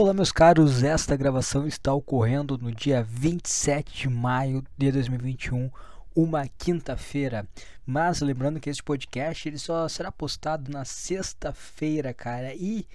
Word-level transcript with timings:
Olá, 0.00 0.14
meus 0.14 0.30
caros. 0.30 0.84
Esta 0.84 1.16
gravação 1.16 1.66
está 1.66 1.92
ocorrendo 1.92 2.56
no 2.56 2.70
dia 2.70 3.02
27 3.02 4.02
de 4.02 4.08
maio 4.08 4.62
de 4.76 4.92
2021, 4.92 5.68
uma 6.14 6.46
quinta-feira. 6.46 7.44
Mas 7.84 8.20
lembrando 8.20 8.60
que 8.60 8.70
este 8.70 8.80
podcast 8.80 9.48
ele 9.48 9.58
só 9.58 9.88
será 9.88 10.12
postado 10.12 10.70
na 10.70 10.84
sexta-feira, 10.84 12.14
cara. 12.14 12.54
E 12.54 12.86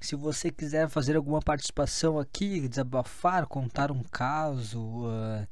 se 0.00 0.16
você 0.16 0.50
quiser 0.50 0.88
fazer 0.88 1.14
alguma 1.14 1.40
participação 1.40 2.18
aqui, 2.18 2.68
desabafar, 2.68 3.46
contar 3.46 3.92
um 3.92 4.02
caso, 4.02 5.06
uh, 5.06 5.46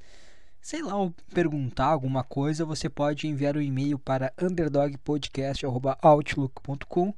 sei 0.60 0.82
lá, 0.82 0.94
perguntar 1.32 1.86
alguma 1.86 2.24
coisa, 2.24 2.64
você 2.64 2.88
pode 2.88 3.28
enviar 3.28 3.56
um 3.56 3.62
e-mail 3.62 4.00
para 4.00 4.32
underdogpodcast.outlook.com 4.36 7.14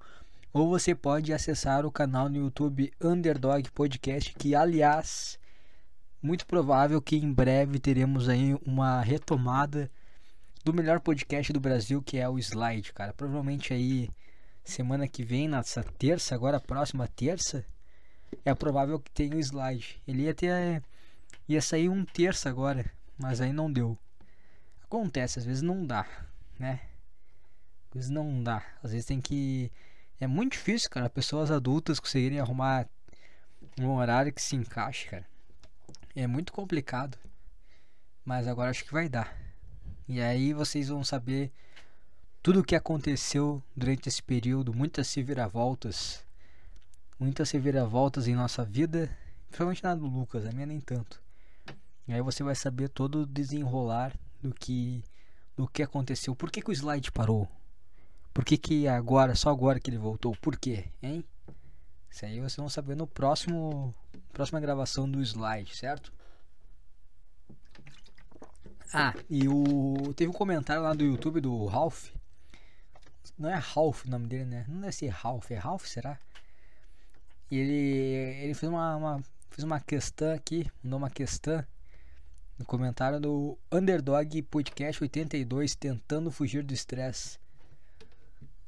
ou 0.52 0.68
você 0.68 0.94
pode 0.94 1.32
acessar 1.32 1.86
o 1.86 1.92
canal 1.92 2.28
no 2.28 2.36
YouTube 2.36 2.92
Underdog 3.00 3.70
Podcast, 3.70 4.34
que 4.34 4.54
aliás, 4.54 5.38
muito 6.20 6.44
provável 6.46 7.00
que 7.00 7.16
em 7.16 7.32
breve 7.32 7.78
teremos 7.78 8.28
aí 8.28 8.54
uma 8.66 9.00
retomada 9.00 9.90
do 10.64 10.74
melhor 10.74 11.00
podcast 11.00 11.52
do 11.52 11.60
Brasil, 11.60 12.02
que 12.02 12.18
é 12.18 12.28
o 12.28 12.38
Slide, 12.38 12.92
cara. 12.92 13.12
Provavelmente 13.12 13.72
aí 13.72 14.10
semana 14.64 15.06
que 15.06 15.22
vem, 15.22 15.48
nessa 15.48 15.82
terça, 15.82 16.34
agora 16.34 16.60
próxima 16.60 17.06
terça, 17.06 17.64
é 18.44 18.54
provável 18.54 18.98
que 18.98 19.10
tenha 19.10 19.36
o 19.36 19.40
Slide. 19.40 20.02
Ele 20.06 20.22
ia 20.22 20.34
ter 20.34 20.82
ia 21.48 21.62
sair 21.62 21.88
um 21.88 22.04
terça 22.04 22.48
agora, 22.48 22.90
mas 23.16 23.40
aí 23.40 23.52
não 23.52 23.72
deu. 23.72 23.96
Acontece, 24.82 25.38
às 25.38 25.44
vezes 25.44 25.62
não 25.62 25.86
dá, 25.86 26.06
né? 26.58 26.80
Às 27.88 27.94
vezes 27.94 28.10
não 28.10 28.42
dá. 28.42 28.64
Às 28.82 28.90
vezes 28.90 29.06
tem 29.06 29.20
que 29.20 29.70
é 30.20 30.26
muito 30.26 30.52
difícil, 30.52 30.90
cara, 30.90 31.08
pessoas 31.08 31.50
adultas 31.50 31.98
conseguirem 31.98 32.38
arrumar 32.38 32.86
um 33.80 33.88
horário 33.94 34.32
que 34.32 34.42
se 34.42 34.54
encaixe, 34.54 35.08
cara. 35.08 35.26
É 36.14 36.26
muito 36.26 36.52
complicado. 36.52 37.16
Mas 38.22 38.46
agora 38.46 38.70
acho 38.70 38.84
que 38.84 38.92
vai 38.92 39.08
dar. 39.08 39.34
E 40.06 40.20
aí 40.20 40.52
vocês 40.52 40.88
vão 40.88 41.02
saber 41.02 41.50
tudo 42.42 42.60
o 42.60 42.64
que 42.64 42.76
aconteceu 42.76 43.62
durante 43.74 44.08
esse 44.08 44.22
período, 44.22 44.74
muitas 44.74 45.12
reviravoltas. 45.14 46.22
Muitas 47.18 47.50
reviravoltas 47.50 48.28
em 48.28 48.34
nossa 48.34 48.62
vida. 48.62 49.10
Principalmente 49.48 49.82
na 49.82 49.94
do 49.94 50.06
Lucas, 50.06 50.46
a 50.46 50.52
minha 50.52 50.66
nem 50.66 50.80
tanto. 50.80 51.22
E 52.06 52.12
aí 52.12 52.20
você 52.20 52.42
vai 52.42 52.54
saber 52.54 52.88
todo 52.88 53.22
o 53.22 53.26
desenrolar 53.26 54.12
do 54.42 54.52
que 54.52 55.02
do 55.56 55.66
que 55.68 55.82
aconteceu. 55.82 56.34
Por 56.34 56.50
que, 56.50 56.62
que 56.62 56.70
o 56.70 56.72
slide 56.72 57.12
parou? 57.12 57.48
Por 58.32 58.44
que, 58.44 58.56
que 58.56 58.86
agora, 58.86 59.34
só 59.34 59.50
agora 59.50 59.80
que 59.80 59.90
ele 59.90 59.98
voltou? 59.98 60.36
Por 60.36 60.56
quê, 60.56 60.86
hein? 61.02 61.24
Isso 62.10 62.24
aí 62.24 62.38
vocês 62.38 62.56
vão 62.56 62.68
saber 62.68 62.96
no 62.96 63.06
próximo 63.06 63.94
próxima 64.32 64.60
gravação 64.60 65.10
do 65.10 65.20
slide, 65.22 65.76
certo? 65.76 66.12
Ah, 68.92 69.14
e 69.28 69.48
o 69.48 70.12
teve 70.14 70.30
um 70.30 70.34
comentário 70.34 70.82
lá 70.82 70.92
do 70.92 71.04
YouTube 71.04 71.40
do 71.40 71.66
Ralph. 71.66 72.10
Não 73.38 73.48
é 73.48 73.54
Ralph 73.54 74.04
o 74.04 74.10
nome 74.10 74.26
dele, 74.26 74.44
né? 74.44 74.64
Não 74.68 74.80
deve 74.80 74.92
ser 74.92 75.08
Ralph, 75.08 75.50
é 75.50 75.56
Ralph, 75.56 75.86
será? 75.86 76.18
E 77.50 77.56
ele 77.56 78.44
ele 78.44 78.54
fez 78.54 78.70
uma, 78.70 78.96
uma 78.96 79.22
fez 79.50 79.64
uma 79.64 79.80
questão 79.80 80.32
aqui, 80.32 80.70
mandou 80.82 80.98
uma 80.98 81.10
questão 81.10 81.64
no 82.58 82.64
comentário 82.64 83.18
do 83.18 83.58
Underdog 83.72 84.42
Podcast 84.42 85.02
82 85.02 85.74
tentando 85.74 86.30
fugir 86.30 86.62
do 86.62 86.74
estresse. 86.74 87.39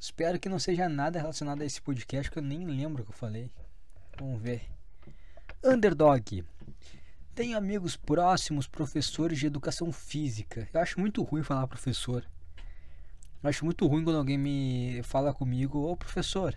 Espero 0.03 0.37
que 0.41 0.49
não 0.49 0.59
seja 0.59 0.89
nada 0.89 1.21
relacionado 1.21 1.63
a 1.63 1.65
esse 1.65 1.81
podcast, 1.81 2.29
que 2.29 2.37
eu 2.37 2.43
nem 2.43 2.67
lembro 2.67 3.03
o 3.03 3.07
que 3.07 3.13
eu 3.13 3.17
falei. 3.17 3.53
Vamos 4.19 4.43
ver. 4.43 4.69
Underdog. 5.63 6.45
Tenho 7.37 7.57
amigos 7.57 7.95
próximos, 7.95 8.67
professores 8.67 9.39
de 9.39 9.47
educação 9.47 9.93
física. 9.93 10.69
Eu 10.75 10.81
acho 10.81 10.99
muito 10.99 11.23
ruim 11.23 11.45
falar 11.45 11.69
professor. 11.69 12.29
Eu 13.41 13.49
acho 13.49 13.65
muito 13.65 13.87
ruim 13.87 14.03
quando 14.03 14.17
alguém 14.17 14.37
me 14.37 15.01
fala 15.05 15.33
comigo, 15.33 15.79
ô 15.79 15.97
professor. 15.97 16.53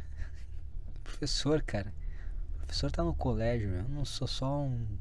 Professor, 1.03 1.61
cara. 1.61 1.93
Professor 2.57 2.89
tá 2.89 3.03
no 3.03 3.13
colégio, 3.13 3.69
meu. 3.69 3.81
Eu 3.81 3.89
não 3.89 4.05
sou 4.05 4.27
só 4.27 4.61
um 4.61 4.97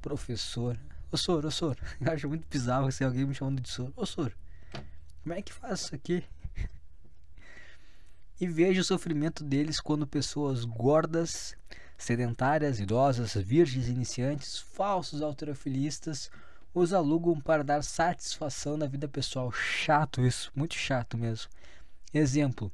professor. 0.00 0.78
Ô 1.10 1.16
sor, 1.16 1.44
ô. 1.44 1.50
Eu 2.00 2.12
acho 2.12 2.28
muito 2.28 2.46
bizarro 2.48 2.92
se 2.92 3.02
alguém 3.02 3.26
me 3.26 3.34
chamando 3.34 3.60
de 3.60 3.68
sor. 3.68 3.92
Ô 3.96 4.06
como 5.26 5.34
é 5.34 5.42
que 5.42 5.52
faz 5.52 5.80
isso 5.80 5.92
aqui? 5.92 6.22
E 8.40 8.46
vejo 8.46 8.80
o 8.80 8.84
sofrimento 8.84 9.42
deles 9.42 9.80
quando 9.80 10.06
pessoas 10.06 10.64
gordas, 10.64 11.56
sedentárias, 11.96 12.80
idosas, 12.80 13.34
virgens 13.34 13.88
iniciantes, 13.88 14.58
falsos 14.58 15.22
alterofilistas 15.22 16.30
os 16.74 16.92
alugam 16.92 17.40
para 17.40 17.64
dar 17.64 17.82
satisfação 17.82 18.76
na 18.76 18.86
vida 18.86 19.08
pessoal. 19.08 19.50
Chato 19.50 20.20
isso, 20.20 20.52
muito 20.54 20.74
chato 20.74 21.16
mesmo. 21.16 21.50
Exemplo: 22.12 22.70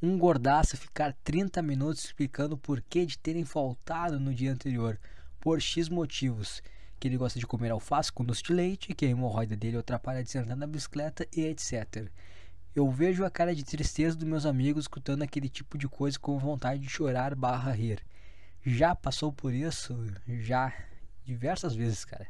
um 0.00 0.16
gordaço 0.16 0.76
ficar 0.76 1.12
30 1.24 1.60
minutos 1.60 2.04
explicando 2.04 2.54
o 2.54 2.58
porquê 2.58 3.04
de 3.04 3.18
terem 3.18 3.44
faltado 3.44 4.18
no 4.18 4.32
dia 4.32 4.52
anterior, 4.52 4.98
por 5.38 5.60
X 5.60 5.88
motivos. 5.88 6.62
Que 6.98 7.06
ele 7.06 7.16
gosta 7.16 7.38
de 7.38 7.46
comer 7.46 7.70
alface 7.70 8.10
com 8.10 8.24
doce 8.24 8.42
de 8.42 8.52
leite, 8.52 8.94
que 8.94 9.04
a 9.04 9.08
hemorroida 9.08 9.54
dele 9.54 9.76
atrapalha 9.76 10.24
de 10.24 10.30
sentar 10.30 10.56
na 10.56 10.66
bicicleta 10.66 11.26
e 11.36 11.42
etc. 11.42 12.10
Eu 12.74 12.90
vejo 12.90 13.24
a 13.24 13.30
cara 13.30 13.54
de 13.54 13.64
tristeza 13.64 14.16
dos 14.16 14.28
meus 14.28 14.46
amigos 14.46 14.84
escutando 14.84 15.22
aquele 15.22 15.48
tipo 15.48 15.76
de 15.76 15.88
coisa 15.88 16.18
com 16.18 16.38
vontade 16.38 16.80
de 16.80 16.88
chorar 16.88 17.34
barra 17.34 17.72
rir. 17.72 18.04
Já 18.64 18.94
passou 18.94 19.32
por 19.32 19.52
isso? 19.52 19.96
Já. 20.26 20.72
Diversas 21.24 21.74
vezes, 21.74 22.04
cara. 22.04 22.26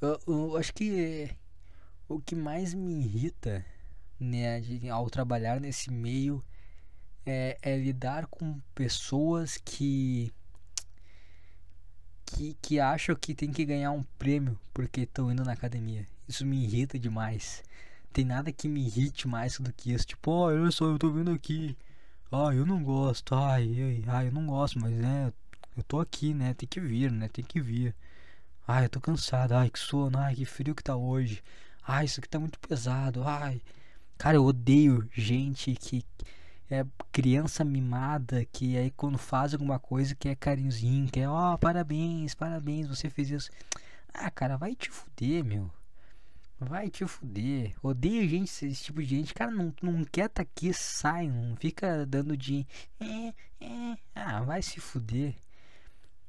Eu, 0.00 0.20
eu 0.26 0.56
acho 0.56 0.72
que 0.74 1.30
o 2.08 2.20
que 2.20 2.34
mais 2.34 2.74
me 2.74 3.04
irrita 3.04 3.64
né, 4.18 4.62
ao 4.90 5.08
trabalhar 5.10 5.60
nesse 5.60 5.90
meio 5.90 6.44
é, 7.24 7.58
é 7.62 7.76
lidar 7.76 8.26
com 8.26 8.58
pessoas 8.74 9.58
que, 9.58 10.32
que 12.24 12.56
que 12.62 12.80
acham 12.80 13.14
que 13.14 13.34
tem 13.34 13.52
que 13.52 13.64
ganhar 13.64 13.90
um 13.92 14.02
prêmio 14.18 14.58
porque 14.72 15.02
estão 15.02 15.30
indo 15.30 15.44
na 15.44 15.52
academia. 15.52 16.06
Isso 16.26 16.46
me 16.46 16.64
irrita 16.64 16.98
demais 16.98 17.62
tem 18.12 18.24
nada 18.24 18.52
que 18.52 18.68
me 18.68 18.86
irrite 18.86 19.28
mais 19.28 19.58
do 19.58 19.72
que 19.72 19.92
isso. 19.92 20.06
Tipo, 20.06 20.30
ó, 20.30 20.34
oh, 20.34 20.46
olha 20.46 20.70
só, 20.70 20.86
eu 20.86 20.98
tô 20.98 21.10
vindo 21.10 21.30
aqui. 21.30 21.76
Ah, 22.30 22.54
eu 22.54 22.66
não 22.66 22.82
gosto. 22.82 23.34
Ai, 23.34 23.64
ai, 23.82 24.04
ai, 24.06 24.28
eu 24.28 24.32
não 24.32 24.46
gosto, 24.46 24.78
mas 24.80 24.92
né, 24.92 25.32
eu 25.76 25.82
tô 25.84 26.00
aqui, 26.00 26.34
né? 26.34 26.54
Tem 26.54 26.68
que 26.68 26.80
vir, 26.80 27.10
né? 27.10 27.28
Tem 27.28 27.44
que 27.44 27.60
vir. 27.60 27.94
Ai, 28.66 28.84
eu 28.86 28.88
tô 28.90 29.00
cansado. 29.00 29.52
Ai, 29.54 29.70
que 29.70 29.78
sono. 29.78 30.18
Ai, 30.18 30.34
que 30.34 30.44
frio 30.44 30.74
que 30.74 30.82
tá 30.82 30.96
hoje. 30.96 31.42
Ai, 31.86 32.04
isso 32.06 32.20
aqui 32.20 32.28
tá 32.28 32.38
muito 32.38 32.58
pesado. 32.60 33.22
Ai. 33.24 33.62
Cara, 34.18 34.36
eu 34.36 34.44
odeio 34.44 35.08
gente 35.12 35.74
que 35.74 36.04
é 36.70 36.84
criança 37.12 37.64
mimada 37.64 38.44
que 38.52 38.76
aí 38.76 38.90
quando 38.90 39.16
faz 39.18 39.54
alguma 39.54 39.78
coisa 39.78 40.14
que 40.14 40.28
é 40.28 40.34
carinhozinho, 40.34 41.08
que 41.10 41.20
é, 41.20 41.28
ó, 41.28 41.54
oh, 41.54 41.58
parabéns, 41.58 42.34
parabéns, 42.34 42.86
você 42.86 43.08
fez 43.08 43.30
isso. 43.30 43.50
Ah, 44.12 44.30
cara, 44.30 44.56
vai 44.56 44.74
te 44.74 44.90
fuder, 44.90 45.44
meu. 45.44 45.70
Vai 46.60 46.90
te 46.90 47.06
fuder. 47.06 47.74
Odeio 47.80 48.28
gente, 48.28 48.66
esse 48.66 48.82
tipo 48.82 49.00
de 49.00 49.08
gente. 49.08 49.32
Cara, 49.32 49.50
não, 49.50 49.72
não 49.80 50.04
quer 50.04 50.28
tá 50.28 50.42
aqui, 50.42 50.72
sai. 50.74 51.28
Não 51.28 51.54
fica 51.56 52.04
dando 52.04 52.36
de. 52.36 52.66
É, 52.98 53.28
é. 53.64 53.96
Ah, 54.12 54.42
vai 54.42 54.60
se 54.60 54.80
fuder. 54.80 55.36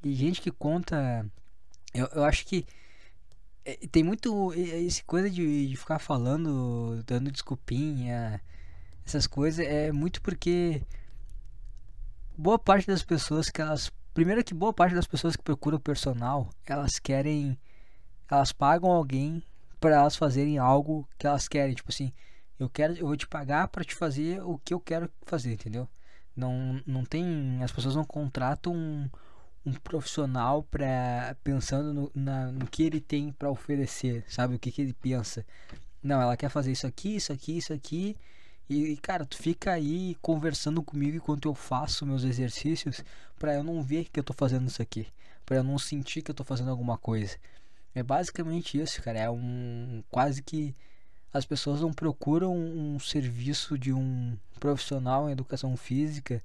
E 0.04 0.14
gente 0.14 0.40
que 0.40 0.52
conta. 0.52 1.26
Eu, 1.94 2.06
eu 2.14 2.24
acho 2.24 2.46
que. 2.46 2.64
É, 3.66 3.76
tem 3.92 4.04
muito. 4.04 4.54
Essa 4.54 5.04
coisa 5.04 5.30
de, 5.32 5.68
de 5.68 5.76
ficar 5.76 5.98
falando, 5.98 7.04
dando 7.08 7.32
desculpinha. 7.32 8.40
Essas 9.04 9.26
coisas. 9.26 9.66
É 9.66 9.92
muito 9.92 10.22
porque. 10.22 10.84
Boa 12.38 12.60
parte 12.60 12.86
das 12.86 13.04
pessoas 13.04 13.50
que 13.50 13.62
elas. 13.62 13.92
Primeiro 14.14 14.44
que 14.44 14.54
boa 14.54 14.74
parte 14.74 14.94
das 14.94 15.08
pessoas 15.08 15.36
que 15.36 15.44
procuram 15.44 15.80
personal, 15.80 16.52
elas 16.68 17.00
querem. 17.00 17.58
Elas 18.30 18.52
pagam 18.52 18.92
alguém 18.92 19.44
para 19.80 19.96
elas 19.96 20.16
fazerem 20.16 20.58
algo 20.58 21.08
que 21.18 21.26
elas 21.26 21.48
querem, 21.48 21.76
tipo 21.76 21.90
assim, 21.90 22.12
eu 22.60 22.70
quero, 22.70 22.94
eu 22.94 23.08
vou 23.08 23.16
te 23.16 23.28
pagar 23.28 23.68
para 23.70 23.84
te 23.84 23.96
fazer 23.96 24.42
o 24.44 24.58
que 24.58 24.74
eu 24.74 24.80
quero 24.80 25.10
fazer, 25.26 25.54
entendeu? 25.54 25.88
Não, 26.36 26.82
não 26.86 27.06
tem, 27.06 27.60
as 27.64 27.72
pessoas 27.72 27.96
não 27.96 28.04
contratam 28.04 28.74
um, 28.74 29.10
um 29.66 29.74
profissional 29.74 30.64
para 30.64 31.36
pensando 31.44 31.94
no, 31.94 32.12
na, 32.14 32.52
no 32.52 32.68
que 32.68 32.84
ele 32.84 33.00
tem 33.00 33.32
para 33.32 33.50
oferecer, 33.50 34.24
sabe 34.28 34.56
o 34.56 34.60
que, 34.60 34.72
que 34.72 34.82
ele 34.82 34.94
pensa? 34.94 35.46
Não, 36.04 36.22
ela 36.22 36.38
quer 36.38 36.50
fazer 36.50 36.72
isso 36.72 36.88
aqui, 36.88 37.16
isso 37.16 37.32
aqui, 37.32 37.58
isso 37.58 37.74
aqui. 37.74 38.16
E, 38.70 38.96
cara, 38.98 39.26
tu 39.26 39.38
fica 39.38 39.72
aí 39.72 40.16
conversando 40.22 40.84
comigo 40.84 41.18
enquanto 41.18 41.48
eu 41.48 41.56
faço 41.56 42.06
meus 42.06 42.24
exercícios 42.24 43.04
para 43.38 43.56
eu 43.56 43.64
não 43.64 43.82
ver 43.82 44.06
que 44.10 44.20
eu 44.20 44.24
tô 44.24 44.34
fazendo 44.34 44.68
isso 44.68 44.82
aqui, 44.82 45.08
para 45.46 45.58
eu 45.58 45.64
não 45.64 45.80
sentir 45.80 46.22
que 46.22 46.30
eu 46.30 46.36
tô 46.36 46.44
fazendo 46.44 46.70
alguma 46.70 46.98
coisa. 46.98 47.38
É 48.00 48.04
basicamente 48.04 48.80
isso, 48.80 49.02
cara. 49.02 49.20
É 49.20 49.30
um 49.30 50.02
quase 50.10 50.42
que 50.42 50.74
as 51.34 51.46
pessoas 51.46 51.82
não 51.82 51.92
procuram 51.92 52.56
um 52.56 52.98
serviço 52.98 53.78
de 53.78 53.92
um 53.92 54.38
profissional 54.58 55.28
em 55.28 55.34
educação 55.34 55.76
física 55.76 56.42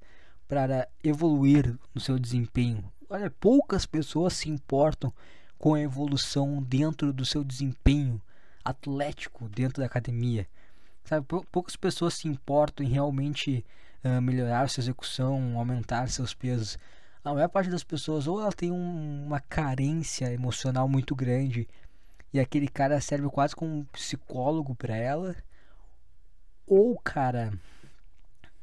para 0.49 0.89
evoluir 1.03 1.79
no 1.95 2.01
seu 2.01 2.19
desempenho. 2.19 2.85
Olha, 3.09 3.31
poucas 3.31 3.87
pessoas 3.87 4.33
se 4.33 4.51
importam 4.51 5.13
com 5.57 5.75
a 5.75 5.81
evolução 5.81 6.61
dentro 6.61 7.13
do 7.13 7.25
seu 7.25 7.45
desempenho 7.45 8.21
atlético 8.65 9.49
dentro 9.49 9.81
da 9.81 9.87
academia. 9.87 10.49
Sabe, 11.05 11.25
poucas 11.53 11.77
pessoas 11.77 12.15
se 12.15 12.27
importam 12.27 12.85
em 12.85 12.89
realmente 12.89 13.65
uh, 14.03 14.21
melhorar 14.21 14.69
sua 14.69 14.81
execução, 14.81 15.57
aumentar 15.57 16.09
seus 16.09 16.35
pesos. 16.35 16.79
A 17.25 17.33
maior 17.33 17.49
parte 17.49 17.71
das 17.71 17.83
pessoas 17.83 18.27
ou 18.27 18.41
ela 18.41 18.53
tem 18.53 18.71
um, 18.71 19.25
uma 19.27 19.41
carência 19.41 20.31
emocional 20.33 20.87
muito 20.87 21.15
grande 21.15 21.67
e 22.33 22.39
aquele 22.39 22.69
cara 22.69 23.01
serve 23.01 23.29
quase 23.31 23.57
como 23.57 23.73
um 23.73 23.85
psicólogo 23.85 24.75
para 24.75 24.95
ela, 24.95 25.35
ou 26.67 26.99
cara, 26.99 27.53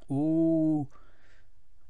ou 0.07 0.87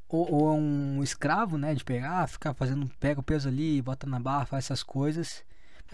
ou, 0.08 0.32
ou 0.32 0.50
é 0.50 0.60
um 0.60 1.04
escravo, 1.04 1.58
né? 1.58 1.74
De 1.74 1.84
pegar, 1.84 2.28
ficar 2.28 2.54
fazendo, 2.54 2.88
pega 3.00 3.20
o 3.20 3.24
peso 3.24 3.48
ali, 3.48 3.82
bota 3.82 4.06
na 4.08 4.20
barra, 4.20 4.46
faz 4.46 4.66
essas 4.66 4.84
coisas. 4.84 5.44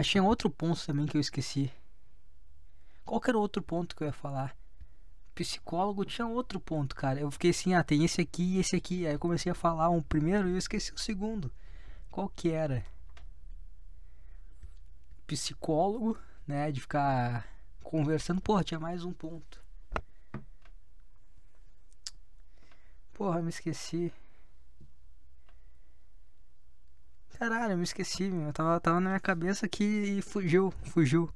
Tinha 0.02 0.24
outro 0.24 0.50
ponto 0.50 0.86
também 0.86 1.06
que 1.06 1.18
eu 1.18 1.22
esqueci. 1.22 1.72
Qual 3.06 3.22
era 3.28 3.38
o 3.38 3.42
outro 3.42 3.62
ponto 3.62 3.96
que 3.96 4.04
eu 4.04 4.08
ia 4.08 4.14
falar? 4.14 4.56
Psicólogo 5.38 6.04
tinha 6.04 6.26
outro 6.26 6.60
ponto, 6.60 6.96
cara. 6.96 7.20
Eu 7.20 7.30
fiquei 7.30 7.52
assim, 7.52 7.76
ah, 7.76 7.84
tem 7.84 8.04
esse 8.04 8.20
aqui 8.20 8.56
e 8.56 8.60
esse 8.60 8.76
aqui. 8.76 9.06
Aí 9.06 9.14
eu 9.14 9.20
comecei 9.20 9.52
a 9.52 9.56
falar 9.56 9.88
um 9.92 10.02
primeiro 10.02 10.50
e 10.50 10.54
eu 10.54 10.58
esqueci 10.58 10.92
o 10.92 10.98
segundo. 10.98 11.52
Qual 12.10 12.28
que 12.28 12.50
era? 12.50 12.84
Psicólogo, 15.28 16.18
né? 16.48 16.72
De 16.72 16.82
ficar 16.82 17.48
conversando. 17.84 18.42
Porra, 18.42 18.64
tinha 18.64 18.80
mais 18.80 19.06
um 19.06 19.14
ponto. 19.14 19.64
Porra, 23.14 23.40
me 23.40 23.50
esqueci. 23.50 24.12
Caralho, 27.38 27.74
eu 27.74 27.78
me 27.78 27.84
esqueci, 27.84 28.24
meu. 28.32 28.52
Tava, 28.52 28.80
tava 28.80 29.00
na 29.00 29.12
minha 29.12 29.20
cabeça 29.20 29.68
aqui 29.68 29.84
e 29.84 30.22
fugiu, 30.24 30.72
fugiu. 30.82 31.32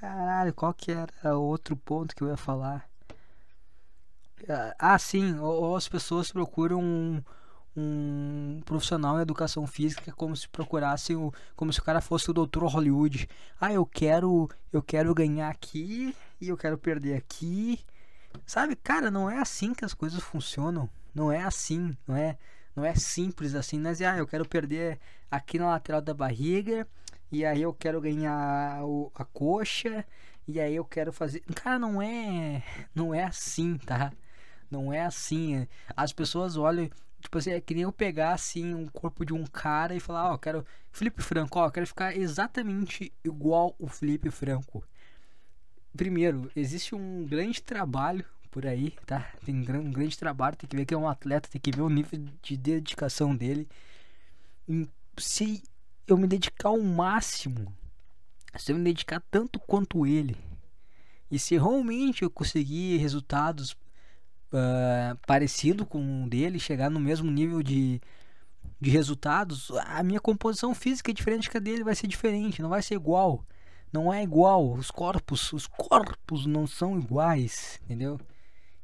Caralho, 0.00 0.54
qual 0.54 0.72
que 0.72 0.90
era 0.90 1.36
o 1.36 1.42
outro 1.42 1.76
ponto 1.76 2.14
que 2.14 2.22
eu 2.22 2.28
ia 2.28 2.36
falar? 2.36 2.88
Ah, 4.78 4.98
sim, 4.98 5.38
ou, 5.38 5.76
as 5.76 5.86
pessoas 5.86 6.32
procuram 6.32 6.80
um, 6.82 7.22
um 7.76 8.62
profissional 8.64 9.18
em 9.18 9.22
educação 9.22 9.66
física 9.66 10.10
como 10.12 10.34
se 10.34 10.48
procurasse 10.48 11.14
o, 11.14 11.32
como 11.54 11.72
se 11.72 11.78
o 11.78 11.82
cara 11.84 12.00
fosse 12.00 12.30
o 12.30 12.32
doutor 12.32 12.64
Hollywood. 12.66 13.28
Ah, 13.60 13.72
eu 13.72 13.84
quero, 13.84 14.48
eu 14.72 14.82
quero 14.82 15.14
ganhar 15.14 15.50
aqui 15.50 16.16
e 16.40 16.48
eu 16.48 16.56
quero 16.56 16.78
perder 16.78 17.16
aqui 17.16 17.78
Sabe, 18.46 18.76
cara, 18.76 19.10
não 19.10 19.30
é 19.30 19.38
assim 19.38 19.74
que 19.74 19.84
as 19.84 19.94
coisas 19.94 20.22
funcionam. 20.22 20.88
Não 21.14 21.30
é 21.30 21.42
assim, 21.42 21.96
não 22.06 22.16
é, 22.16 22.38
não 22.74 22.84
é 22.84 22.94
simples 22.94 23.54
assim. 23.54 23.78
Não 23.78 23.90
é 23.90 23.92
assim, 23.92 24.04
ah, 24.04 24.16
eu 24.18 24.26
quero 24.26 24.48
perder 24.48 24.98
aqui 25.30 25.58
na 25.58 25.68
lateral 25.68 26.00
da 26.00 26.14
barriga 26.14 26.86
e 27.30 27.44
aí 27.44 27.62
eu 27.62 27.72
quero 27.72 28.00
ganhar 28.00 28.84
o, 28.84 29.10
a 29.14 29.24
coxa 29.24 30.04
e 30.46 30.60
aí 30.60 30.74
eu 30.74 30.84
quero 30.84 31.12
fazer. 31.12 31.40
Cara, 31.54 31.78
não 31.78 32.00
é, 32.02 32.62
não 32.94 33.14
é 33.14 33.24
assim, 33.24 33.78
tá? 33.78 34.12
Não 34.70 34.92
é 34.92 35.02
assim. 35.04 35.66
As 35.96 36.12
pessoas 36.12 36.56
olham, 36.56 36.90
tipo 37.20 37.38
assim, 37.38 37.50
é 37.52 37.60
que 37.60 37.74
nem 37.74 37.84
eu 37.84 37.92
pegar 37.92 38.32
assim 38.34 38.74
um 38.74 38.86
corpo 38.88 39.24
de 39.24 39.32
um 39.32 39.44
cara 39.44 39.94
e 39.94 40.00
falar, 40.00 40.30
ó, 40.30 40.34
oh, 40.34 40.38
quero 40.38 40.66
Felipe 40.92 41.22
Franco, 41.22 41.58
ó, 41.58 41.66
eu 41.66 41.70
quero 41.72 41.86
ficar 41.86 42.16
exatamente 42.16 43.12
igual 43.24 43.74
o 43.78 43.88
Felipe 43.88 44.30
Franco 44.30 44.84
primeiro, 45.96 46.50
existe 46.54 46.94
um 46.94 47.24
grande 47.26 47.62
trabalho 47.62 48.24
por 48.50 48.66
aí, 48.66 48.92
tá? 49.06 49.32
Tem 49.44 49.54
um 49.54 49.92
grande 49.92 50.18
trabalho, 50.18 50.56
tem 50.56 50.68
que 50.68 50.76
ver 50.76 50.84
que 50.84 50.94
é 50.94 50.96
um 50.96 51.08
atleta, 51.08 51.48
tem 51.48 51.60
que 51.60 51.70
ver 51.70 51.82
o 51.82 51.88
nível 51.88 52.18
de 52.42 52.56
dedicação 52.56 53.34
dele. 53.34 53.68
Se 55.16 55.62
eu 56.06 56.16
me 56.16 56.26
dedicar 56.26 56.68
ao 56.68 56.80
máximo, 56.80 57.72
se 58.56 58.72
eu 58.72 58.76
me 58.76 58.84
dedicar 58.84 59.22
tanto 59.30 59.58
quanto 59.60 60.06
ele, 60.06 60.36
e 61.30 61.38
se 61.38 61.56
realmente 61.56 62.22
eu 62.22 62.30
conseguir 62.30 62.96
resultados 62.98 63.72
uh, 64.52 65.16
parecido 65.26 65.86
com 65.86 66.24
o 66.24 66.28
dele, 66.28 66.58
chegar 66.58 66.90
no 66.90 66.98
mesmo 66.98 67.30
nível 67.30 67.62
de, 67.62 68.00
de 68.80 68.90
resultados, 68.90 69.70
a 69.86 70.02
minha 70.02 70.20
composição 70.20 70.74
física 70.74 71.10
é 71.10 71.14
diferente 71.14 71.48
que 71.48 71.56
a 71.56 71.60
dele, 71.60 71.84
vai 71.84 71.94
ser 71.94 72.06
diferente, 72.06 72.62
não 72.62 72.68
vai 72.68 72.82
ser 72.82 72.94
igual 72.94 73.44
não 73.92 74.12
é 74.12 74.22
igual. 74.22 74.72
Os 74.72 74.90
corpos, 74.90 75.52
os 75.52 75.66
corpos 75.66 76.46
não 76.46 76.66
são 76.66 76.98
iguais, 76.98 77.80
entendeu? 77.84 78.20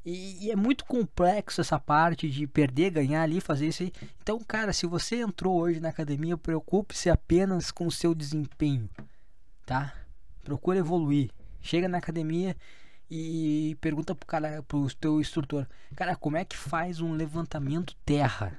E, 0.07 0.47
e, 0.47 0.51
é 0.53 0.57
muito 0.57 0.85
complexo 0.85 1.61
essa 1.61 1.81
parte 1.81 2.31
de 2.31 2.47
perder, 2.47 2.91
ganhar 2.91 3.23
ali, 3.23 3.41
fazer 3.41 3.67
isso 3.67 3.83
aí. 3.83 3.93
Então, 4.23 4.39
cara, 4.39 4.73
se 4.73 4.87
você 4.87 5.17
entrou 5.17 5.59
hoje 5.59 5.81
na 5.81 5.89
academia, 5.89 6.39
preocupe-se 6.39 7.11
apenas 7.11 7.73
com 7.73 7.89
o 7.89 7.91
seu 7.91 8.15
desempenho, 8.15 8.89
tá? 9.67 9.93
Procure 10.45 10.79
evoluir. 10.79 11.33
Chega 11.61 11.89
na 11.89 11.99
academia 11.99 12.57
e 13.11 13.77
pergunta 13.81 14.15
pro 14.15 14.27
cara, 14.27 14.63
pro 14.63 14.87
teu 14.95 15.21
instrutor, 15.21 15.67
cara, 15.97 16.15
como 16.15 16.37
é 16.37 16.45
que 16.45 16.57
faz 16.57 17.01
um 17.01 17.13
levantamento 17.13 17.97
terra? 18.05 18.57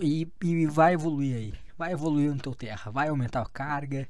E, 0.00 0.26
e 0.42 0.66
vai 0.66 0.94
evoluir 0.94 1.36
aí. 1.36 1.54
Vai 1.76 1.92
evoluir 1.92 2.32
no 2.32 2.40
teu 2.40 2.54
terra, 2.54 2.90
vai 2.90 3.08
aumentar 3.08 3.42
a 3.42 3.48
carga 3.48 4.08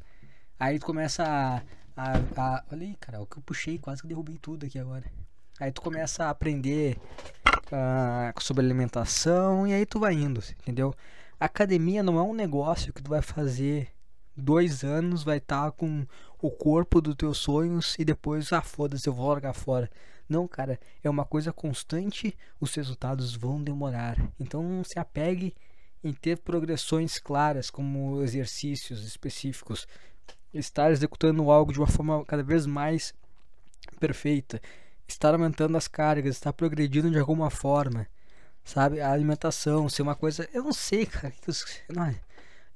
Aí 0.59 0.79
tu 0.79 0.87
começa 0.87 1.25
a, 1.25 1.62
a, 1.97 2.19
a, 2.37 2.65
Olha 2.71 2.87
aí, 2.87 2.94
cara, 2.97 3.21
o 3.21 3.26
que 3.26 3.38
eu 3.38 3.43
puxei, 3.43 3.79
quase 3.79 4.03
que 4.03 4.09
derrubei 4.09 4.38
tudo 4.38 4.67
aqui 4.67 4.79
agora. 4.79 5.05
Aí 5.60 5.70
tu 5.70 5.80
começa 5.82 6.24
a 6.24 6.30
aprender 6.30 6.98
uh, 7.46 8.42
sobre 8.42 8.64
alimentação 8.64 9.66
e 9.66 9.72
aí 9.72 9.86
tu 9.86 10.00
vai 10.00 10.14
indo, 10.14 10.42
entendeu? 10.60 10.94
Academia 11.38 12.02
não 12.02 12.18
é 12.18 12.22
um 12.22 12.34
negócio 12.34 12.92
que 12.92 13.02
tu 13.02 13.10
vai 13.10 13.22
fazer 13.22 13.88
dois 14.36 14.82
anos, 14.82 15.22
vai 15.22 15.38
estar 15.38 15.66
tá 15.66 15.70
com 15.70 16.06
o 16.42 16.50
corpo 16.50 17.00
dos 17.00 17.14
teus 17.14 17.38
sonhos 17.38 17.96
e 17.98 18.04
depois, 18.04 18.52
ah, 18.52 18.62
foda-se, 18.62 19.08
eu 19.08 19.12
vou 19.12 19.28
largar 19.28 19.54
fora. 19.54 19.90
Não, 20.28 20.48
cara, 20.48 20.80
é 21.02 21.08
uma 21.08 21.24
coisa 21.24 21.52
constante, 21.52 22.36
os 22.60 22.74
resultados 22.74 23.34
vão 23.34 23.62
demorar. 23.62 24.16
Então 24.40 24.62
não 24.62 24.82
se 24.82 24.98
apegue 24.98 25.54
em 26.02 26.12
ter 26.12 26.38
progressões 26.38 27.18
claras, 27.18 27.70
como 27.70 28.22
exercícios 28.22 29.04
específicos 29.04 29.86
estar 30.52 30.90
executando 30.90 31.50
algo 31.50 31.72
de 31.72 31.78
uma 31.78 31.86
forma 31.86 32.24
cada 32.24 32.42
vez 32.42 32.66
mais 32.66 33.12
perfeita, 33.98 34.60
estar 35.06 35.34
aumentando 35.34 35.76
as 35.76 35.88
cargas, 35.88 36.36
estar 36.36 36.52
progredindo 36.52 37.10
de 37.10 37.18
alguma 37.18 37.50
forma, 37.50 38.06
sabe? 38.64 39.00
A 39.00 39.12
alimentação, 39.12 39.88
ser 39.88 40.02
uma 40.02 40.14
coisa. 40.14 40.48
Eu 40.52 40.64
não 40.64 40.72
sei, 40.72 41.06
cara. 41.06 41.32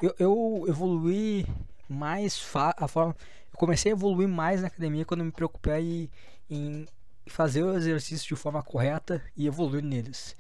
Eu, 0.01 0.15
eu 0.19 0.65
evolui 0.69 1.47
mais 1.89 2.35
a 2.55 2.89
forma. 2.89 3.17
Eu 3.53 3.59
comecei 3.59 3.93
a 3.93 3.95
evoluir 3.95 4.29
mais 4.29 4.61
na 4.61 4.69
academia 4.69 5.05
quando 5.05 5.25
me 5.25 5.33
preocupei 5.33 6.11
em 6.51 6.87
fazer 7.27 7.63
o 7.63 7.77
exercício 7.77 8.29
de 8.29 8.37
forma 8.37 8.63
correta 8.63 9.23
e 9.37 9.47
evoluir 9.47 9.83
neles. 9.83 10.35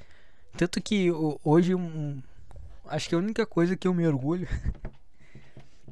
Tanto 0.57 0.81
que 0.81 1.11
hoje, 1.45 1.75
um, 1.75 2.23
acho 2.87 3.09
que 3.09 3.15
a 3.15 3.19
única 3.19 3.45
coisa 3.47 3.77
que 3.77 3.87
eu 3.87 3.95
me 3.95 4.07
orgulho 4.07 4.49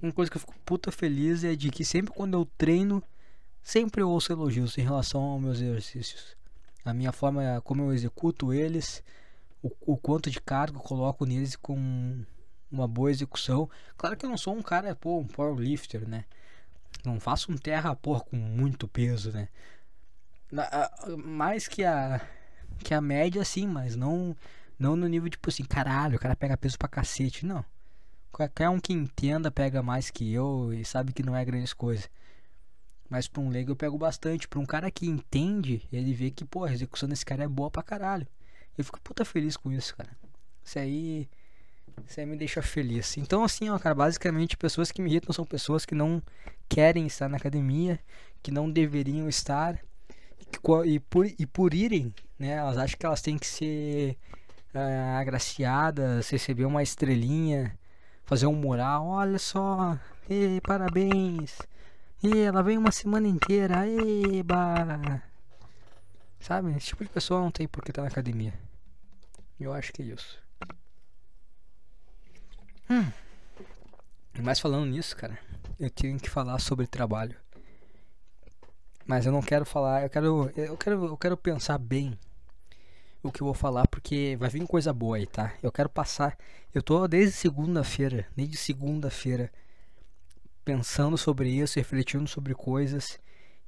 uma 0.03 0.13
coisa 0.13 0.31
que 0.31 0.37
eu 0.37 0.41
fico 0.41 0.55
puta 0.65 0.91
feliz 0.91 1.45
é 1.45 1.55
de 1.55 1.71
que 1.71 1.85
sempre 1.85 2.13
quando 2.13 2.35
eu 2.35 2.45
treino, 2.59 3.03
sempre 3.67 4.01
ouço 4.01 4.33
elogios 4.33 4.79
em 4.79 4.83
relação 4.83 5.21
aos 5.21 5.43
meus 5.43 5.61
exercícios. 5.61 6.37
A 6.85 6.95
minha 6.95 7.11
forma, 7.11 7.61
como 7.65 7.83
eu 7.83 7.93
executo 7.93 8.53
eles, 8.53 9.03
o, 9.61 9.73
o 9.81 9.97
quanto 9.97 10.31
de 10.31 10.41
carga 10.41 10.79
eu 10.79 10.83
coloco 10.83 11.27
neles 11.27 11.57
com 11.57 12.25
uma 12.71 12.87
boa 12.87 13.11
execução. 13.11 13.69
Claro 13.97 14.17
que 14.17 14.25
eu 14.25 14.31
não 14.31 14.39
sou 14.39 14.55
um 14.55 14.63
cara, 14.63 14.95
pô, 14.95 15.19
um 15.19 15.27
powerlifter, 15.27 16.09
né? 16.09 16.27
Não 17.05 17.19
faço 17.19 17.51
um 17.51 17.57
terra, 17.57 17.97
pô, 17.97 18.21
com 18.21 18.37
muito 18.37 18.87
peso, 18.87 19.33
né? 19.33 19.49
Mais 21.19 21.67
que 21.67 21.83
a 21.83 22.21
que 22.85 22.95
a 22.95 23.01
média, 23.01 23.45
sim, 23.45 23.67
mas 23.67 23.97
não 23.97 24.37
não 24.79 24.95
no 24.95 25.09
nível 25.09 25.29
tipo 25.29 25.49
assim, 25.49 25.65
caralho, 25.65 26.17
o 26.17 26.21
cara 26.21 26.37
pega 26.37 26.57
peso 26.57 26.79
pra 26.79 26.87
cacete, 26.87 27.45
não. 27.45 27.65
Qualquer 28.31 28.69
um 28.69 28.79
que 28.79 28.93
entenda 28.93 29.51
pega 29.51 29.83
mais 29.83 30.09
que 30.09 30.33
eu 30.33 30.73
e 30.73 30.85
sabe 30.85 31.13
que 31.13 31.25
não 31.25 31.35
é 31.35 31.45
grande 31.45 31.75
coisa. 31.75 32.09
Mas 33.09 33.29
pra 33.29 33.41
um 33.41 33.49
leigo 33.49 33.73
eu 33.73 33.77
pego 33.77 33.97
bastante. 33.97 34.49
Pra 34.49 34.59
um 34.59 34.67
cara 34.67 34.91
que 34.91 35.07
entende, 35.07 35.83
ele 35.93 36.13
vê 36.13 36.31
que, 36.31 36.45
pô, 36.45 36.65
a 36.65 36.73
execução 36.73 37.09
desse 37.09 37.25
cara 37.25 37.45
é 37.45 37.49
boa 37.49 37.71
pra 37.71 37.83
caralho. 37.83 38.27
Eu 38.77 38.85
fico 38.85 39.01
puta 39.01 39.25
feliz 39.25 39.57
com 39.57 39.73
isso, 39.73 39.97
cara. 39.97 40.11
Isso 40.65 40.79
aí. 40.79 41.29
Isso 42.07 42.21
aí 42.21 42.27
me 42.27 42.37
deixa 42.37 42.61
feliz. 42.61 43.17
Então, 43.17 43.43
assim, 43.43 43.71
ó, 43.71 43.79
cara, 43.79 43.95
basicamente, 43.95 44.57
pessoas 44.57 44.93
que 44.93 45.01
me 45.01 45.11
irritam 45.11 45.33
são 45.33 45.45
pessoas 45.45 45.87
que 45.87 45.95
não 45.95 46.23
querem 46.69 47.07
estar 47.07 47.29
na 47.29 47.39
academia, 47.39 47.99
que 48.43 48.51
não 48.51 48.71
deveriam 48.71 49.29
estar. 49.29 49.81
E 50.85 51.01
por, 51.01 51.27
e 51.27 51.47
por 51.47 51.75
irem, 51.75 52.15
né, 52.39 52.51
elas 52.51 52.77
acham 52.77 52.99
que 52.99 53.07
elas 53.07 53.23
têm 53.23 53.39
que 53.39 53.47
ser 53.47 54.17
uh, 54.75 55.19
agraciadas, 55.19 56.29
receber 56.29 56.65
uma 56.65 56.83
estrelinha 56.83 57.77
fazer 58.27 58.47
um 58.47 58.55
mural, 58.55 59.07
olha 59.07 59.39
só, 59.39 59.97
e 60.29 60.61
parabéns, 60.63 61.57
e 62.23 62.39
ela 62.39 62.63
vem 62.63 62.79
uma 62.79 62.91
semana 62.91 63.29
inteira, 63.29 63.87
eba. 63.87 65.23
Sabe? 66.41 66.71
Esse 66.77 66.87
tipo 66.87 67.05
de 67.05 67.11
pessoa 67.11 67.41
não 67.41 67.51
tem 67.51 67.67
por 67.67 67.85
que 67.85 67.91
estar 67.91 68.03
tá 68.03 68.07
na 68.07 68.13
academia. 68.13 68.55
Eu 69.59 69.73
acho 69.73 69.93
que 69.93 70.03
é 70.03 70.07
isso. 70.07 70.39
Hum. 72.91 73.11
Mas 74.43 74.61
falando 74.61 74.87
nisso, 74.87 75.17
cara, 75.17 75.39
eu 75.79 75.91
tenho 75.91 76.19
que 76.19 76.31
falar 76.31 76.59
sobre 76.59 76.87
trabalho. 76.87 77.37
Mas 79.07 79.25
eu 79.25 79.33
não 79.33 79.43
quero 79.43 79.65
falar, 79.65 80.03
eu 80.03 80.11
quero, 80.11 80.53
eu 80.57 80.77
quero, 80.77 81.05
eu 81.07 81.17
quero 81.17 81.37
pensar 81.37 81.79
bem 81.79 82.19
o 83.23 83.31
que 83.31 83.41
eu 83.41 83.45
vou 83.45 83.55
falar 83.55 83.87
porque 83.89 84.37
vai 84.39 84.49
vir 84.49 84.67
coisa 84.67 84.93
boa 84.93 85.17
aí, 85.17 85.27
tá? 85.27 85.55
Eu 85.63 85.71
quero 85.71 85.89
passar, 85.89 86.37
eu 86.75 86.83
tô 86.83 87.07
desde 87.07 87.37
segunda-feira, 87.37 88.27
desde 88.37 88.57
segunda-feira 88.57 89.51
pensando 90.67 91.17
sobre 91.17 91.49
isso, 91.49 91.79
refletindo 91.79 92.29
sobre 92.29 92.53
coisas, 92.53 93.21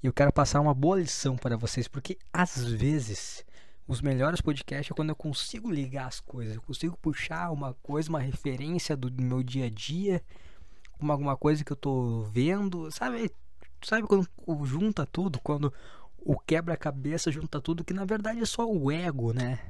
e 0.03 0.07
eu 0.09 0.13
quero 0.13 0.33
passar 0.33 0.61
uma 0.61 0.75
boa 0.75 0.99
lição 0.99 1.37
para 1.37 1.57
vocês, 1.57 1.87
porque 1.87 2.19
às 2.33 2.65
vezes 2.65 3.45
os 3.87 4.01
melhores 4.01 4.41
podcasts 4.41 4.91
é 4.91 4.95
quando 4.95 5.11
eu 5.11 5.17
consigo 5.17 5.71
ligar 5.71 6.09
as 6.09 6.19
coisas, 6.19 6.57
eu 6.57 6.61
consigo 6.61 6.99
puxar 7.01 7.53
uma 7.53 7.73
coisa, 7.75 8.09
uma 8.09 8.19
referência 8.19 8.97
do 8.97 9.13
meu 9.23 9.45
dia 9.45 9.67
a 9.67 9.71
dia, 9.71 10.21
uma, 10.99 11.15
alguma 11.15 11.37
coisa 11.37 11.65
que 11.65 11.71
eu 11.71 11.77
tô 11.77 12.23
vendo, 12.33 12.91
sabe? 12.91 13.31
Sabe 13.81 14.05
quando 14.05 14.27
junta 14.67 15.07
tudo, 15.07 15.39
quando 15.39 15.73
o 16.19 16.37
quebra-cabeça 16.37 17.31
junta 17.31 17.61
tudo, 17.61 17.85
que 17.85 17.95
na 17.95 18.05
verdade 18.05 18.41
é 18.41 18.45
só 18.45 18.69
o 18.69 18.91
ego, 18.91 19.33
né? 19.33 19.61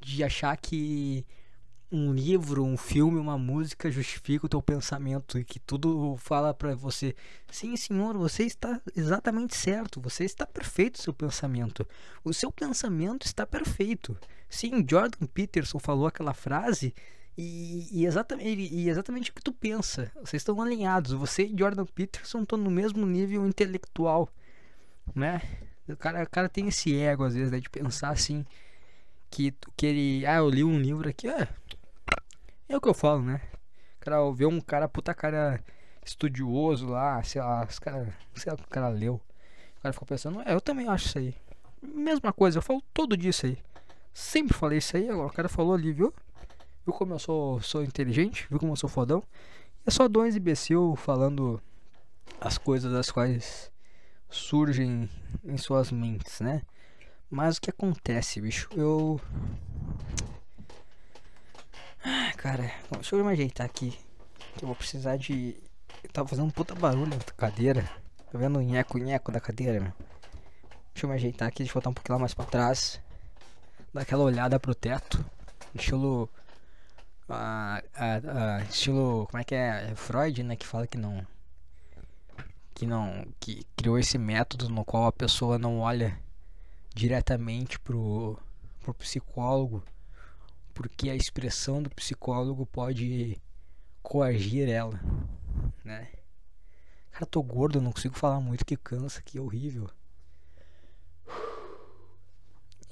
De 0.00 0.24
achar 0.24 0.56
que 0.56 1.24
um 1.90 2.12
livro, 2.12 2.64
um 2.64 2.76
filme, 2.76 3.18
uma 3.18 3.38
música 3.38 3.90
justifica 3.90 4.46
o 4.46 4.48
teu 4.48 4.60
pensamento 4.60 5.38
e 5.38 5.44
que 5.44 5.58
tudo 5.58 6.16
fala 6.18 6.52
para 6.52 6.74
você, 6.74 7.14
sim, 7.50 7.76
senhor, 7.76 8.16
você 8.16 8.44
está 8.44 8.80
exatamente 8.94 9.56
certo, 9.56 10.00
você 10.00 10.24
está 10.24 10.46
perfeito 10.46 11.00
seu 11.00 11.14
pensamento. 11.14 11.86
O 12.22 12.32
seu 12.32 12.52
pensamento 12.52 13.26
está 13.26 13.46
perfeito. 13.46 14.16
Sim, 14.50 14.84
Jordan 14.88 15.26
Peterson 15.26 15.78
falou 15.78 16.06
aquela 16.06 16.34
frase 16.34 16.94
e, 17.36 17.88
e, 17.92 18.04
exatamente, 18.04 18.74
e 18.74 18.88
exatamente 18.88 19.30
o 19.30 19.34
que 19.34 19.42
tu 19.42 19.52
pensa. 19.52 20.10
Vocês 20.16 20.40
estão 20.42 20.60
alinhados. 20.60 21.12
Você 21.12 21.44
e 21.44 21.54
Jordan 21.56 21.86
Peterson 21.86 22.42
estão 22.42 22.58
no 22.58 22.70
mesmo 22.70 23.06
nível 23.06 23.46
intelectual, 23.46 24.28
né? 25.14 25.40
O 25.88 25.96
cara, 25.96 26.22
o 26.22 26.28
cara 26.28 26.48
tem 26.48 26.68
esse 26.68 26.94
ego 26.94 27.24
às 27.24 27.34
vezes 27.34 27.50
né, 27.50 27.60
de 27.60 27.70
pensar 27.70 28.10
assim 28.10 28.44
que 29.30 29.54
que 29.76 29.86
ele, 29.86 30.26
ah, 30.26 30.36
eu 30.36 30.50
li 30.50 30.64
um 30.64 30.78
livro 30.78 31.08
aqui, 31.08 31.28
é, 31.28 31.48
é 32.68 32.76
o 32.76 32.80
que 32.80 32.88
eu 32.88 32.94
falo, 32.94 33.22
né? 33.22 33.40
Cara 34.00 34.18
vê 34.32 34.46
um 34.46 34.60
cara 34.60 34.88
puta 34.88 35.14
cara 35.14 35.62
estudioso 36.04 36.86
lá, 36.86 37.22
sei 37.22 37.40
lá, 37.40 37.66
os 37.68 37.78
cara, 37.78 38.14
sei 38.34 38.50
lá 38.50 38.54
o 38.54 38.58
que 38.58 38.64
o 38.64 38.68
cara 38.68 38.88
leu. 38.88 39.20
O 39.78 39.82
cara 39.82 39.92
ficou 39.92 40.06
pensando, 40.06 40.40
é, 40.42 40.54
eu 40.54 40.60
também 40.60 40.88
acho 40.88 41.06
isso 41.06 41.18
aí. 41.18 41.34
Mesma 41.82 42.32
coisa, 42.32 42.58
eu 42.58 42.62
falo 42.62 42.82
todo 42.92 43.16
dia 43.16 43.30
isso 43.30 43.46
aí. 43.46 43.58
Sempre 44.12 44.54
falei 44.54 44.78
isso 44.78 44.96
aí, 44.96 45.08
agora 45.08 45.28
o 45.28 45.32
cara 45.32 45.48
falou 45.48 45.74
ali, 45.74 45.92
viu? 45.92 46.12
Viu 46.84 46.94
como 46.94 47.14
eu 47.14 47.18
sou, 47.18 47.60
sou 47.60 47.82
inteligente? 47.82 48.46
Viu 48.48 48.58
como 48.58 48.72
eu 48.72 48.76
sou 48.76 48.88
fodão? 48.88 49.22
É 49.86 49.90
só 49.90 50.08
dois 50.08 50.36
imbecil 50.36 50.96
falando 50.96 51.60
as 52.40 52.58
coisas 52.58 52.92
das 52.92 53.10
quais 53.10 53.70
surgem 54.28 55.08
em 55.44 55.56
suas 55.56 55.90
mentes, 55.90 56.40
né? 56.40 56.62
Mas 57.30 57.56
o 57.56 57.60
que 57.60 57.70
acontece, 57.70 58.40
bicho? 58.40 58.68
Eu 58.74 59.20
cara, 62.36 62.72
deixa 62.92 63.16
eu 63.16 63.24
me 63.24 63.32
ajeitar 63.32 63.66
aqui. 63.66 63.98
Eu 64.60 64.66
vou 64.66 64.76
precisar 64.76 65.16
de. 65.16 65.56
Eu 66.02 66.10
tava 66.10 66.28
fazendo 66.28 66.46
um 66.46 66.50
puta 66.50 66.74
barulho 66.74 67.06
na 67.06 67.16
cadeira. 67.36 67.82
Tá 68.30 68.38
vendo 68.38 68.58
o 68.58 68.62
nheco-nheco 68.62 69.32
da 69.32 69.40
cadeira, 69.40 69.80
meu? 69.80 69.92
Deixa 70.92 71.06
eu 71.06 71.10
me 71.10 71.14
ajeitar 71.14 71.48
aqui, 71.48 71.58
deixa 71.58 71.70
eu 71.70 71.74
voltar 71.74 71.90
um 71.90 71.94
pouquinho 71.94 72.14
lá 72.14 72.20
mais 72.20 72.34
pra 72.34 72.44
trás. 72.44 73.00
Dar 73.92 74.02
aquela 74.02 74.24
olhada 74.24 74.58
pro 74.58 74.74
teto. 74.74 75.24
Estilo. 75.74 76.28
Ah, 77.28 77.82
ah, 77.94 78.20
ah, 78.26 78.64
estilo. 78.64 79.26
Como 79.30 79.40
é 79.40 79.44
que 79.44 79.54
é? 79.54 79.92
Freud, 79.94 80.42
né? 80.42 80.56
Que 80.56 80.66
fala 80.66 80.86
que 80.86 80.98
não. 80.98 81.26
Que 82.74 82.86
não. 82.86 83.26
Que 83.40 83.64
criou 83.76 83.98
esse 83.98 84.18
método 84.18 84.68
no 84.68 84.84
qual 84.84 85.06
a 85.06 85.12
pessoa 85.12 85.58
não 85.58 85.80
olha 85.80 86.18
diretamente 86.94 87.78
pro, 87.78 88.38
pro 88.80 88.92
psicólogo 88.94 89.82
porque 90.78 91.10
a 91.10 91.16
expressão 91.16 91.82
do 91.82 91.90
psicólogo 91.90 92.64
pode 92.64 93.36
coagir 94.00 94.68
ela, 94.68 95.00
né? 95.84 96.08
Cara, 97.10 97.26
tô 97.26 97.42
gordo, 97.42 97.80
não 97.80 97.90
consigo 97.90 98.14
falar 98.14 98.38
muito 98.38 98.64
que 98.64 98.76
cansa, 98.76 99.20
que 99.20 99.40
horrível. 99.40 99.90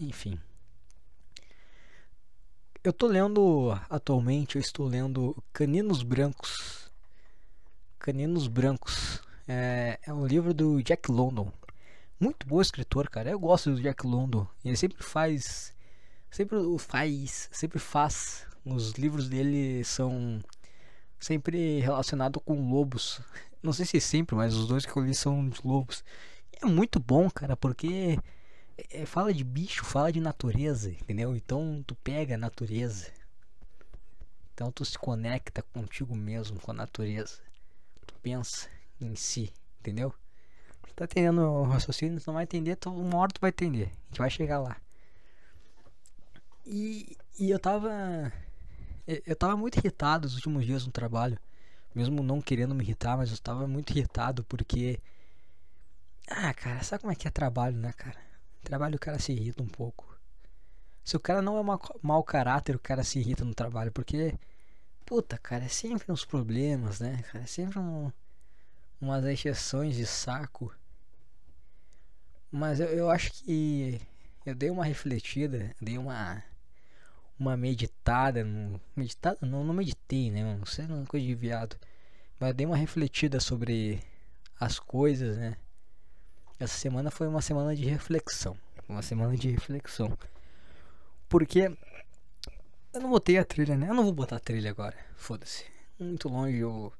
Enfim. 0.00 0.36
Eu 2.82 2.92
tô 2.92 3.06
lendo 3.06 3.70
atualmente, 3.88 4.56
eu 4.56 4.60
estou 4.60 4.88
lendo 4.88 5.40
Caninos 5.52 6.02
Brancos. 6.02 6.90
Caninos 8.00 8.48
Brancos. 8.48 9.22
É, 9.46 10.00
é 10.02 10.12
um 10.12 10.26
livro 10.26 10.52
do 10.52 10.82
Jack 10.82 11.08
London. 11.08 11.52
Muito 12.18 12.48
bom 12.48 12.60
escritor, 12.60 13.08
cara. 13.08 13.30
Eu 13.30 13.38
gosto 13.38 13.70
do 13.70 13.80
Jack 13.80 14.04
London. 14.04 14.44
Ele 14.64 14.76
sempre 14.76 15.04
faz 15.04 15.75
sempre 16.36 16.58
faz, 16.78 17.48
sempre 17.50 17.78
faz. 17.78 18.46
Os 18.64 18.92
livros 18.92 19.28
dele 19.28 19.82
são 19.84 20.40
sempre 21.18 21.80
relacionados 21.80 22.42
com 22.44 22.70
lobos. 22.70 23.22
Não 23.62 23.72
sei 23.72 23.86
se 23.86 24.00
sempre, 24.00 24.36
mas 24.36 24.54
os 24.54 24.66
dois 24.66 24.84
que 24.84 24.94
eu 24.94 25.04
li 25.04 25.14
são 25.14 25.48
de 25.48 25.58
lobos. 25.64 26.04
é 26.52 26.66
muito 26.66 27.00
bom, 27.00 27.30
cara, 27.30 27.56
porque 27.56 28.18
é, 28.90 29.06
fala 29.06 29.32
de 29.32 29.42
bicho, 29.42 29.84
fala 29.84 30.12
de 30.12 30.20
natureza, 30.20 30.90
entendeu? 30.90 31.34
Então 31.34 31.82
tu 31.86 31.94
pega 31.94 32.34
a 32.34 32.38
natureza. 32.38 33.10
Então 34.52 34.70
tu 34.70 34.84
se 34.84 34.98
conecta 34.98 35.62
contigo 35.62 36.14
mesmo, 36.14 36.60
com 36.60 36.70
a 36.70 36.74
natureza. 36.74 37.38
Tu 38.06 38.14
pensa 38.22 38.68
em 39.00 39.16
si, 39.16 39.52
entendeu? 39.80 40.14
tá 40.94 41.04
entendendo 41.04 41.42
o 41.42 41.62
raciocínio? 41.64 42.20
Tu 42.20 42.26
não 42.26 42.34
vai 42.34 42.44
entender, 42.44 42.76
tu, 42.76 42.90
uma 42.90 43.18
hora 43.18 43.32
tu 43.32 43.40
vai 43.40 43.50
entender. 43.50 43.84
A 43.84 44.08
gente 44.08 44.18
vai 44.18 44.30
chegar 44.30 44.58
lá. 44.58 44.76
E, 46.66 47.16
e 47.38 47.50
eu 47.50 47.58
tava. 47.58 48.32
Eu 49.06 49.36
tava 49.36 49.56
muito 49.56 49.78
irritado 49.78 50.26
nos 50.26 50.34
últimos 50.34 50.66
dias 50.66 50.84
no 50.84 50.90
trabalho. 50.92 51.38
Mesmo 51.94 52.22
não 52.22 52.42
querendo 52.42 52.74
me 52.74 52.82
irritar, 52.82 53.16
mas 53.16 53.30
eu 53.30 53.38
tava 53.38 53.66
muito 53.68 53.90
irritado 53.90 54.44
porque. 54.44 54.98
Ah, 56.28 56.52
cara, 56.52 56.82
sabe 56.82 57.02
como 57.02 57.12
é 57.12 57.16
que 57.16 57.28
é 57.28 57.30
trabalho, 57.30 57.76
né, 57.76 57.92
cara? 57.92 58.18
Trabalho 58.64 58.96
o 58.96 58.98
cara 58.98 59.18
se 59.20 59.32
irrita 59.32 59.62
um 59.62 59.68
pouco. 59.68 60.04
Se 61.04 61.16
o 61.16 61.20
cara 61.20 61.40
não 61.40 61.58
é 61.58 61.78
mau 62.02 62.22
caráter, 62.24 62.74
o 62.74 62.80
cara 62.80 63.04
se 63.04 63.20
irrita 63.20 63.44
no 63.44 63.54
trabalho, 63.54 63.92
porque. 63.92 64.34
Puta, 65.06 65.38
cara, 65.38 65.64
é 65.64 65.68
sempre 65.68 66.10
uns 66.10 66.24
problemas, 66.24 66.98
né, 67.00 67.22
cara? 67.30 67.44
É 67.44 67.46
sempre 67.46 67.78
um, 67.78 68.10
umas 69.00 69.24
exceções 69.24 69.94
de 69.96 70.04
saco. 70.04 70.74
Mas 72.50 72.80
eu, 72.80 72.88
eu 72.88 73.10
acho 73.10 73.32
que 73.32 74.00
eu 74.44 74.54
dei 74.54 74.70
uma 74.70 74.84
refletida, 74.84 75.74
dei 75.80 75.96
uma 75.98 76.42
uma 77.38 77.56
meditada, 77.56 78.44
meditada 78.94 79.38
não, 79.42 79.64
não 79.64 79.74
meditei, 79.74 80.30
né, 80.30 80.56
não 80.56 80.66
sei, 80.66 80.86
uma 80.86 81.04
coisa 81.04 81.26
de 81.26 81.34
viado, 81.34 81.76
mas 82.40 82.54
dei 82.54 82.66
uma 82.66 82.76
refletida 82.76 83.40
sobre 83.40 84.02
as 84.58 84.78
coisas, 84.78 85.36
né? 85.36 85.56
Essa 86.58 86.74
semana 86.78 87.10
foi 87.10 87.28
uma 87.28 87.42
semana 87.42 87.76
de 87.76 87.84
reflexão, 87.84 88.56
uma 88.88 89.02
semana 89.02 89.36
de 89.36 89.50
reflexão. 89.50 90.16
Porque 91.28 91.70
eu 92.94 93.00
não 93.00 93.10
botei 93.10 93.36
a 93.36 93.44
trilha, 93.44 93.76
né? 93.76 93.90
Eu 93.90 93.94
não 93.94 94.04
vou 94.04 94.12
botar 94.12 94.36
a 94.36 94.40
trilha 94.40 94.70
agora. 94.70 94.96
Foda-se. 95.16 95.66
Muito 95.98 96.28
longe 96.28 96.64
o 96.64 96.92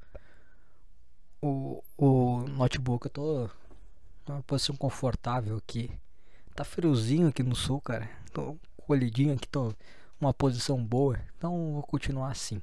o 1.41 1.83
o 1.97 2.41
notebook, 2.49 3.07
eu 3.07 3.11
tô 3.11 3.51
numa 4.29 4.43
posição 4.43 4.77
confortável 4.77 5.57
aqui. 5.57 5.91
Tá 6.55 6.65
friozinho 6.65 7.29
aqui 7.29 7.43
no 7.43 7.57
sul, 7.57 7.81
cara. 7.81 8.09
Tô 8.33 8.59
colhidinho 8.77 9.35
aqui, 9.35 9.49
tô 9.49 9.75
uma 10.21 10.33
posição 10.33 10.83
boa, 10.83 11.19
então 11.37 11.73
vou 11.75 11.83
continuar 11.83 12.31
assim. 12.31 12.63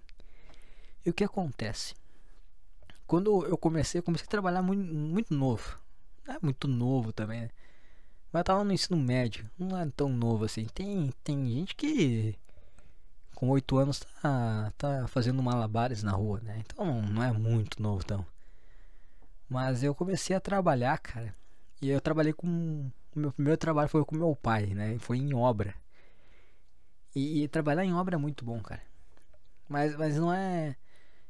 E 1.05 1.09
o 1.09 1.13
que 1.13 1.23
acontece? 1.23 1.95
Quando 3.05 3.45
eu 3.45 3.57
comecei, 3.57 3.99
eu 3.99 4.03
comecei 4.03 4.25
a 4.25 4.29
trabalhar 4.29 4.61
muito, 4.61 4.93
muito 4.93 5.33
novo. 5.33 5.79
Não 6.25 6.35
é 6.35 6.39
muito 6.41 6.67
novo 6.67 7.11
também, 7.11 7.41
né? 7.41 7.49
Mas 8.31 8.39
eu 8.39 8.43
tava 8.45 8.63
no 8.63 8.73
ensino 8.73 8.97
médio, 8.97 9.49
não 9.57 9.77
é 9.77 9.85
tão 9.95 10.09
novo 10.09 10.45
assim. 10.45 10.65
Tem, 10.73 11.11
tem 11.23 11.45
gente 11.51 11.75
que 11.75 12.35
com 13.35 13.49
8 13.49 13.77
anos 13.77 13.99
tá, 13.99 14.73
tá 14.77 15.07
fazendo 15.07 15.43
malabares 15.43 16.01
na 16.01 16.11
rua, 16.11 16.39
né? 16.41 16.63
Então 16.65 17.01
não 17.01 17.21
é 17.21 17.31
muito 17.31 17.81
novo 17.81 18.01
então. 18.03 18.25
Mas 19.49 19.83
eu 19.83 19.93
comecei 19.93 20.35
a 20.35 20.39
trabalhar, 20.39 20.97
cara. 20.97 21.35
E 21.81 21.89
eu 21.89 22.01
trabalhei 22.01 22.33
com. 22.33 22.47
O 23.15 23.19
meu 23.19 23.31
primeiro 23.31 23.57
trabalho 23.57 23.89
foi 23.89 24.03
com 24.05 24.15
meu 24.15 24.35
pai, 24.35 24.67
né? 24.67 24.97
Foi 24.97 25.17
em 25.17 25.33
obra. 25.35 25.75
E, 27.15 27.43
e, 27.43 27.47
trabalhar 27.47 27.85
em 27.85 27.93
obra 27.93 28.15
é 28.15 28.17
muito 28.17 28.43
bom, 28.43 28.59
cara. 28.61 28.81
Mas, 29.69 29.95
mas 29.95 30.17
não 30.17 30.33
é. 30.33 30.75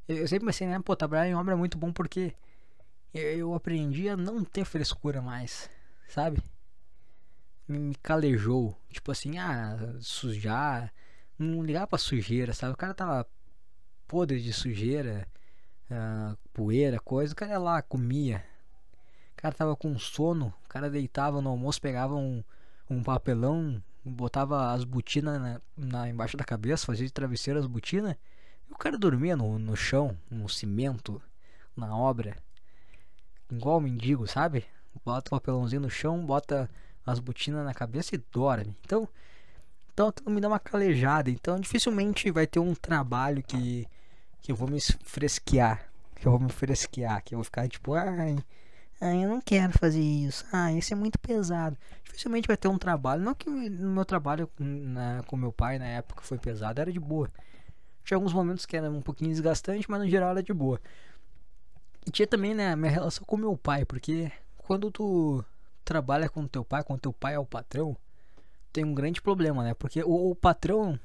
Eu, 0.07 0.17
eu 0.17 0.27
sempre 0.27 0.47
pensei, 0.47 0.67
né? 0.67 0.79
Pô, 0.83 0.95
trabalhar 0.95 1.27
em 1.27 1.35
obra 1.35 1.53
é 1.53 1.57
muito 1.57 1.77
bom 1.77 1.91
porque 1.91 2.33
eu, 3.13 3.21
eu 3.21 3.53
aprendi 3.53 4.09
a 4.09 4.17
não 4.17 4.43
ter 4.43 4.65
frescura 4.65 5.21
mais, 5.21 5.69
sabe? 6.07 6.41
Me, 7.67 7.77
me 7.77 7.95
calejou. 7.95 8.77
Tipo 8.89 9.11
assim, 9.11 9.37
ah, 9.37 9.77
sujar, 9.99 10.93
não 11.37 11.63
ligava 11.63 11.87
pra 11.87 11.97
sujeira, 11.99 12.53
sabe? 12.53 12.73
O 12.73 12.77
cara 12.77 12.93
tava 12.93 13.27
podre 14.07 14.41
de 14.41 14.53
sujeira, 14.53 15.27
uh, 15.89 16.37
poeira, 16.53 16.99
coisa. 16.99 17.33
O 17.33 17.35
cara 17.35 17.51
ia 17.51 17.59
lá, 17.59 17.81
comia. 17.81 18.43
O 19.33 19.41
cara 19.41 19.53
tava 19.53 19.75
com 19.75 19.97
sono. 19.99 20.53
O 20.65 20.67
cara 20.67 20.89
deitava 20.89 21.41
no 21.41 21.49
almoço, 21.49 21.81
pegava 21.81 22.15
um, 22.15 22.43
um 22.89 23.03
papelão, 23.03 23.81
botava 24.03 24.71
as 24.71 24.83
botinas 24.83 25.39
na, 25.39 25.61
na, 25.77 26.09
embaixo 26.09 26.35
da 26.35 26.43
cabeça, 26.43 26.85
fazia 26.85 27.05
de 27.05 27.13
travesseiro 27.13 27.59
as 27.59 27.67
botinas. 27.67 28.15
E 28.69 28.73
o 28.73 28.77
cara 28.77 28.97
dormia 28.97 29.35
no, 29.35 29.57
no 29.57 29.75
chão, 29.75 30.17
no 30.29 30.49
cimento, 30.49 31.21
na 31.75 31.95
obra. 31.95 32.35
Igual 33.51 33.79
mendigo, 33.79 34.27
sabe? 34.27 34.65
Bota 35.05 35.29
o 35.29 35.39
papelãozinho 35.39 35.81
no 35.81 35.89
chão, 35.89 36.25
bota 36.25 36.69
as 37.05 37.19
botinas 37.19 37.65
na 37.65 37.73
cabeça 37.73 38.15
e 38.15 38.23
dorme. 38.31 38.77
Então, 38.85 39.07
então 39.91 40.13
me 40.27 40.41
dá 40.41 40.47
uma 40.47 40.59
calejada. 40.59 41.29
Então 41.29 41.59
dificilmente 41.59 42.31
vai 42.31 42.47
ter 42.47 42.59
um 42.59 42.73
trabalho 42.73 43.43
que, 43.43 43.87
que 44.41 44.51
eu 44.51 44.55
vou 44.55 44.67
me 44.67 44.79
fresquear. 45.03 45.89
Que 46.15 46.27
eu 46.27 46.31
vou 46.31 46.39
me 46.39 46.51
fresquear. 46.51 47.23
Que 47.23 47.35
eu 47.35 47.37
vou 47.37 47.43
ficar 47.43 47.67
tipo, 47.67 47.93
ai, 47.93 48.37
ai, 49.03 49.25
eu 49.25 49.29
não 49.29 49.41
quero 49.41 49.73
fazer 49.77 50.01
isso. 50.01 50.45
Ah, 50.51 50.71
isso 50.71 50.93
é 50.93 50.95
muito 50.95 51.19
pesado. 51.19 51.77
Dificilmente 52.03 52.47
vai 52.47 52.57
ter 52.57 52.67
um 52.67 52.77
trabalho. 52.77 53.21
Não 53.21 53.35
que 53.35 53.49
no 53.49 53.91
meu 53.91 54.05
trabalho 54.05 54.49
na, 54.59 55.23
com 55.27 55.35
meu 55.35 55.51
pai 55.51 55.79
na 55.79 55.85
época 55.85 56.21
foi 56.23 56.37
pesado, 56.37 56.79
era 56.81 56.91
de 56.91 56.99
boa. 56.99 57.29
Tinha 58.03 58.17
alguns 58.17 58.33
momentos 58.33 58.65
que 58.65 58.75
era 58.75 58.89
um 58.89 59.01
pouquinho 59.01 59.31
desgastante, 59.31 59.89
mas 59.89 60.01
no 60.01 60.09
geral 60.09 60.31
era 60.31 60.43
de 60.43 60.53
boa. 60.53 60.79
E 62.05 62.11
tinha 62.11 62.27
também, 62.27 62.53
né, 62.53 62.75
minha 62.75 62.91
relação 62.91 63.23
com 63.25 63.37
meu 63.37 63.57
pai, 63.57 63.85
porque 63.85 64.31
quando 64.57 64.91
tu 64.91 65.43
trabalha 65.85 66.29
com 66.29 66.47
teu 66.47 66.63
pai, 66.65 66.83
quando 66.83 67.01
teu 67.01 67.13
pai 67.13 67.35
é 67.35 67.39
o 67.39 67.45
patrão, 67.45 67.95
tem 68.71 68.83
um 68.83 68.93
grande 68.93 69.21
problema, 69.21 69.63
né? 69.63 69.73
Porque 69.73 70.03
o, 70.03 70.31
o 70.31 70.35
patrão, 70.35 70.99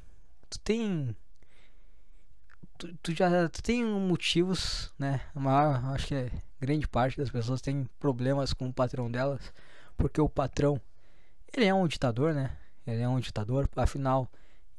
tu 0.48 0.58
tem. 0.60 1.14
Tu, 2.78 2.94
tu, 3.02 3.12
já 3.12 3.48
tu 3.48 3.60
tem 3.62 3.84
motivos, 3.84 4.92
né? 4.98 5.20
A 5.34 5.40
maior, 5.40 5.84
acho 5.94 6.06
que 6.06 6.14
é 6.14 6.30
grande 6.60 6.86
parte 6.86 7.18
das 7.18 7.28
pessoas 7.28 7.60
tem 7.60 7.88
problemas 7.98 8.52
com 8.52 8.68
o 8.68 8.72
patrão 8.72 9.10
delas, 9.10 9.52
porque 9.96 10.20
o 10.20 10.28
patrão, 10.28 10.80
ele 11.52 11.66
é 11.66 11.74
um 11.74 11.88
ditador, 11.88 12.32
né? 12.32 12.56
Ele 12.86 13.02
é 13.02 13.08
um 13.08 13.18
ditador, 13.18 13.68
afinal 13.76 14.30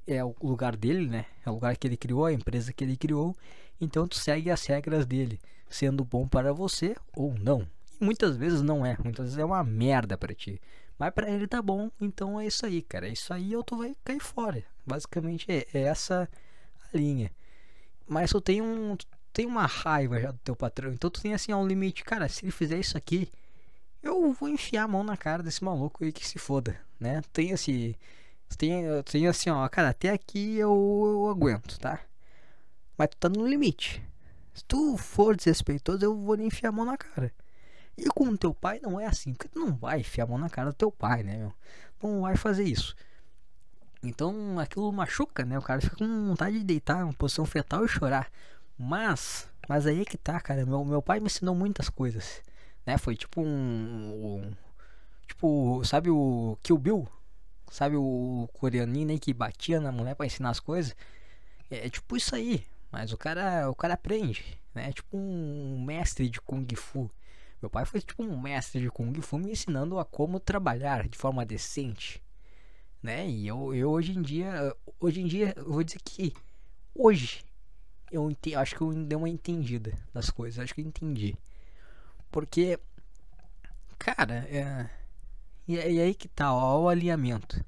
é 0.08 0.24
o 0.24 0.34
lugar 0.42 0.76
dele, 0.76 1.08
né? 1.08 1.26
É 1.46 1.50
o 1.50 1.54
lugar 1.54 1.76
que 1.78 1.86
ele 1.86 1.98
criou, 1.98 2.26
a 2.26 2.34
empresa 2.34 2.74
que 2.74 2.84
ele 2.84 2.98
criou. 2.98 3.36
Então 3.80 4.08
tu 4.08 4.16
segue 4.16 4.50
as 4.50 4.66
regras 4.66 5.06
dele, 5.06 5.40
sendo 5.70 6.04
bom 6.04 6.28
para 6.28 6.52
você 6.54 6.96
ou 7.14 7.34
não. 7.38 7.68
E 8.00 8.04
muitas 8.04 8.36
vezes 8.36 8.62
não 8.62 8.86
é, 8.86 8.98
muitas 9.04 9.26
vezes 9.26 9.38
é 9.38 9.46
uma 9.46 9.64
merda 9.64 10.18
para 10.18 10.34
ti. 10.34 10.60
Mas 10.98 11.14
para 11.14 11.30
ele 11.30 11.48
tá 11.48 11.62
bom, 11.62 11.92
então 12.00 12.40
é 12.40 12.48
isso 12.48 12.66
aí, 12.66 12.82
cara. 12.82 13.08
É 13.08 13.12
isso 13.12 13.34
aí 13.34 13.56
ou 13.56 13.64
tu 13.64 13.78
vai 13.78 13.96
cair 14.04 14.20
fora. 14.20 14.64
Basicamente 14.86 15.46
é, 15.50 15.68
é 15.74 15.82
essa 15.82 16.30
a 16.94 16.98
linha. 16.98 17.32
Mas 18.10 18.32
tu 18.32 18.42
tem 18.42 18.62
um 18.62 18.96
tu 18.98 19.06
tem 19.32 19.46
uma 19.46 19.66
raiva 19.66 20.20
já 20.20 20.32
do 20.32 20.40
teu 20.40 20.56
patrão, 20.56 20.92
então 20.92 21.10
tu 21.10 21.22
tem 21.22 21.34
assim 21.34 21.54
um 21.54 21.68
limite, 21.68 22.04
cara, 22.04 22.28
se 22.28 22.44
ele 22.44 22.52
fizer 22.52 22.80
isso 22.80 22.98
aqui, 22.98 23.30
eu 24.04 24.34
vou 24.34 24.50
enfiar 24.50 24.84
a 24.84 24.88
mão 24.88 25.04
na 25.04 25.16
cara 25.16 25.44
desse 25.44 25.64
maluco 25.64 26.04
e 26.04 26.12
que 26.12 26.28
se 26.28 26.40
foda, 26.40 26.80
né? 27.00 27.22
Tem 27.32 27.52
esse 27.52 27.96
tem, 28.58 28.84
tem 29.04 29.28
assim, 29.28 29.50
ó, 29.50 29.68
cara, 29.70 29.90
até 29.90 30.10
aqui 30.10 30.58
eu, 30.58 30.72
eu 31.06 31.30
aguento, 31.30 31.78
tá? 31.80 32.00
Mas 32.98 33.10
tu 33.10 33.18
tá 33.18 33.30
no 33.30 33.48
limite. 33.48 34.04
Se 34.54 34.64
tu 34.66 34.98
for 34.98 35.36
desrespeitoso, 35.36 36.04
eu 36.04 36.18
vou 36.18 36.36
lhe 36.36 36.44
enfiar 36.44 36.70
a 36.70 36.72
mão 36.72 36.86
na 36.86 36.98
cara. 36.98 37.32
E 37.98 38.08
com 38.10 38.36
teu 38.36 38.54
pai 38.54 38.80
não 38.82 39.00
é 39.00 39.06
assim, 39.06 39.34
porque 39.34 39.48
tu 39.50 39.60
não 39.60 39.76
vai 39.76 40.00
enfiar 40.00 40.26
a 40.26 40.28
mão 40.28 40.38
na 40.38 40.50
cara 40.50 40.72
do 40.72 40.76
teu 40.76 40.92
pai, 40.92 41.24
né, 41.24 41.38
meu? 41.38 41.54
Não 42.02 42.22
vai 42.22 42.36
fazer 42.36 42.64
isso. 42.64 42.96
Então 44.04 44.60
aquilo 44.60 44.92
machuca, 44.92 45.46
né? 45.46 45.58
O 45.58 45.62
cara 45.62 45.82
fica 45.82 45.96
com 45.96 46.28
vontade 46.28 46.58
de 46.60 46.64
deitar 46.64 47.06
em 47.06 47.14
posição 47.14 47.46
fetal 47.46 47.86
e 47.86 47.88
chorar. 47.88 48.32
Mas, 48.78 49.50
mas 49.68 49.86
aí 49.86 50.02
é 50.02 50.06
que 50.06 50.18
tá, 50.18 50.40
cara. 50.40 50.66
Meu, 50.66 50.84
meu 50.86 51.02
pai 51.02 51.20
me 51.20 51.28
ensinou 51.28 51.54
muitas 51.56 51.90
coisas, 51.90 52.42
né? 52.86 52.98
Foi 52.98 53.16
tipo 53.16 53.42
um, 53.42 53.46
um 53.46 54.54
tipo, 55.28 55.84
sabe 55.86 56.10
o 56.10 56.58
Kill 56.64 56.78
Bill? 56.78 57.08
Sabe 57.72 57.96
o 57.96 58.50
coreaninho 58.54 59.08
né, 59.08 59.18
que 59.20 59.34
batia 59.34 59.80
na 59.80 59.92
mulher 59.92 60.16
para 60.16 60.26
ensinar 60.26 60.50
as 60.50 60.60
coisas? 60.60 60.96
É, 61.70 61.88
é 61.88 61.90
tipo 61.90 62.18
isso 62.18 62.36
aí. 62.36 62.66
Mas 62.92 63.14
o 63.14 63.18
cara, 63.18 63.70
o 63.70 63.76
cara 63.76 63.94
aprende, 63.94 64.60
né? 64.74 64.90
É 64.90 64.94
tipo 64.94 65.18
um 65.18 65.84
mestre 65.86 66.30
de 66.30 66.42
kung 66.42 66.66
fu. 66.76 67.12
Meu 67.62 67.70
pai 67.70 67.86
foi 67.86 68.02
tipo 68.02 68.24
um 68.24 68.40
mestre 68.40 68.82
de 68.82 68.90
Kung 68.90 69.14
Fu 69.22 69.38
me 69.38 69.52
ensinando 69.52 70.00
a 70.00 70.06
como 70.06 70.40
trabalhar 70.40 71.10
de 71.10 71.18
forma 71.18 71.46
decente. 71.46 72.24
Né? 73.02 73.30
E 73.30 73.48
eu, 73.48 73.74
eu 73.74 73.90
hoje 73.90 74.18
em 74.18 74.22
dia, 74.22 74.76
hoje 75.00 75.22
em 75.22 75.28
dia, 75.28 75.54
eu 75.56 75.72
vou 75.72 75.84
dizer 75.84 76.00
que 76.04 76.34
hoje 76.94 77.44
eu 78.12 78.30
entendi, 78.30 78.56
acho 78.56 78.76
que 78.76 78.82
eu 78.82 78.92
dei 78.94 79.18
uma 79.18 79.30
entendida 79.30 79.94
das 80.14 80.30
coisas, 80.30 80.60
acho 80.60 80.74
que 80.74 80.82
eu 80.82 80.86
entendi. 80.86 81.36
Porque, 82.32 82.80
cara, 83.98 84.48
é, 84.50 84.90
e, 85.68 85.76
e 85.76 86.02
aí 86.02 86.16
que 86.16 86.28
tá, 86.28 86.54
ó, 86.54 86.82
o 86.82 86.90
alinhamento. 86.90 87.64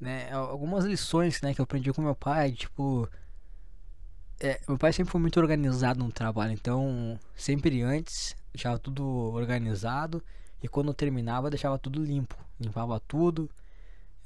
Né? 0.00 0.30
Algumas 0.32 0.84
lições 0.84 1.40
né, 1.40 1.54
que 1.54 1.60
eu 1.60 1.64
aprendi 1.64 1.92
com 1.92 2.02
meu 2.02 2.16
pai, 2.16 2.50
tipo. 2.52 3.08
É, 4.40 4.60
meu 4.68 4.76
pai 4.76 4.92
sempre 4.92 5.12
foi 5.12 5.20
muito 5.20 5.38
organizado 5.38 6.02
no 6.02 6.10
trabalho, 6.10 6.52
então 6.52 7.16
sempre 7.36 7.80
antes 7.80 8.34
deixava 8.52 8.76
tudo 8.76 9.04
organizado 9.04 10.20
e 10.60 10.66
quando 10.66 10.92
terminava 10.92 11.48
deixava 11.48 11.78
tudo 11.78 12.04
limpo, 12.04 12.36
limpava 12.58 12.98
tudo. 12.98 13.48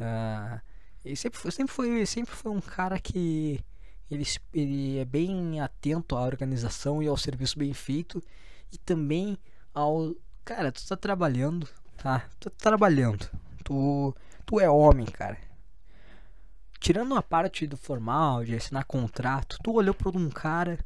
Uh, 0.00 0.60
e 1.04 1.16
sempre, 1.16 1.38
sempre, 1.52 1.72
foi, 1.72 2.04
sempre 2.06 2.34
foi 2.34 2.52
um 2.52 2.60
cara 2.60 2.98
que 2.98 3.64
ele, 4.10 4.24
ele 4.52 4.98
é 4.98 5.04
bem 5.04 5.60
atento 5.60 6.16
à 6.16 6.22
organização 6.22 7.02
e 7.02 7.08
ao 7.08 7.16
serviço 7.16 7.58
bem 7.58 7.72
feito 7.72 8.22
e 8.72 8.78
também 8.78 9.38
ao. 9.74 10.14
Cara, 10.44 10.70
tu 10.70 10.86
tá 10.86 10.96
trabalhando, 10.96 11.68
tá? 11.96 12.28
Tu 12.38 12.50
tá 12.50 12.56
trabalhando, 12.58 13.28
tu, 13.64 14.14
tu 14.44 14.60
é 14.60 14.68
homem, 14.68 15.06
cara. 15.06 15.38
Tirando 16.78 17.16
a 17.16 17.22
parte 17.22 17.66
do 17.66 17.76
formal, 17.76 18.44
de 18.44 18.54
assinar 18.54 18.84
contrato, 18.84 19.58
tu 19.62 19.72
olhou 19.72 19.94
para 19.94 20.16
um 20.16 20.28
cara 20.30 20.78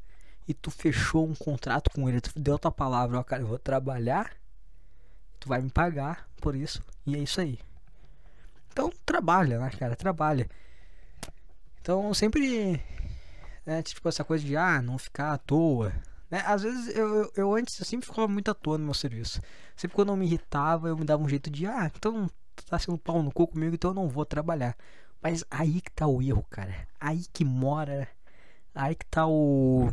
e 0.48 0.54
tu 0.54 0.70
fechou 0.70 1.26
um 1.26 1.34
contrato 1.34 1.90
com 1.90 2.08
ele, 2.08 2.20
tu 2.20 2.38
deu 2.38 2.58
tua 2.58 2.72
palavra, 2.72 3.18
ó, 3.18 3.22
cara, 3.22 3.42
eu 3.42 3.46
vou 3.46 3.58
trabalhar, 3.58 4.32
tu 5.38 5.48
vai 5.48 5.60
me 5.60 5.70
pagar 5.70 6.28
por 6.40 6.54
isso, 6.54 6.82
e 7.06 7.16
é 7.16 7.18
isso 7.18 7.40
aí. 7.40 7.58
Então 8.72 8.90
trabalha, 9.04 9.58
né, 9.58 9.70
cara, 9.70 9.96
trabalha. 9.96 10.48
Então 11.80 12.12
sempre, 12.14 12.80
né, 13.66 13.82
tipo 13.82 14.08
essa 14.08 14.24
coisa 14.24 14.44
de, 14.44 14.56
ah, 14.56 14.80
não 14.82 14.98
ficar 14.98 15.32
à 15.32 15.38
toa, 15.38 15.92
né? 16.30 16.42
Às 16.46 16.62
vezes 16.62 16.94
eu, 16.96 17.32
eu, 17.36 17.54
antes 17.54 17.78
eu 17.78 17.84
sempre 17.84 18.06
ficava 18.06 18.28
muito 18.28 18.50
à 18.50 18.54
toa 18.54 18.78
no 18.78 18.84
meu 18.84 18.94
serviço. 18.94 19.40
Sempre 19.76 19.96
quando 19.96 20.10
eu 20.10 20.16
me 20.16 20.26
irritava, 20.26 20.88
eu 20.88 20.96
me 20.96 21.04
dava 21.04 21.22
um 21.22 21.28
jeito 21.28 21.50
de, 21.50 21.66
ah, 21.66 21.90
então 21.94 22.30
tá 22.66 22.78
sendo 22.78 22.98
pau 22.98 23.22
no 23.22 23.32
cu 23.32 23.46
comigo, 23.46 23.74
então 23.74 23.90
eu 23.90 23.94
não 23.94 24.08
vou 24.08 24.24
trabalhar. 24.24 24.76
Mas 25.20 25.44
aí 25.50 25.80
que 25.80 25.90
tá 25.90 26.06
o 26.06 26.22
erro, 26.22 26.44
cara. 26.48 26.88
Aí 26.98 27.24
que 27.32 27.44
mora. 27.44 28.08
Aí 28.74 28.94
que 28.94 29.04
tá 29.06 29.26
o. 29.26 29.90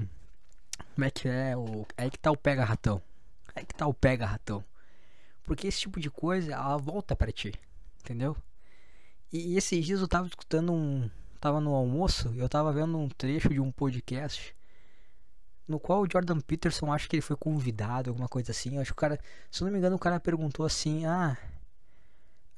Como 0.96 1.06
é 1.06 1.12
que 1.12 1.28
é? 1.28 1.56
O, 1.58 1.86
aí 1.98 2.10
que 2.10 2.20
tá 2.20 2.32
o 2.32 2.38
pega-ratão. 2.38 3.02
Aí 3.56 3.66
que 3.66 3.74
tá 3.74 3.88
o 3.88 3.94
pega-ratão. 3.94 4.64
Porque 5.44 5.68
esse 5.68 5.82
tipo 5.82 6.00
de 6.00 6.10
coisa, 6.10 6.54
ela 6.54 6.78
volta 6.78 7.16
para 7.16 7.32
ti. 7.32 7.54
Entendeu? 8.02 8.38
E, 9.32 9.58
esses 9.58 9.86
dias 9.86 10.02
eu 10.02 10.08
tava 10.08 10.28
escutando 10.28 10.74
um. 10.74 11.10
Tava 11.40 11.62
no 11.62 11.76
almoço 11.76 12.34
eu 12.36 12.50
tava 12.50 12.74
vendo 12.74 12.98
um 12.98 13.08
trecho 13.08 13.50
de 13.50 13.60
um 13.60 13.72
podcast. 13.72 14.56
No 15.68 15.80
qual 15.80 16.02
o 16.02 16.08
Jordan 16.10 16.40
Peterson, 16.40 16.92
acho 16.92 17.10
que 17.10 17.16
ele 17.18 17.22
foi 17.22 17.36
convidado, 17.36 18.10
alguma 18.10 18.28
coisa 18.28 18.52
assim. 18.52 18.78
Acho 18.80 18.92
que 18.92 18.94
o 18.94 18.96
cara, 18.96 19.20
se 19.52 19.64
não 19.64 19.72
me 19.72 19.78
engano, 19.78 19.96
o 19.96 20.00
cara 20.00 20.20
perguntou 20.20 20.66
assim: 20.66 21.06
Ah, 21.06 21.38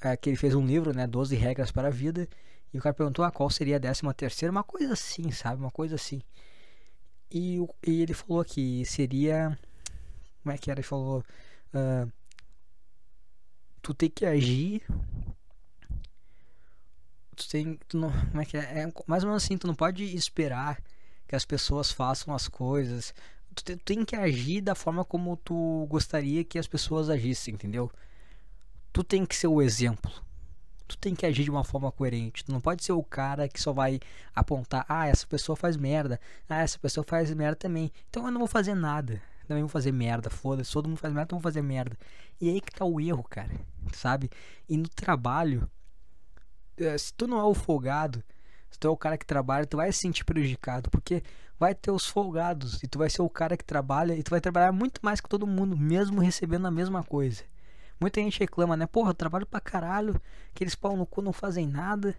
é, 0.01 0.15
que 0.15 0.29
ele 0.29 0.37
fez 0.37 0.55
um 0.55 0.65
livro, 0.65 0.93
né? 0.93 1.05
12 1.07 1.35
regras 1.35 1.71
para 1.71 1.87
a 1.87 1.91
vida. 1.91 2.27
E 2.73 2.77
o 2.77 2.81
cara 2.81 2.93
perguntou 2.93 3.25
ah, 3.25 3.31
qual 3.31 3.49
seria 3.49 3.77
a 3.77 3.79
décima 3.79 4.13
terceira, 4.13 4.51
uma 4.51 4.63
coisa 4.63 4.93
assim, 4.93 5.31
sabe? 5.31 5.61
Uma 5.61 5.71
coisa 5.71 5.95
assim. 5.95 6.21
E, 7.31 7.57
e 7.85 8.01
ele 8.01 8.13
falou 8.13 8.43
que 8.45 8.85
seria. 8.85 9.57
Como 10.41 10.53
é 10.53 10.57
que 10.57 10.71
era? 10.71 10.79
Ele 10.79 10.87
falou. 10.87 11.23
Uh, 11.73 12.11
tu 13.81 13.93
tem 13.93 14.09
que 14.09 14.25
agir. 14.25 14.83
Tu 17.39 17.49
tem. 17.49 17.79
Tu 17.87 17.97
não, 17.97 18.11
como 18.29 18.41
é 18.41 18.45
que 18.45 18.57
é? 18.57 18.61
é? 18.61 18.93
Mais 19.07 19.23
ou 19.23 19.29
menos 19.29 19.43
assim, 19.43 19.57
tu 19.57 19.67
não 19.67 19.75
pode 19.75 20.03
esperar 20.15 20.81
que 21.27 21.35
as 21.35 21.45
pessoas 21.45 21.91
façam 21.91 22.33
as 22.33 22.47
coisas. 22.47 23.13
Tu 23.55 23.63
tem, 23.63 23.77
tu 23.77 23.83
tem 23.83 24.05
que 24.05 24.15
agir 24.15 24.61
da 24.61 24.75
forma 24.75 25.05
como 25.05 25.37
tu 25.37 25.87
gostaria 25.89 26.43
que 26.43 26.59
as 26.59 26.67
pessoas 26.67 27.09
agissem, 27.09 27.53
entendeu? 27.53 27.91
Tu 28.91 29.03
tem 29.03 29.25
que 29.25 29.35
ser 29.35 29.47
o 29.47 29.61
exemplo 29.61 30.11
tu 30.89 30.97
tem 30.97 31.13
que 31.15 31.25
agir 31.25 31.43
de 31.43 31.51
uma 31.51 31.63
forma 31.63 31.91
coerente. 31.91 32.43
Tu 32.43 32.51
não 32.51 32.59
pode 32.59 32.83
ser 32.83 32.93
o 32.93 33.03
cara 33.03 33.47
que 33.47 33.61
só 33.61 33.71
vai 33.71 33.99
apontar, 34.35 34.85
ah, 34.89 35.07
essa 35.07 35.25
pessoa 35.27 35.55
faz 35.55 35.77
merda, 35.77 36.19
ah, 36.49 36.61
essa 36.61 36.79
pessoa 36.79 37.05
faz 37.07 37.31
merda 37.33 37.55
também. 37.55 37.91
Então 38.09 38.25
eu 38.25 38.31
não 38.31 38.39
vou 38.39 38.47
fazer 38.47 38.73
nada. 38.73 39.21
Também 39.47 39.63
vou 39.63 39.69
fazer 39.69 39.91
merda, 39.91 40.29
foda-se, 40.29 40.71
todo 40.71 40.87
mundo 40.87 40.97
faz 40.97 41.13
merda, 41.13 41.27
então 41.27 41.39
vou 41.39 41.43
fazer 41.43 41.61
merda. 41.61 41.97
E 42.41 42.49
aí 42.49 42.61
que 42.61 42.71
tá 42.71 42.85
o 42.85 42.99
erro, 42.99 43.23
cara, 43.23 43.49
sabe? 43.93 44.29
E 44.67 44.77
no 44.77 44.87
trabalho, 44.87 45.69
se 46.97 47.13
tu 47.13 47.27
não 47.27 47.39
é 47.39 47.43
o 47.43 47.53
folgado, 47.53 48.23
Se 48.69 48.79
tu 48.79 48.87
é 48.87 48.91
o 48.91 48.97
cara 48.97 49.17
que 49.17 49.25
trabalha, 49.25 49.65
tu 49.65 49.77
vai 49.77 49.91
se 49.91 49.99
sentir 49.99 50.23
prejudicado, 50.23 50.89
porque 50.89 51.23
vai 51.59 51.75
ter 51.75 51.91
os 51.91 52.07
folgados 52.07 52.81
e 52.83 52.87
tu 52.87 52.99
vai 52.99 53.09
ser 53.09 53.21
o 53.21 53.29
cara 53.29 53.57
que 53.57 53.65
trabalha 53.65 54.13
e 54.15 54.23
tu 54.23 54.29
vai 54.29 54.39
trabalhar 54.39 54.71
muito 54.71 55.01
mais 55.03 55.19
que 55.19 55.27
todo 55.29 55.47
mundo, 55.47 55.75
mesmo 55.77 56.21
recebendo 56.21 56.67
a 56.67 56.71
mesma 56.71 57.03
coisa. 57.03 57.43
Muita 57.99 58.21
gente 58.21 58.39
reclama, 58.39 58.77
né? 58.77 58.87
Porra, 58.87 59.09
eu 59.09 59.13
trabalho 59.13 59.45
pra 59.45 59.59
caralho, 59.59 60.21
aqueles 60.53 60.75
pau 60.75 60.95
no 60.95 61.05
cu 61.05 61.21
não 61.21 61.33
fazem 61.33 61.67
nada 61.67 62.15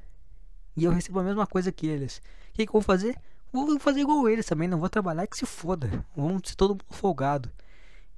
e 0.76 0.84
eu 0.84 0.90
recebo 0.92 1.20
a 1.20 1.24
mesma 1.24 1.46
coisa 1.46 1.72
que 1.72 1.86
eles. 1.86 2.18
O 2.50 2.52
que, 2.52 2.66
que 2.66 2.70
eu 2.70 2.72
vou 2.74 2.82
fazer? 2.82 3.16
Vou 3.52 3.78
fazer 3.80 4.00
igual 4.00 4.28
eles 4.28 4.46
também, 4.46 4.68
não 4.68 4.78
vou 4.78 4.88
trabalhar 4.88 5.26
que 5.26 5.36
se 5.36 5.46
foda. 5.46 6.04
Vamos 6.14 6.42
ser 6.48 6.54
todo 6.54 6.70
mundo 6.70 6.84
folgado. 6.90 7.50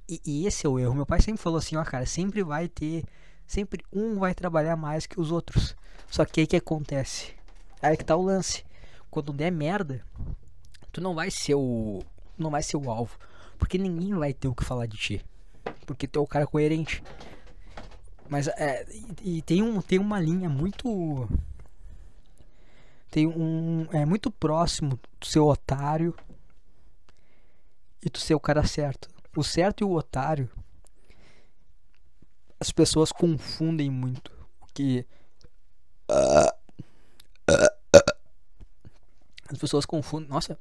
E, 0.07 0.21
e, 0.25 0.45
esse 0.45 0.65
é 0.65 0.69
o 0.69 0.77
erro. 0.77 0.93
Meu 0.93 1.05
pai 1.05 1.21
sempre 1.21 1.41
falou 1.41 1.57
assim, 1.57 1.75
ó, 1.75 1.83
cara, 1.83 2.05
sempre 2.05 2.43
vai 2.43 2.67
ter, 2.67 3.05
sempre 3.53 3.85
um 3.93 4.17
vai 4.17 4.33
trabalhar 4.33 4.75
mais 4.75 5.05
que 5.05 5.21
os 5.21 5.31
outros. 5.31 5.75
Só 6.09 6.25
que 6.25 6.41
aí 6.41 6.47
que 6.47 6.55
acontece? 6.55 7.35
Aí 7.81 7.95
que 7.95 8.03
tá 8.03 8.15
o 8.15 8.21
lance. 8.21 8.65
Quando 9.11 9.31
der 9.31 9.51
merda, 9.51 10.03
tu 10.91 10.99
não 10.99 11.13
vai 11.13 11.29
ser 11.29 11.53
o, 11.53 12.03
não 12.35 12.49
vai 12.49 12.63
ser 12.63 12.77
o 12.77 12.89
alvo, 12.89 13.15
porque 13.59 13.77
ninguém 13.77 14.15
vai 14.15 14.33
ter 14.33 14.47
o 14.47 14.55
que 14.55 14.65
falar 14.65 14.87
de 14.87 14.97
ti, 14.97 15.25
porque 15.85 16.07
tu 16.07 16.19
é 16.19 16.21
o 16.23 16.27
cara 16.27 16.47
coerente. 16.47 17.03
Mas 18.27 18.47
é, 18.47 18.85
e, 19.23 19.37
e 19.37 19.41
tem 19.43 19.61
um, 19.61 19.79
tem 19.81 19.99
uma 19.99 20.19
linha 20.19 20.49
muito 20.49 21.29
tem 23.11 23.27
um 23.27 23.87
é 23.91 24.03
muito 24.03 24.31
próximo 24.31 24.99
do 25.19 25.27
seu 25.27 25.45
otário 25.45 26.15
e 28.03 28.09
do 28.09 28.17
seu 28.17 28.39
cara 28.39 28.65
certo. 28.65 29.07
O 29.35 29.43
certo 29.43 29.81
e 29.81 29.83
o 29.83 29.91
otário 29.91 30.49
as 32.63 32.71
pessoas 32.71 33.11
confundem 33.11 33.89
muito, 33.89 34.31
que 34.73 35.05
as 39.49 39.57
pessoas 39.59 39.85
confundem, 39.85 40.29
nossa. 40.29 40.57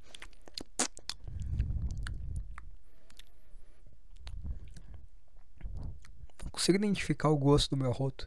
Não 6.42 6.50
consigo 6.50 6.76
identificar 6.76 7.28
o 7.28 7.38
gosto 7.38 7.70
do 7.70 7.76
meu 7.76 7.92
roto. 7.92 8.26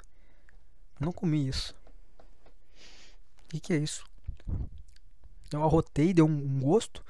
não 0.97 1.11
comi 1.11 1.45
isso. 1.45 1.75
O 3.43 3.49
que, 3.49 3.59
que 3.59 3.73
é 3.73 3.77
isso? 3.77 4.05
Eu 5.51 5.61
arrotei, 5.61 6.13
deu 6.13 6.25
um, 6.25 6.61
gosto, 6.61 7.03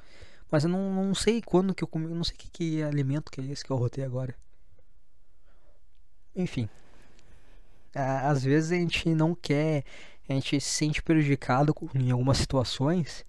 mas 0.49 0.63
eu 0.63 0.69
não, 0.71 0.91
não 0.91 1.13
sei 1.13 1.43
quando 1.43 1.75
que 1.75 1.83
eu 1.83 1.87
comi, 1.87 2.05
eu 2.05 2.15
não 2.15 2.23
sei 2.23 2.35
que, 2.35 2.49
que 2.49 2.81
alimento 2.81 3.31
que 3.31 3.39
é 3.39 3.43
esse 3.45 3.63
que 3.63 3.69
eu 3.69 3.77
arrotei 3.77 4.03
agora. 4.03 4.35
Enfim, 6.35 6.69
às 7.93 8.43
vezes 8.43 8.71
a 8.71 8.75
gente 8.75 9.13
não 9.15 9.33
quer, 9.33 9.83
a 10.27 10.33
gente 10.33 10.59
se 10.59 10.69
sente 10.69 11.01
prejudicado 11.01 11.73
em 11.93 12.11
algumas 12.11 12.37
situações 12.37 13.25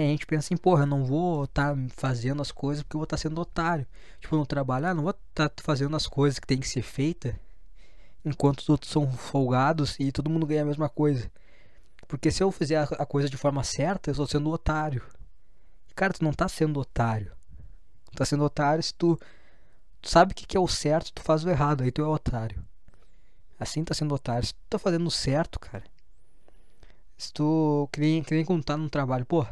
e 0.00 0.02
a 0.02 0.06
gente 0.06 0.24
pensa 0.24 0.46
assim, 0.46 0.56
porra, 0.56 0.84
eu 0.84 0.86
não 0.86 1.04
vou 1.04 1.44
estar 1.44 1.74
tá 1.74 1.80
fazendo 1.94 2.40
as 2.40 2.50
coisas 2.50 2.82
porque 2.82 2.96
eu 2.96 3.00
vou 3.00 3.04
estar 3.04 3.18
tá 3.18 3.20
sendo 3.20 3.38
otário. 3.38 3.86
Tipo, 4.18 4.34
no 4.34 4.46
trabalho, 4.46 4.86
ah, 4.86 4.94
não 4.94 5.02
vou 5.02 5.10
estar 5.10 5.50
tá 5.50 5.62
fazendo 5.62 5.94
as 5.94 6.06
coisas 6.06 6.38
que 6.38 6.46
tem 6.46 6.58
que 6.58 6.66
ser 6.66 6.80
feita 6.80 7.38
enquanto 8.24 8.64
todos 8.64 8.88
são 8.88 9.10
folgados 9.12 9.96
e 10.00 10.10
todo 10.10 10.30
mundo 10.30 10.46
ganha 10.46 10.62
a 10.62 10.64
mesma 10.64 10.88
coisa. 10.88 11.30
Porque 12.08 12.30
se 12.30 12.42
eu 12.42 12.50
fizer 12.50 12.88
a 12.98 13.04
coisa 13.04 13.28
de 13.28 13.36
forma 13.36 13.62
certa, 13.62 14.08
eu 14.08 14.12
estou 14.12 14.26
sendo 14.26 14.50
otário. 14.50 15.02
Cara, 15.94 16.14
tu 16.14 16.24
não 16.24 16.32
tá 16.32 16.48
sendo 16.48 16.80
otário. 16.80 17.32
Tu 18.10 18.16
tá 18.16 18.24
sendo 18.24 18.42
otário 18.42 18.82
se 18.82 18.94
tu, 18.94 19.20
tu 20.00 20.08
sabe 20.08 20.32
o 20.32 20.34
que, 20.34 20.46
que 20.46 20.56
é 20.56 20.60
o 20.60 20.68
certo, 20.68 21.12
tu 21.12 21.22
faz 21.22 21.44
o 21.44 21.50
errado, 21.50 21.82
aí 21.82 21.90
tu 21.90 22.02
é 22.02 22.06
otário. 22.06 22.64
Assim 23.58 23.84
tá 23.84 23.94
sendo 23.94 24.14
otário. 24.14 24.46
Se 24.46 24.54
tu 24.54 24.60
tá 24.70 24.78
fazendo 24.78 25.06
o 25.06 25.10
certo, 25.10 25.60
cara. 25.60 25.84
Se 27.16 27.32
tu. 27.32 27.88
Que 27.92 28.00
nem, 28.00 28.22
que 28.22 28.34
nem 28.34 28.44
quando 28.44 28.64
tá 28.64 28.76
no 28.76 28.88
trabalho, 28.88 29.26
pô. 29.26 29.46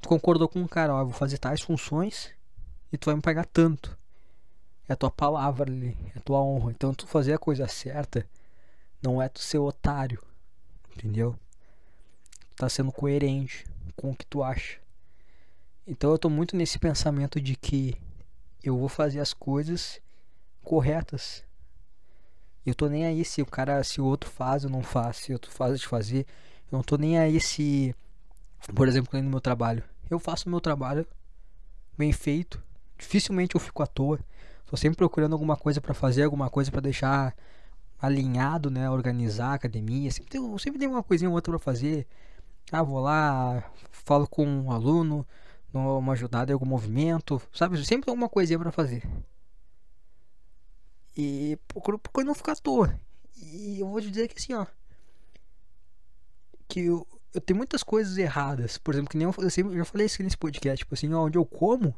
Tu 0.00 0.08
concordou 0.08 0.48
com 0.48 0.60
um 0.60 0.66
cara, 0.66 0.94
ó, 0.94 1.00
eu 1.00 1.06
vou 1.06 1.14
fazer 1.14 1.38
tais 1.38 1.60
funções 1.60 2.30
e 2.92 2.98
tu 2.98 3.06
vai 3.06 3.14
me 3.14 3.22
pagar 3.22 3.46
tanto. 3.46 3.96
É 4.88 4.92
a 4.92 4.96
tua 4.96 5.10
palavra 5.10 5.70
ali, 5.70 5.96
é 6.14 6.18
a 6.18 6.22
tua 6.22 6.40
honra. 6.40 6.72
Então 6.72 6.92
tu 6.92 7.06
fazer 7.06 7.32
a 7.34 7.38
coisa 7.38 7.68
certa 7.68 8.26
não 9.02 9.22
é 9.22 9.28
tu 9.28 9.40
ser 9.40 9.58
otário. 9.58 10.22
Entendeu? 10.96 11.36
tá 12.62 12.68
sendo 12.68 12.92
coerente 12.92 13.64
com 13.96 14.10
o 14.10 14.14
que 14.16 14.24
tu 14.24 14.42
acha. 14.42 14.78
Então 15.86 16.12
eu 16.12 16.18
tô 16.18 16.30
muito 16.30 16.56
nesse 16.56 16.78
pensamento 16.78 17.40
de 17.40 17.56
que 17.56 17.96
eu 18.62 18.76
vou 18.78 18.88
fazer 18.88 19.20
as 19.20 19.32
coisas 19.32 20.00
corretas. 20.62 21.44
Eu 22.64 22.74
tô 22.74 22.88
nem 22.88 23.04
aí 23.04 23.24
se 23.24 23.42
o 23.42 23.46
cara, 23.46 23.82
se 23.82 24.00
o 24.00 24.04
outro 24.04 24.30
faz 24.30 24.64
ou 24.64 24.70
não 24.70 24.82
faz, 24.82 25.16
se 25.16 25.32
o 25.32 25.34
outro 25.34 25.50
faz 25.50 25.80
de 25.80 25.86
fazer. 25.86 26.26
Eu 26.70 26.76
não 26.76 26.82
tô 26.82 26.96
nem 26.96 27.18
aí 27.18 27.40
se, 27.40 27.94
por 28.74 28.86
exemplo, 28.86 29.20
no 29.20 29.30
meu 29.30 29.40
trabalho. 29.40 29.82
Eu 30.08 30.18
faço 30.18 30.46
o 30.46 30.50
meu 30.50 30.60
trabalho 30.60 31.06
bem 31.98 32.12
feito. 32.12 32.62
Dificilmente 32.96 33.54
eu 33.54 33.60
fico 33.60 33.82
à 33.82 33.86
toa. 33.86 34.20
Tô 34.66 34.76
sempre 34.76 34.96
procurando 34.96 35.32
alguma 35.32 35.56
coisa 35.56 35.80
para 35.80 35.92
fazer, 35.92 36.22
alguma 36.22 36.48
coisa 36.48 36.70
para 36.70 36.80
deixar 36.80 37.34
alinhado, 38.00 38.70
né, 38.70 38.88
organizar 38.88 39.48
a 39.48 39.54
academia. 39.54 40.10
Sempre 40.10 40.30
tem, 40.30 40.58
sempre 40.58 40.78
tem 40.78 40.88
uma 40.88 41.02
coisinha 41.02 41.28
ou 41.28 41.34
outra 41.34 41.52
para 41.52 41.58
fazer. 41.58 42.06
Ah, 42.70 42.82
vou 42.82 43.00
lá, 43.00 43.70
falo 43.90 44.26
com 44.26 44.46
um 44.46 44.70
aluno, 44.70 45.26
dou 45.72 45.98
uma 45.98 46.12
ajudada 46.12 46.52
em 46.52 46.54
algum 46.54 46.66
movimento, 46.66 47.40
sabe? 47.52 47.76
Sempre 47.84 48.06
tem 48.06 48.12
alguma 48.12 48.28
coisinha 48.28 48.58
para 48.58 48.70
fazer. 48.70 49.02
E 51.16 51.58
procuro, 51.68 51.98
procuro 51.98 52.26
não 52.26 52.34
ficar 52.34 52.52
à 52.52 52.56
toa. 52.56 53.00
E 53.36 53.80
eu 53.80 53.88
vou 53.88 54.00
te 54.00 54.10
dizer 54.10 54.28
que 54.28 54.38
assim, 54.38 54.54
ó. 54.54 54.66
Que 56.68 56.86
eu, 56.86 57.06
eu 57.34 57.40
tenho 57.40 57.56
muitas 57.56 57.82
coisas 57.82 58.16
erradas. 58.16 58.78
Por 58.78 58.94
exemplo, 58.94 59.10
que 59.10 59.16
nem 59.16 59.26
eu, 59.26 59.34
eu, 59.38 59.50
sempre, 59.50 59.74
eu 59.74 59.78
já 59.78 59.84
falei 59.84 60.06
isso 60.06 60.22
nesse 60.22 60.36
podcast. 60.36 60.78
Tipo 60.78 60.94
assim, 60.94 61.12
ó, 61.12 61.24
onde 61.24 61.36
eu 61.36 61.44
como, 61.44 61.94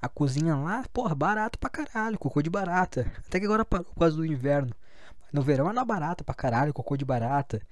a 0.00 0.08
cozinha 0.08 0.56
lá, 0.56 0.84
porra, 0.92 1.14
barato 1.14 1.58
pra 1.58 1.70
caralho, 1.70 2.18
cocô 2.18 2.42
de 2.42 2.50
barata. 2.50 3.10
Até 3.26 3.38
que 3.38 3.46
agora 3.46 3.64
parou 3.64 3.86
por 3.86 3.98
causa 3.98 4.16
do 4.16 4.26
inverno. 4.26 4.74
No 5.32 5.42
verão 5.42 5.70
era 5.70 5.84
barata 5.84 6.22
pra 6.22 6.34
caralho, 6.34 6.74
cocô 6.74 6.96
de 6.96 7.04
barata. 7.04 7.62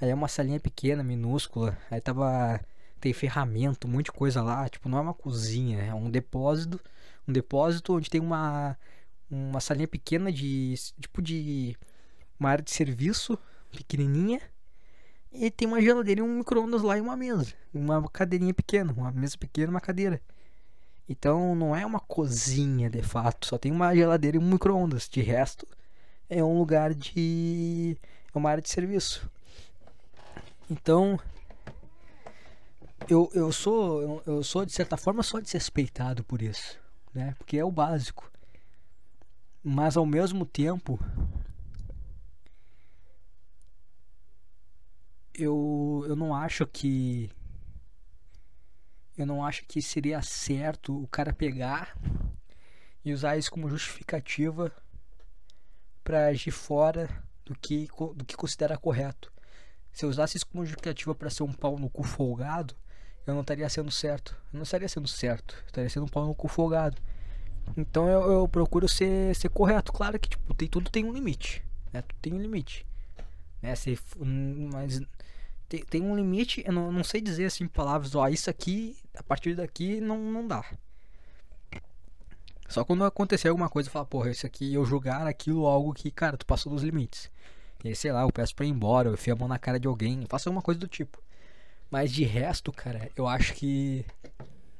Aí 0.00 0.10
é 0.10 0.14
uma 0.14 0.28
salinha 0.28 0.58
pequena, 0.60 1.02
minúscula. 1.02 1.78
Aí 1.90 2.00
tava. 2.00 2.60
Tem 3.00 3.12
ferramenta, 3.12 3.86
um 3.86 3.90
monte 3.90 4.06
de 4.06 4.12
coisa 4.12 4.42
lá. 4.42 4.68
Tipo, 4.68 4.88
não 4.88 4.98
é 4.98 5.00
uma 5.00 5.14
cozinha, 5.14 5.82
é 5.82 5.94
um 5.94 6.10
depósito. 6.10 6.80
Um 7.28 7.32
depósito 7.32 7.94
onde 7.94 8.10
tem 8.10 8.20
uma. 8.20 8.76
Uma 9.30 9.60
salinha 9.60 9.88
pequena 9.88 10.32
de. 10.32 10.74
Tipo 11.00 11.22
de. 11.22 11.76
Uma 12.38 12.50
área 12.50 12.64
de 12.64 12.70
serviço 12.70 13.38
pequenininha. 13.70 14.40
E 15.32 15.50
tem 15.50 15.66
uma 15.66 15.80
geladeira 15.80 16.20
e 16.20 16.22
um 16.22 16.38
micro-ondas 16.38 16.82
lá 16.82 16.96
e 16.96 17.00
uma 17.00 17.16
mesa. 17.16 17.52
Uma 17.72 18.08
cadeirinha 18.08 18.54
pequena. 18.54 18.92
Uma 18.92 19.10
mesa 19.10 19.36
pequena 19.36 19.70
uma 19.70 19.80
cadeira. 19.80 20.20
Então 21.08 21.54
não 21.54 21.76
é 21.76 21.84
uma 21.84 22.00
cozinha 22.00 22.88
de 22.88 23.02
fato. 23.02 23.46
Só 23.46 23.58
tem 23.58 23.72
uma 23.72 23.94
geladeira 23.94 24.36
e 24.36 24.40
um 24.40 24.48
micro-ondas. 24.48 25.08
De 25.08 25.20
resto, 25.20 25.66
é 26.28 26.42
um 26.42 26.58
lugar 26.58 26.94
de. 26.94 27.96
É 28.34 28.38
uma 28.38 28.50
área 28.50 28.62
de 28.62 28.70
serviço. 28.70 29.28
Então, 30.70 31.18
eu, 33.08 33.30
eu 33.34 33.52
sou 33.52 34.22
eu, 34.26 34.42
sou 34.42 34.64
de 34.64 34.72
certa 34.72 34.96
forma 34.96 35.22
só 35.22 35.40
desrespeitado 35.40 36.24
por 36.24 36.42
isso, 36.42 36.78
né? 37.12 37.34
Porque 37.38 37.56
é 37.56 37.64
o 37.64 37.70
básico. 37.70 38.30
Mas 39.62 39.96
ao 39.96 40.06
mesmo 40.06 40.44
tempo 40.44 40.98
eu 45.34 46.04
eu 46.06 46.16
não 46.16 46.34
acho 46.34 46.66
que 46.66 47.30
eu 49.16 49.26
não 49.26 49.44
acho 49.44 49.64
que 49.66 49.80
seria 49.80 50.20
certo 50.22 51.02
o 51.02 51.06
cara 51.06 51.32
pegar 51.32 51.96
e 53.04 53.12
usar 53.12 53.36
isso 53.36 53.50
como 53.50 53.68
justificativa 53.68 54.72
para 56.02 56.26
agir 56.26 56.50
fora 56.50 57.08
do 57.44 57.54
que 57.58 57.88
do 58.16 58.24
que 58.24 58.36
considera 58.36 58.78
correto. 58.78 59.32
Se 59.92 60.04
eu 60.04 60.08
usasse 60.10 60.36
isso 60.36 60.46
como 60.46 60.64
justificativa 60.64 61.14
para 61.14 61.30
ser 61.30 61.44
um 61.44 61.52
pau 61.52 61.78
no 61.78 61.88
cu 61.88 62.02
folgado, 62.02 62.74
eu 63.26 63.34
não 63.34 63.40
estaria 63.40 63.68
sendo 63.68 63.90
certo. 63.90 64.36
Eu 64.52 64.58
não 64.58 64.62
estaria 64.62 64.88
sendo 64.88 65.08
certo. 65.08 65.54
Eu 65.54 65.66
estaria 65.66 65.90
sendo 65.90 66.04
um 66.04 66.08
pau 66.08 66.26
no 66.26 66.34
cu 66.34 66.48
folgado. 66.48 66.96
Então 67.76 68.08
eu, 68.08 68.30
eu, 68.30 68.48
procuro 68.48 68.88
ser, 68.88 69.34
ser 69.34 69.48
correto. 69.48 69.92
Claro 69.92 70.18
que 70.18 70.28
tipo, 70.28 70.54
tem, 70.54 70.68
tudo 70.68 70.90
tem 70.90 71.04
um 71.04 71.12
limite. 71.12 71.64
Né? 71.92 72.02
Tudo 72.02 72.18
tem 72.20 72.34
um 72.34 72.40
limite. 72.40 72.86
Né? 73.62 73.74
Se, 73.74 73.98
mas 74.72 75.00
tem, 75.68 75.84
tem 75.84 76.02
um 76.02 76.14
limite. 76.14 76.62
Eu 76.66 76.72
não, 76.72 76.92
não 76.92 77.04
sei 77.04 77.20
dizer 77.20 77.46
assim 77.46 77.66
palavras. 77.66 78.14
Ó, 78.14 78.28
isso 78.28 78.50
aqui, 78.50 78.96
a 79.14 79.22
partir 79.22 79.54
daqui, 79.54 80.00
não, 80.00 80.18
não 80.18 80.46
dá. 80.46 80.64
Só 82.68 82.84
quando 82.84 83.04
acontecer 83.04 83.48
alguma 83.48 83.68
coisa, 83.68 83.88
eu 83.88 83.92
falo, 83.92 84.06
porra, 84.06 84.30
isso 84.30 84.46
aqui, 84.46 84.74
eu 84.74 84.84
julgar 84.84 85.26
aquilo 85.26 85.66
algo 85.66 85.92
que, 85.92 86.10
cara, 86.10 86.36
tu 86.36 86.46
passou 86.46 86.72
dos 86.72 86.82
limites. 86.82 87.30
E 87.84 87.88
aí, 87.88 87.94
sei 87.94 88.10
lá, 88.10 88.22
eu 88.22 88.32
peço 88.32 88.54
pra 88.54 88.64
ir 88.64 88.70
embora, 88.70 89.08
eu 89.08 89.14
enfio 89.14 89.34
a 89.34 89.36
mão 89.36 89.46
na 89.46 89.58
cara 89.58 89.78
de 89.78 89.86
alguém, 89.86 90.24
faço 90.28 90.48
alguma 90.48 90.62
coisa 90.62 90.80
do 90.80 90.88
tipo. 90.88 91.22
Mas 91.90 92.12
de 92.12 92.24
resto, 92.24 92.72
cara, 92.72 93.10
eu 93.16 93.26
acho 93.26 93.54
que 93.54 94.04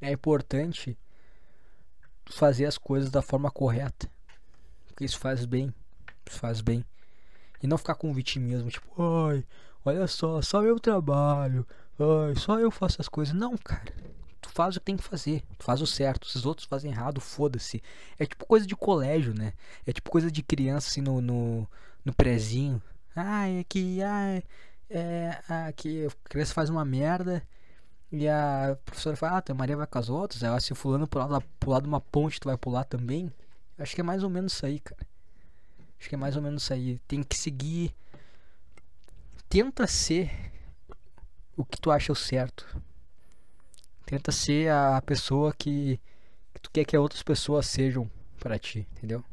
é 0.01 0.13
importante 0.13 0.97
fazer 2.27 2.67
as 2.67 2.79
coisas 2.79 3.11
da 3.11 3.23
forma 3.23 3.51
correta. 3.51 4.11
Porque 4.87 5.05
isso 5.05 5.19
faz 5.19 5.45
bem. 5.45 5.73
Isso 6.27 6.39
faz 6.39 6.61
bem. 6.61 6.85
E 7.63 7.67
não 7.67 7.79
ficar 7.79 7.95
com 7.95 8.13
vitimismo, 8.13 8.71
tipo, 8.71 8.91
ai, 9.03 9.45
olha 9.85 10.07
só, 10.07 10.43
só 10.43 10.61
meu 10.61 10.79
trabalho. 10.79 11.67
Ai, 11.99 12.35
só 12.37 12.59
eu 12.59 12.71
faço 12.71 13.01
as 13.01 13.09
coisas. 13.09 13.35
Não, 13.35 13.57
cara. 13.57 13.93
Tu 14.41 14.51
faz 14.51 14.77
o 14.77 14.81
que 14.81 14.87
tem 14.87 14.97
que 14.97 15.03
fazer. 15.03 15.43
Tu 15.59 15.65
faz 15.65 15.81
o 15.81 15.87
certo. 15.87 16.29
Se 16.29 16.37
os 16.37 16.45
outros 16.45 16.67
fazem 16.67 16.91
errado, 16.91 17.21
foda-se. 17.21 17.83
É 18.19 18.27
tipo 18.27 18.45
coisa 18.47 18.67
de 18.67 18.77
colégio, 18.77 19.35
né? 19.35 19.53
É 19.87 19.93
tipo 19.93 20.11
coisa 20.11 20.31
de 20.31 20.43
criança, 20.43 20.89
assim, 20.89 21.01
no, 21.01 21.21
no, 21.21 21.69
no 22.05 22.13
prezinho. 22.13 22.83
Ai, 23.17 23.61
é 23.61 23.65
que. 23.65 24.03
Ai, 24.03 24.43
é. 24.99 25.41
Aqui 25.69 26.07
a 26.07 26.29
criança 26.29 26.55
faz 26.55 26.71
uma 26.71 26.85
merda. 26.85 27.43
E 28.13 28.29
a 28.29 28.79
professora 28.85 29.17
fala, 29.17 29.39
ah, 29.39 29.43
tua 29.43 29.55
Maria 29.55 29.77
vai 29.77 29.87
com 29.87 29.99
as 29.99 30.09
outras. 30.09 30.45
Aí, 30.45 30.61
se 30.61 30.75
fulano 30.75 31.09
pular, 31.09 31.41
pular 31.59 31.81
de 31.81 31.89
uma 31.89 32.01
ponte, 32.01 32.39
tu 32.39 32.49
vai 32.49 32.57
pular 32.57 32.85
também. 32.85 33.33
Acho 33.77 33.95
que 33.95 34.01
é 34.01 34.05
mais 34.05 34.23
ou 34.23 34.31
menos 34.31 34.53
isso 34.53 34.65
aí, 34.65 34.79
cara. 34.79 35.05
Acho 35.99 36.09
que 36.09 36.15
é 36.15 36.19
mais 36.19 36.37
ou 36.37 36.43
menos 36.43 36.63
isso 36.63 36.73
aí. 36.73 36.99
Tem 37.09 37.23
que 37.25 37.37
seguir. 37.37 37.95
Tenta 39.49 39.87
ser 39.87 40.31
o 41.57 41.65
que 41.65 41.81
tu 41.81 41.91
acha 41.91 42.13
o 42.13 42.17
certo. 42.17 42.81
Tenta 44.07 44.31
ser 44.31 44.71
a 44.71 45.03
pessoa 45.03 45.53
que, 45.53 46.01
que 46.53 46.61
tu 46.61 46.71
quer 46.71 46.85
que 46.85 46.97
outras 46.97 47.23
pessoas 47.23 47.67
sejam 47.67 48.09
para 48.39 48.59
ti, 48.59 48.87
entendeu? 48.93 49.25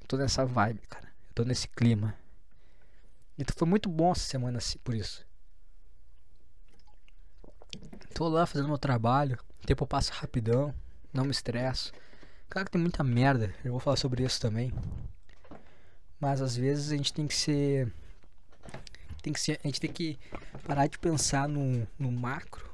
Eu 0.00 0.06
tô 0.06 0.16
nessa 0.16 0.46
vibe, 0.46 0.80
cara. 0.88 1.06
Eu 1.28 1.34
tô 1.34 1.44
nesse 1.44 1.68
clima. 1.68 2.14
E 3.38 3.44
tu 3.44 3.52
foi 3.54 3.68
muito 3.68 3.88
bom 3.88 4.12
essa 4.12 4.20
semana 4.20 4.58
assim, 4.58 4.78
por 4.78 4.94
isso. 4.94 5.26
Tô 8.14 8.28
lá 8.28 8.46
fazendo 8.46 8.68
meu 8.68 8.78
trabalho. 8.78 9.38
O 9.62 9.66
tempo 9.66 9.86
passa 9.86 10.14
rapidão. 10.14 10.74
Não 11.12 11.24
me 11.24 11.30
estresso. 11.30 11.92
Claro 12.48 12.64
que 12.64 12.72
tem 12.72 12.80
muita 12.80 13.04
merda. 13.04 13.54
Eu 13.62 13.72
vou 13.72 13.80
falar 13.80 13.96
sobre 13.96 14.24
isso 14.24 14.40
também. 14.40 14.72
Mas 16.18 16.40
às 16.40 16.56
vezes 16.56 16.90
a 16.90 16.96
gente 16.96 17.12
tem 17.12 17.26
que 17.26 17.34
ser. 17.34 17.92
Tem 19.22 19.34
que 19.34 19.40
ser. 19.40 19.60
A 19.62 19.66
gente 19.66 19.80
tem 19.80 19.92
que 19.92 20.18
parar 20.66 20.86
de 20.86 20.98
pensar 20.98 21.46
no, 21.46 21.86
no 21.98 22.10
macro. 22.10 22.70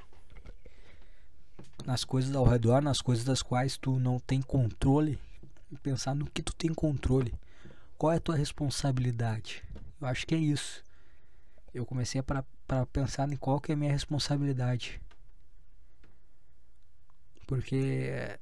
Nas 1.85 2.05
coisas 2.05 2.33
ao 2.33 2.45
redor, 2.45 2.81
nas 2.81 3.01
coisas 3.01 3.25
das 3.25 3.41
quais 3.41 3.77
tu 3.77 3.99
não 3.99 4.19
tem 4.19 4.41
controle. 4.41 5.19
E 5.69 5.77
pensar 5.77 6.15
no 6.15 6.29
que 6.29 6.41
tu 6.41 6.55
tem 6.55 6.73
controle. 6.73 7.33
Qual 7.97 8.13
é 8.13 8.15
a 8.15 8.21
tua 8.21 8.35
responsabilidade? 8.35 9.61
Eu 10.03 10.09
acho 10.09 10.27
que 10.27 10.35
é 10.35 10.37
isso. 10.37 10.83
Eu 11.73 11.85
comecei 11.85 12.21
para, 12.21 12.45
pensar 12.91 13.31
em 13.31 13.37
qual 13.37 13.59
que 13.59 13.71
é 13.71 13.75
a 13.75 13.77
minha 13.77 13.91
responsabilidade. 13.91 15.01
Porque 17.47 18.37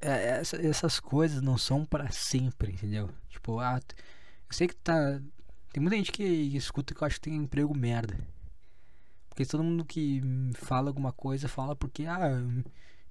é, 0.00 0.38
essa, 0.40 0.56
essas 0.56 1.00
coisas 1.00 1.42
não 1.42 1.58
são 1.58 1.84
para 1.84 2.10
sempre, 2.10 2.72
entendeu? 2.72 3.10
Tipo, 3.28 3.58
ah, 3.58 3.80
eu 4.48 4.54
sei 4.54 4.68
que 4.68 4.76
tá. 4.76 5.20
Tem 5.72 5.80
muita 5.82 5.96
gente 5.96 6.12
que 6.12 6.22
escuta 6.22 6.94
que 6.94 7.02
eu 7.02 7.06
acho 7.06 7.16
que 7.16 7.22
tem 7.22 7.36
emprego 7.36 7.76
merda. 7.76 8.16
Porque 9.28 9.44
todo 9.44 9.64
mundo 9.64 9.84
que 9.84 10.22
fala 10.54 10.90
alguma 10.90 11.12
coisa 11.12 11.48
fala 11.48 11.74
porque, 11.76 12.06
ah, 12.06 12.30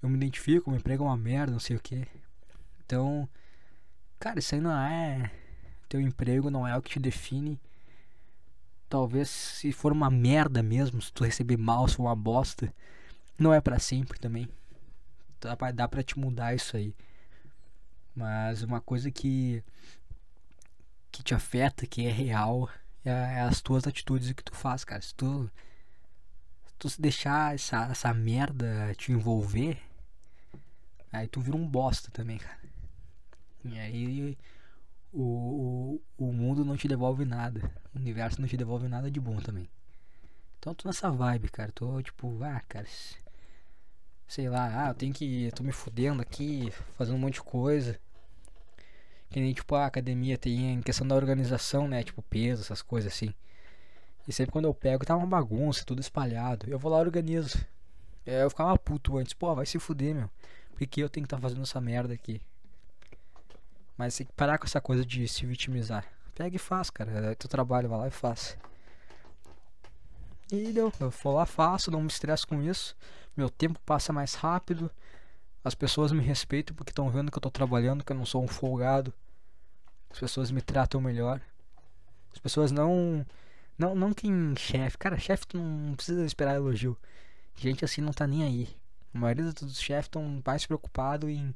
eu 0.02 0.10
me 0.10 0.16
identifico, 0.16 0.70
meu 0.70 0.80
emprego 0.80 1.04
é 1.04 1.08
uma 1.08 1.18
merda, 1.18 1.52
não 1.52 1.60
sei 1.60 1.76
o 1.76 1.82
que. 1.82 2.08
Então, 2.86 3.28
cara, 4.20 4.40
isso 4.40 4.56
aí 4.56 4.62
não 4.62 4.72
é. 4.72 5.32
Teu 5.90 6.00
emprego 6.00 6.50
não 6.50 6.66
é 6.66 6.78
o 6.78 6.82
que 6.82 6.92
te 6.92 7.00
define. 7.00 7.60
Talvez 8.88 9.30
se 9.30 9.72
for 9.72 9.92
uma 9.92 10.10
merda 10.10 10.64
mesmo, 10.64 11.02
se 11.02 11.12
tu 11.12 11.24
receber 11.24 11.58
mal, 11.58 11.88
se 11.88 11.96
for 11.96 12.04
uma 12.04 12.16
bosta, 12.16 12.74
não 13.38 13.54
é 13.54 13.60
para 13.60 13.80
sempre 13.80 14.18
também 14.20 14.48
dá 15.74 15.88
pra, 15.88 16.04
te 16.04 16.20
mudar 16.20 16.54
isso 16.54 16.76
aí. 16.76 16.94
Mas 18.16 18.62
uma 18.64 18.82
coisa 18.82 19.10
que 19.10 19.64
que 21.12 21.24
te 21.24 21.34
afeta, 21.34 21.88
que 21.88 22.06
é 22.06 22.12
real, 22.12 22.70
é, 23.04 23.10
é 23.10 23.42
as 23.42 23.62
tuas 23.62 23.88
atitudes 23.88 24.30
e 24.30 24.32
o 24.32 24.36
que 24.36 24.44
tu 24.44 24.56
faz, 24.56 24.84
cara. 24.84 25.02
Se 25.02 25.14
tu, 25.16 25.50
se 26.68 26.74
tu 26.78 27.02
deixar 27.02 27.56
essa, 27.56 27.86
essa 27.86 28.14
merda 28.14 28.94
te 28.96 29.12
envolver, 29.12 29.82
aí 31.12 31.28
tu 31.28 31.42
vira 31.42 31.58
um 31.58 31.68
bosta 31.68 32.12
também, 32.12 32.38
cara. 32.38 32.60
E 33.66 33.80
aí 33.80 34.38
o, 35.12 36.02
o, 36.18 36.26
o 36.26 36.34
mundo 36.34 36.64
não 36.66 36.78
te 36.78 36.88
devolve 36.88 37.26
nada. 37.26 37.72
O 37.94 38.00
universo 38.00 38.42
não 38.42 38.48
te 38.48 38.58
devolve 38.58 38.88
nada 38.88 39.10
de 39.10 39.20
bom 39.20 39.38
também. 39.38 39.70
Então 40.58 40.72
eu 40.72 40.76
tô 40.76 40.88
nessa 40.88 41.10
vibe, 41.10 41.50
cara. 41.50 41.72
Tô 41.72 42.02
tipo, 42.02 42.44
ah, 42.44 42.62
cara 42.68 42.86
sei 44.30 44.48
lá, 44.48 44.86
ah, 44.86 44.90
eu 44.90 44.94
tenho 44.94 45.14
que. 45.14 45.46
Eu 45.46 45.52
tô 45.52 45.64
me 45.64 45.72
fudendo 45.72 46.22
aqui, 46.22 46.72
fazendo 46.96 47.16
um 47.16 47.20
monte 47.20 47.36
de 47.36 47.42
coisa. 47.42 48.00
Que 49.30 49.40
nem 49.40 49.54
tipo 49.54 49.76
a 49.76 49.86
academia 49.86 50.38
tem 50.38 50.74
em 50.74 50.82
questão 50.82 51.08
da 51.08 51.16
organização, 51.16 51.88
né? 51.88 52.04
Tipo 52.04 52.22
peso, 52.22 52.62
essas 52.62 52.82
coisas 52.82 53.12
assim. 53.12 53.34
E 54.28 54.34
sempre 54.34 54.52
quando 54.52 54.66
eu 54.66 54.74
pego 54.74 55.06
tá 55.06 55.16
uma 55.16 55.26
bagunça, 55.26 55.84
tudo 55.86 56.00
espalhado. 56.00 56.70
Eu 56.70 56.80
vou 56.80 56.92
lá 56.92 57.00
e 57.00 57.02
organizo. 57.02 57.58
É, 58.26 58.44
eu 58.44 58.50
ficava 58.50 58.78
puto 58.78 59.18
antes, 59.18 59.34
pô, 59.34 59.54
vai 59.56 59.66
se 59.66 59.80
fuder, 59.80 60.16
meu. 60.16 60.30
Por 60.76 60.86
que 60.88 61.02
eu 61.02 61.10
tenho 61.10 61.24
que 61.24 61.28
estar 61.28 61.38
tá 61.38 61.42
fazendo 61.42 61.64
essa 61.64 61.82
merda 61.82 62.14
aqui? 62.14 62.40
Mas 64.00 64.18
tem 64.18 64.26
que 64.26 64.34
parar 64.34 64.58
com 64.58 64.66
essa 64.66 64.82
coisa 64.82 65.06
de 65.06 65.28
se 65.28 65.46
vitimizar. 65.46 66.06
Pega 66.34 66.56
e 66.56 66.60
faz, 66.60 66.90
cara. 66.90 67.12
É 67.32 67.36
teu 67.36 67.50
trabalho, 67.50 67.90
vai 67.90 68.00
lá 68.00 68.08
e 68.08 68.12
faz. 68.12 68.58
E 70.52 70.72
deu. 70.72 70.92
Eu 71.00 71.12
vou 71.12 71.36
lá, 71.36 71.46
faço, 71.46 71.92
não 71.92 72.02
me 72.02 72.08
estresso 72.08 72.48
com 72.48 72.64
isso 72.64 72.96
meu 73.40 73.50
tempo 73.50 73.80
passa 73.86 74.12
mais 74.12 74.34
rápido, 74.36 74.92
as 75.64 75.74
pessoas 75.74 76.12
me 76.12 76.22
respeitam 76.22 76.76
porque 76.76 76.92
estão 76.92 77.10
vendo 77.10 77.32
que 77.32 77.38
eu 77.38 77.40
estou 77.40 77.52
trabalhando, 77.52 78.04
que 78.04 78.12
eu 78.12 78.18
não 78.18 78.26
sou 78.26 78.44
um 78.44 78.48
folgado. 78.48 79.14
As 80.10 80.20
pessoas 80.20 80.52
me 80.52 80.62
tratam 80.62 81.00
melhor. 81.02 81.42
As 82.34 82.40
pessoas 82.40 82.72
não. 82.72 83.26
Não, 83.78 83.96
não 83.96 84.14
quem 84.14 84.56
chefe. 84.58 84.98
Cara, 84.98 85.18
chefe 85.18 85.46
não 85.54 85.96
precisa 85.96 86.26
esperar 86.26 86.56
elogio. 86.56 86.98
Gente 87.56 87.86
assim 87.86 88.02
não 88.02 88.12
tá 88.12 88.28
nem 88.28 88.44
aí. 88.44 88.70
A 89.14 89.18
maioria 89.18 89.52
dos 89.52 89.80
chefes 89.80 90.06
estão 90.06 90.42
mais 90.46 90.66
preocupados 90.66 91.30
em, 91.30 91.54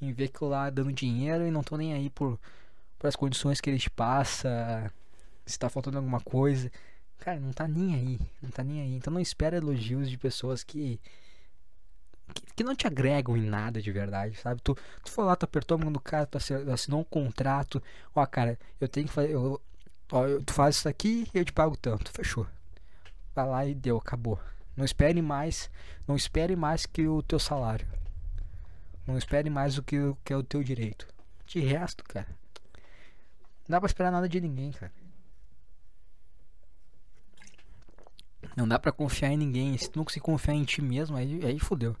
em 0.00 0.12
ver 0.12 0.28
que 0.28 0.44
lá 0.44 0.70
dando 0.70 0.92
dinheiro 0.92 1.46
e 1.46 1.50
não 1.50 1.60
estão 1.60 1.78
nem 1.78 1.94
aí 1.94 2.10
por, 2.10 2.38
por 2.98 3.06
as 3.06 3.16
condições 3.16 3.60
que 3.60 3.70
eles 3.70 3.82
te 3.82 3.90
passam. 3.90 4.50
Se 5.44 5.58
tá 5.58 5.68
faltando 5.68 5.98
alguma 5.98 6.20
coisa. 6.20 6.70
Cara, 7.18 7.40
não 7.40 7.52
tá 7.52 7.66
nem 7.68 7.94
aí. 7.94 8.20
Não 8.42 8.50
tá 8.50 8.62
nem 8.62 8.80
aí. 8.82 8.94
Então 8.96 9.12
não 9.12 9.20
espera 9.20 9.56
elogios 9.56 10.10
de 10.10 10.18
pessoas 10.18 10.62
que 10.62 11.00
que, 12.34 12.42
que, 12.56 12.64
não 12.64 12.74
te 12.74 12.86
agregam 12.86 13.36
em 13.36 13.42
nada 13.42 13.80
de 13.80 13.92
verdade, 13.92 14.36
sabe? 14.36 14.60
Tu, 14.62 14.74
tu 15.04 15.10
foi 15.10 15.24
lá, 15.24 15.36
tu 15.36 15.44
apertou 15.44 15.76
a 15.76 15.78
mão 15.78 15.92
do 15.92 16.00
cara, 16.00 16.26
tu 16.26 16.38
assinou 16.72 17.00
um 17.00 17.04
contrato. 17.04 17.82
Ó, 18.14 18.24
cara, 18.26 18.58
eu 18.80 18.88
tenho 18.88 19.06
que 19.06 19.12
fazer. 19.12 19.32
Eu, 19.32 19.60
ó, 20.10 20.24
tu 20.44 20.52
faz 20.52 20.76
isso 20.76 20.88
aqui 20.88 21.28
e 21.32 21.38
eu 21.38 21.44
te 21.44 21.52
pago 21.52 21.76
tanto. 21.76 22.10
Fechou. 22.12 22.46
Vai 23.34 23.46
lá 23.46 23.66
e 23.66 23.74
deu, 23.74 23.96
acabou. 23.98 24.38
Não 24.76 24.84
espere 24.84 25.22
mais. 25.22 25.70
Não 26.06 26.16
espere 26.16 26.56
mais 26.56 26.86
que 26.86 27.06
o 27.06 27.22
teu 27.22 27.38
salário. 27.38 27.86
Não 29.06 29.16
espere 29.16 29.48
mais 29.48 29.76
do 29.76 29.82
que, 29.82 29.96
que 30.24 30.32
é 30.32 30.36
o 30.36 30.42
teu 30.42 30.62
direito. 30.62 31.06
De 31.46 31.60
resto, 31.60 32.02
cara. 32.04 32.28
Não 33.68 33.74
dá 33.74 33.80
pra 33.80 33.86
esperar 33.86 34.10
nada 34.10 34.28
de 34.28 34.40
ninguém, 34.40 34.72
cara. 34.72 34.92
Não 38.56 38.66
dá 38.66 38.78
pra 38.78 38.90
confiar 38.90 39.30
em 39.30 39.36
ninguém. 39.36 39.76
Se 39.78 39.90
tu 39.90 39.98
não 39.98 40.04
conseguir 40.04 40.24
confiar 40.24 40.54
em 40.54 40.64
ti 40.64 40.82
mesmo, 40.82 41.16
aí, 41.16 41.44
aí 41.44 41.58
fodeu. 41.58 41.96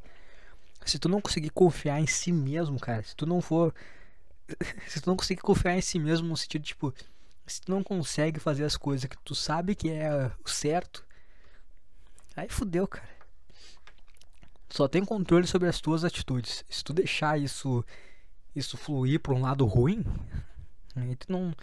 Se 0.84 0.98
tu 0.98 1.08
não 1.08 1.20
conseguir 1.20 1.50
confiar 1.50 2.00
em 2.00 2.06
si 2.06 2.32
mesmo, 2.32 2.78
cara, 2.78 3.02
se 3.02 3.14
tu 3.14 3.26
não 3.26 3.40
for. 3.40 3.74
Se 4.86 5.00
tu 5.00 5.10
não 5.10 5.16
conseguir 5.16 5.42
confiar 5.42 5.76
em 5.76 5.80
si 5.80 5.98
mesmo 5.98 6.28
no 6.28 6.36
sentido, 6.36 6.62
tipo, 6.62 6.94
se 7.44 7.60
tu 7.60 7.72
não 7.72 7.82
consegue 7.82 8.38
fazer 8.38 8.64
as 8.64 8.76
coisas 8.76 9.08
que 9.10 9.18
tu 9.18 9.34
sabe 9.34 9.74
que 9.74 9.90
é 9.90 10.30
o 10.44 10.48
certo, 10.48 11.04
aí 12.36 12.48
fodeu, 12.48 12.86
cara. 12.86 13.15
Só 14.76 14.86
tem 14.86 15.04
controle 15.04 15.46
sobre 15.46 15.68
as 15.68 15.80
tuas 15.80 16.04
atitudes. 16.04 16.64
Se 16.68 16.84
tu 16.84 16.92
deixar 16.92 17.38
isso 17.38 17.84
isso 18.54 18.76
fluir 18.76 19.20
para 19.20 19.34
um 19.34 19.40
lado 19.40 19.66
ruim, 19.66 20.04
aí 20.94 21.14
tu 21.16 21.30
não 21.30 21.54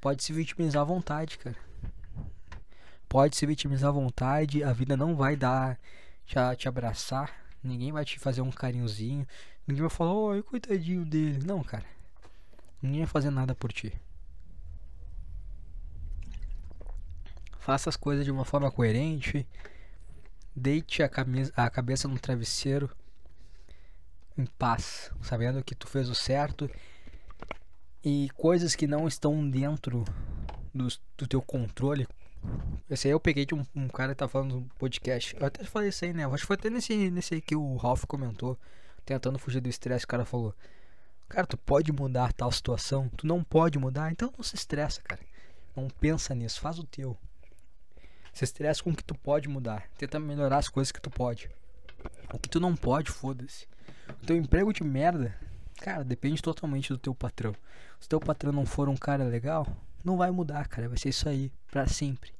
pode 0.00 0.22
se 0.22 0.32
vitimizar 0.32 0.82
à 0.82 0.84
vontade, 0.84 1.38
cara. 1.38 1.56
Pode 3.08 3.36
se 3.36 3.44
vitimizar 3.46 3.90
à 3.90 3.92
vontade, 3.92 4.64
a 4.64 4.72
vida 4.72 4.96
não 4.96 5.14
vai 5.14 5.36
dar 5.36 5.78
te, 6.26 6.34
te 6.56 6.68
abraçar 6.68 7.42
Ninguém 7.62 7.92
vai 7.92 8.04
te 8.04 8.18
fazer 8.18 8.40
um 8.40 8.50
carinhozinho. 8.50 9.26
Ninguém 9.66 9.82
vai 9.82 9.90
falar, 9.90 10.12
oi, 10.12 10.42
coitadinho 10.42 11.04
dele. 11.04 11.44
Não, 11.46 11.62
cara. 11.62 11.84
Ninguém 12.82 13.00
vai 13.00 13.06
fazer 13.06 13.30
nada 13.30 13.54
por 13.54 13.72
ti. 13.72 13.92
Faça 17.60 17.88
as 17.88 17.96
coisas 17.96 18.24
de 18.24 18.32
uma 18.32 18.44
forma 18.44 18.70
coerente. 18.70 19.46
Deite 20.54 21.02
a, 21.02 21.08
camisa, 21.08 21.52
a 21.56 21.68
cabeça 21.70 22.06
no 22.06 22.18
travesseiro 22.18 22.90
em 24.36 24.46
paz, 24.46 25.10
sabendo 25.22 25.62
que 25.62 25.74
tu 25.74 25.86
fez 25.86 26.08
o 26.08 26.14
certo 26.14 26.70
e 28.04 28.28
coisas 28.36 28.74
que 28.74 28.86
não 28.86 29.06
estão 29.06 29.48
dentro 29.48 30.04
do, 30.74 30.88
do 31.16 31.26
teu 31.26 31.40
controle, 31.40 32.06
esse 32.90 33.06
aí 33.06 33.12
eu 33.12 33.20
peguei 33.20 33.46
de 33.46 33.54
um, 33.54 33.64
um 33.74 33.88
cara 33.88 34.12
que 34.12 34.18
tá 34.18 34.28
falando 34.28 34.56
no 34.56 34.68
podcast. 34.78 35.36
Eu 35.38 35.46
até 35.46 35.64
falei 35.64 35.88
isso 35.88 36.04
aí, 36.04 36.12
né? 36.12 36.24
Eu 36.24 36.34
acho 36.34 36.42
que 36.42 36.46
foi 36.46 36.56
até 36.56 36.68
nesse, 36.68 37.10
nesse 37.10 37.34
aí 37.34 37.40
que 37.40 37.54
o 37.56 37.76
Ralph 37.76 38.04
comentou. 38.04 38.58
Tentando 39.04 39.38
fugir 39.38 39.60
do 39.60 39.68
estresse, 39.68 40.04
o 40.04 40.08
cara 40.08 40.24
falou. 40.24 40.54
Cara, 41.28 41.46
tu 41.46 41.56
pode 41.56 41.90
mudar 41.92 42.32
tal 42.32 42.52
situação. 42.52 43.08
Tu 43.16 43.26
não 43.26 43.42
pode 43.42 43.78
mudar, 43.78 44.10
então 44.10 44.32
não 44.36 44.44
se 44.44 44.54
estressa, 44.54 45.00
cara. 45.02 45.20
Não 45.74 45.88
pensa 45.88 46.34
nisso, 46.34 46.60
faz 46.60 46.78
o 46.78 46.84
teu. 46.84 47.16
Se 48.32 48.44
estressa 48.44 48.82
com 48.82 48.90
o 48.90 48.96
que 48.96 49.04
tu 49.04 49.14
pode 49.14 49.48
mudar. 49.48 49.84
Tenta 49.98 50.18
melhorar 50.18 50.58
as 50.58 50.68
coisas 50.68 50.90
que 50.90 51.00
tu 51.00 51.10
pode. 51.10 51.50
O 52.32 52.38
que 52.38 52.48
tu 52.48 52.58
não 52.58 52.74
pode, 52.74 53.10
foda-se. 53.10 53.66
O 54.08 54.26
teu 54.26 54.36
emprego 54.36 54.72
de 54.72 54.82
merda, 54.82 55.36
cara, 55.76 56.02
depende 56.02 56.42
totalmente 56.42 56.88
do 56.88 56.98
teu 56.98 57.14
patrão. 57.14 57.54
Se 58.00 58.08
teu 58.08 58.18
patrão 58.18 58.52
não 58.52 58.64
for 58.64 58.88
um 58.88 58.96
cara 58.96 59.24
legal, 59.24 59.66
não 60.04 60.16
vai 60.16 60.30
mudar, 60.30 60.66
cara. 60.66 60.88
Vai 60.88 60.98
ser 60.98 61.10
isso 61.10 61.28
aí, 61.28 61.52
para 61.70 61.86
sempre. 61.86 62.32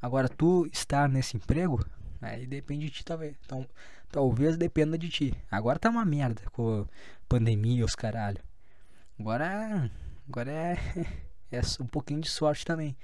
Agora, 0.00 0.28
tu 0.28 0.68
estar 0.72 1.08
nesse 1.08 1.36
emprego, 1.36 1.84
aí 2.20 2.46
depende 2.46 2.86
de 2.86 2.92
ti, 2.92 3.04
talvez. 3.04 3.34
Então, 3.44 3.66
talvez 4.10 4.56
dependa 4.56 4.98
de 4.98 5.08
ti. 5.08 5.34
Agora 5.50 5.78
tá 5.78 5.88
uma 5.88 6.04
merda 6.04 6.42
com 6.52 6.86
pandemia, 7.28 7.84
os 7.84 7.94
caralho. 7.94 8.40
Agora, 9.18 9.90
agora 10.28 10.50
é, 10.50 10.76
é 11.50 11.60
um 11.80 11.86
pouquinho 11.86 12.20
de 12.20 12.28
sorte 12.28 12.64
também. 12.64 12.96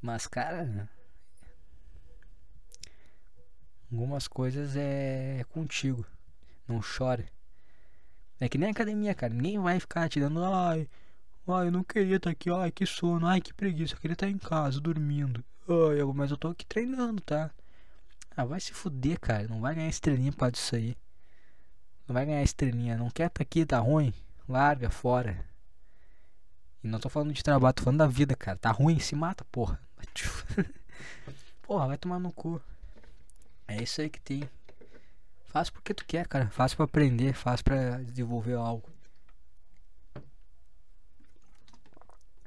Mas, 0.00 0.26
cara, 0.26 0.88
algumas 3.94 4.26
coisas 4.26 4.74
é 4.76 5.44
contigo. 5.50 6.04
Não 6.66 6.80
chora. 6.80 7.24
É 8.40 8.48
que 8.48 8.58
nem 8.58 8.70
academia, 8.70 9.14
cara. 9.14 9.32
Ninguém 9.32 9.58
vai 9.58 9.78
ficar 9.78 10.08
tirando, 10.08 10.44
ai, 10.44 10.88
ai, 11.46 11.68
eu 11.68 11.72
não 11.72 11.84
queria 11.84 12.16
estar 12.16 12.30
aqui, 12.30 12.50
ai, 12.50 12.72
que 12.72 12.84
sono, 12.84 13.26
ai, 13.26 13.40
que 13.40 13.54
preguiça, 13.54 13.94
eu 13.94 14.00
queria 14.00 14.14
estar 14.14 14.28
em 14.28 14.36
casa, 14.36 14.80
dormindo. 14.80 15.44
Ai, 15.68 16.02
mas 16.12 16.32
eu 16.32 16.36
tô 16.36 16.48
aqui 16.48 16.66
treinando, 16.66 17.22
tá? 17.22 17.50
Ah, 18.36 18.44
vai 18.44 18.58
se 18.58 18.72
fuder, 18.74 19.20
cara. 19.20 19.46
Não 19.46 19.60
vai 19.60 19.76
ganhar 19.76 19.88
estrelinha 19.88 20.32
por 20.32 20.38
causa 20.38 20.52
disso 20.52 20.74
aí. 20.74 20.96
Não 22.08 22.14
vai 22.14 22.26
ganhar 22.26 22.42
estrelinha. 22.42 22.96
Não 22.96 23.08
quer 23.08 23.30
tá 23.30 23.42
aqui, 23.42 23.64
tá 23.64 23.78
ruim? 23.78 24.12
Larga 24.48 24.90
fora. 24.90 25.44
E 26.82 26.88
não 26.88 26.98
tô 26.98 27.08
falando 27.08 27.32
de 27.32 27.42
trabalho, 27.44 27.72
tô 27.72 27.84
falando 27.84 28.00
da 28.00 28.08
vida, 28.08 28.34
cara. 28.34 28.58
Tá 28.58 28.72
ruim, 28.72 28.98
se 28.98 29.14
mata, 29.14 29.44
porra. 29.52 29.80
porra, 31.62 31.86
vai 31.86 31.96
tomar 31.96 32.18
no 32.18 32.32
cu. 32.32 32.60
É 33.66 33.82
isso 33.82 34.00
aí 34.00 34.10
que 34.10 34.20
tem. 34.20 34.48
Faz 35.46 35.70
porque 35.70 35.94
tu 35.94 36.04
quer, 36.04 36.26
cara. 36.26 36.48
Faz 36.50 36.74
pra 36.74 36.84
aprender, 36.84 37.32
faz 37.32 37.62
pra 37.62 37.98
desenvolver 38.02 38.54
algo. 38.54 38.88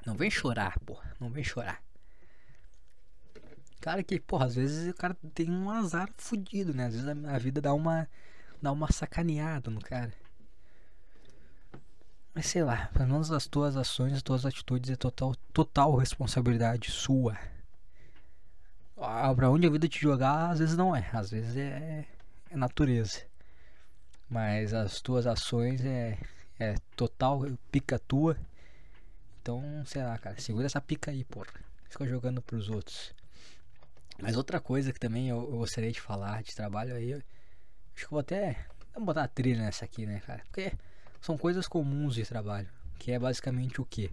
Não 0.05 0.15
vem 0.15 0.29
chorar, 0.29 0.79
porra. 0.79 1.15
Não 1.19 1.29
vem 1.29 1.43
chorar. 1.43 1.81
Cara 3.81 4.03
que, 4.03 4.19
porra, 4.19 4.45
às 4.45 4.55
vezes 4.55 4.89
o 4.91 4.93
cara 4.93 5.15
tem 5.33 5.49
um 5.49 5.69
azar 5.69 6.09
fudido, 6.17 6.73
né? 6.73 6.87
Às 6.87 6.93
vezes 6.93 7.07
a 7.07 7.37
vida 7.37 7.61
dá 7.61 7.73
uma 7.73 8.07
dá 8.61 8.71
uma 8.71 8.91
sacaneada 8.91 9.69
no 9.69 9.79
cara. 9.79 10.13
Mas 12.33 12.47
sei 12.47 12.63
lá, 12.63 12.87
pelo 12.93 13.07
menos 13.07 13.31
as 13.31 13.47
tuas 13.47 13.75
ações, 13.75 14.13
as 14.13 14.21
tuas 14.21 14.45
atitudes 14.45 14.89
é 14.91 14.95
total, 14.95 15.35
total 15.53 15.95
responsabilidade 15.95 16.91
sua. 16.91 17.37
Pra 18.97 19.51
onde 19.51 19.67
a 19.67 19.69
vida 19.69 19.87
te 19.87 20.01
jogar, 20.01 20.49
às 20.49 20.59
vezes 20.59 20.75
não 20.75 20.95
é, 20.95 21.07
às 21.13 21.29
vezes 21.29 21.55
é, 21.55 22.03
é 22.49 22.57
natureza. 22.57 23.21
Mas 24.27 24.73
as 24.73 24.99
tuas 24.99 25.27
ações 25.27 25.85
é, 25.85 26.17
é 26.59 26.75
total 26.95 27.45
pica 27.71 27.99
tua. 27.99 28.35
Então, 29.39 29.61
sei 29.85 30.03
lá, 30.03 30.17
cara, 30.17 30.41
segura 30.41 30.65
essa 30.65 30.81
pica 30.81 31.11
aí, 31.11 31.23
porra. 31.23 31.47
Fica 31.87 32.07
jogando 32.07 32.41
pros 32.41 32.69
outros. 32.69 33.13
Mas 34.19 34.35
outra 34.35 34.59
coisa 34.59 34.91
que 34.91 34.99
também 34.99 35.29
eu, 35.29 35.37
eu 35.37 35.57
gostaria 35.59 35.91
de 35.91 36.01
falar 36.01 36.41
de 36.41 36.55
trabalho 36.55 36.95
aí, 36.95 37.13
acho 37.13 37.23
que 38.05 38.09
vou 38.09 38.19
até 38.19 38.65
vou 38.95 39.05
botar 39.05 39.23
a 39.23 39.27
trilha 39.27 39.61
nessa 39.61 39.85
aqui, 39.85 40.07
né, 40.07 40.19
cara? 40.25 40.41
Porque 40.45 40.73
são 41.21 41.37
coisas 41.37 41.67
comuns 41.67 42.15
de 42.15 42.25
trabalho, 42.25 42.67
que 42.97 43.11
é 43.11 43.19
basicamente 43.19 43.79
o 43.79 43.85
que? 43.85 44.11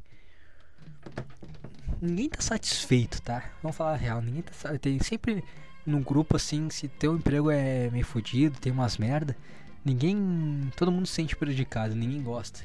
Ninguém 2.00 2.28
tá 2.28 2.40
satisfeito, 2.40 3.20
tá? 3.22 3.50
Vamos 3.62 3.76
falar 3.76 3.92
a 3.92 3.96
real, 3.96 4.20
ninguém 4.20 4.42
tá 4.42 4.78
tem 4.78 4.98
sempre 5.00 5.42
num 5.86 6.02
grupo 6.02 6.36
assim, 6.36 6.70
se 6.70 6.88
teu 6.88 7.16
emprego 7.16 7.50
é 7.50 7.90
meio 7.90 8.04
fodido, 8.04 8.58
tem 8.58 8.72
umas 8.72 8.96
merda, 8.96 9.36
ninguém, 9.84 10.70
todo 10.76 10.90
mundo 10.90 11.06
se 11.06 11.14
sente 11.14 11.36
prejudicado, 11.36 11.94
ninguém 11.94 12.22
gosta. 12.22 12.60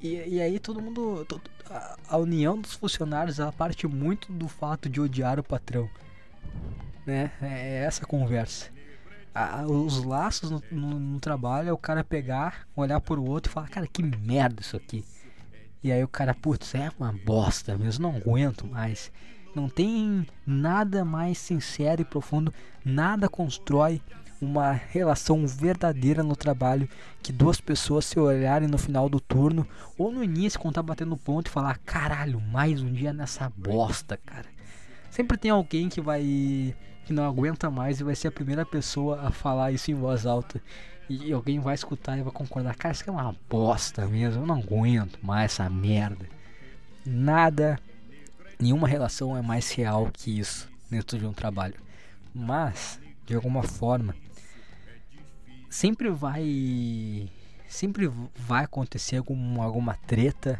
E, 0.00 0.36
e 0.36 0.40
aí 0.40 0.58
todo 0.58 0.82
mundo, 0.82 1.24
todo, 1.26 1.42
a, 1.70 1.96
a, 2.08 2.18
união 2.18 2.58
dos 2.58 2.74
funcionários, 2.74 3.38
ela 3.38 3.52
parte 3.52 3.86
muito 3.86 4.32
do 4.32 4.48
fato 4.48 4.88
de 4.88 5.00
odiar 5.00 5.40
o 5.40 5.42
patrão, 5.42 5.88
né? 7.06 7.32
É, 7.40 7.46
é 7.46 7.84
essa 7.84 8.04
conversa 8.04 8.74
os 9.68 10.04
laços 10.04 10.50
no, 10.50 10.62
no, 10.70 11.00
no, 11.00 11.20
trabalho 11.20 11.68
é 11.68 11.72
o 11.72 11.78
cara 11.78 12.04
pegar, 12.04 12.68
olhar 12.76 13.00
por 13.00 13.18
o 13.18 13.24
outro 13.24 13.50
e 13.50 13.52
falar, 13.52 13.68
cara, 13.68 13.86
que 13.86 14.02
merda 14.02 14.60
isso 14.60 14.76
aqui. 14.76 15.04
E 15.84 15.92
aí 15.92 16.02
o 16.02 16.08
cara, 16.08 16.32
putz, 16.32 16.74
é 16.74 16.90
uma 16.98 17.12
bosta 17.12 17.76
mesmo, 17.76 18.08
não 18.08 18.16
aguento 18.16 18.66
mais. 18.66 19.12
Não 19.54 19.68
tem 19.68 20.26
nada 20.46 21.04
mais 21.04 21.36
sincero 21.36 22.00
e 22.00 22.06
profundo, 22.06 22.52
nada 22.82 23.28
constrói 23.28 24.00
uma 24.40 24.72
relação 24.72 25.46
verdadeira 25.46 26.22
no 26.22 26.34
trabalho 26.34 26.88
que 27.22 27.32
duas 27.32 27.60
pessoas 27.60 28.06
se 28.06 28.18
olharem 28.18 28.66
no 28.66 28.78
final 28.78 29.10
do 29.10 29.20
turno 29.20 29.66
ou 29.96 30.10
no 30.10 30.24
início 30.24 30.58
quando 30.58 30.74
tá 30.74 30.82
batendo 30.82 31.18
ponto 31.18 31.48
e 31.48 31.50
falar 31.50 31.78
caralho, 31.84 32.40
mais 32.40 32.80
um 32.80 32.90
dia 32.90 33.12
nessa 33.12 33.52
bosta, 33.54 34.18
cara. 34.24 34.46
Sempre 35.10 35.36
tem 35.36 35.50
alguém 35.50 35.90
que 35.90 36.00
vai 36.00 36.74
que 37.04 37.12
não 37.12 37.24
aguenta 37.24 37.70
mais 37.70 38.00
e 38.00 38.04
vai 38.04 38.14
ser 38.14 38.28
a 38.28 38.32
primeira 38.32 38.64
pessoa 38.64 39.20
a 39.20 39.30
falar 39.30 39.70
isso 39.70 39.90
em 39.90 39.94
voz 39.94 40.24
alta. 40.24 40.62
E 41.08 41.32
alguém 41.32 41.60
vai 41.60 41.74
escutar 41.74 42.18
e 42.18 42.22
vai 42.22 42.32
concordar: 42.32 42.74
Cara, 42.76 42.92
isso 42.94 43.04
é 43.06 43.12
uma 43.12 43.34
bosta 43.48 44.06
mesmo. 44.06 44.42
Eu 44.42 44.46
não 44.46 44.56
aguento 44.56 45.18
mais 45.22 45.52
essa 45.52 45.68
merda. 45.68 46.26
Nada, 47.04 47.78
nenhuma 48.58 48.88
relação 48.88 49.36
é 49.36 49.42
mais 49.42 49.70
real 49.70 50.10
que 50.12 50.38
isso 50.38 50.68
dentro 50.90 51.18
de 51.18 51.26
um 51.26 51.32
trabalho. 51.32 51.74
Mas, 52.34 52.98
de 53.26 53.34
alguma 53.34 53.62
forma, 53.62 54.14
sempre 55.68 56.10
vai. 56.10 57.28
Sempre 57.68 58.10
vai 58.34 58.64
acontecer 58.64 59.18
algum, 59.18 59.60
alguma 59.60 59.94
treta. 60.06 60.58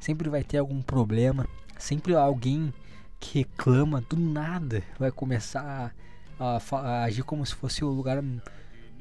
Sempre 0.00 0.28
vai 0.28 0.42
ter 0.42 0.58
algum 0.58 0.82
problema. 0.82 1.46
Sempre 1.78 2.14
alguém 2.14 2.72
que 3.20 3.38
reclama 3.38 4.00
do 4.02 4.16
nada 4.16 4.82
vai 4.98 5.10
começar 5.10 5.92
a, 6.38 6.56
a, 6.56 6.76
a, 6.76 7.04
agir 7.04 7.22
como 7.22 7.44
se 7.44 7.54
fosse 7.54 7.84
o 7.84 7.88
lugar 7.88 8.22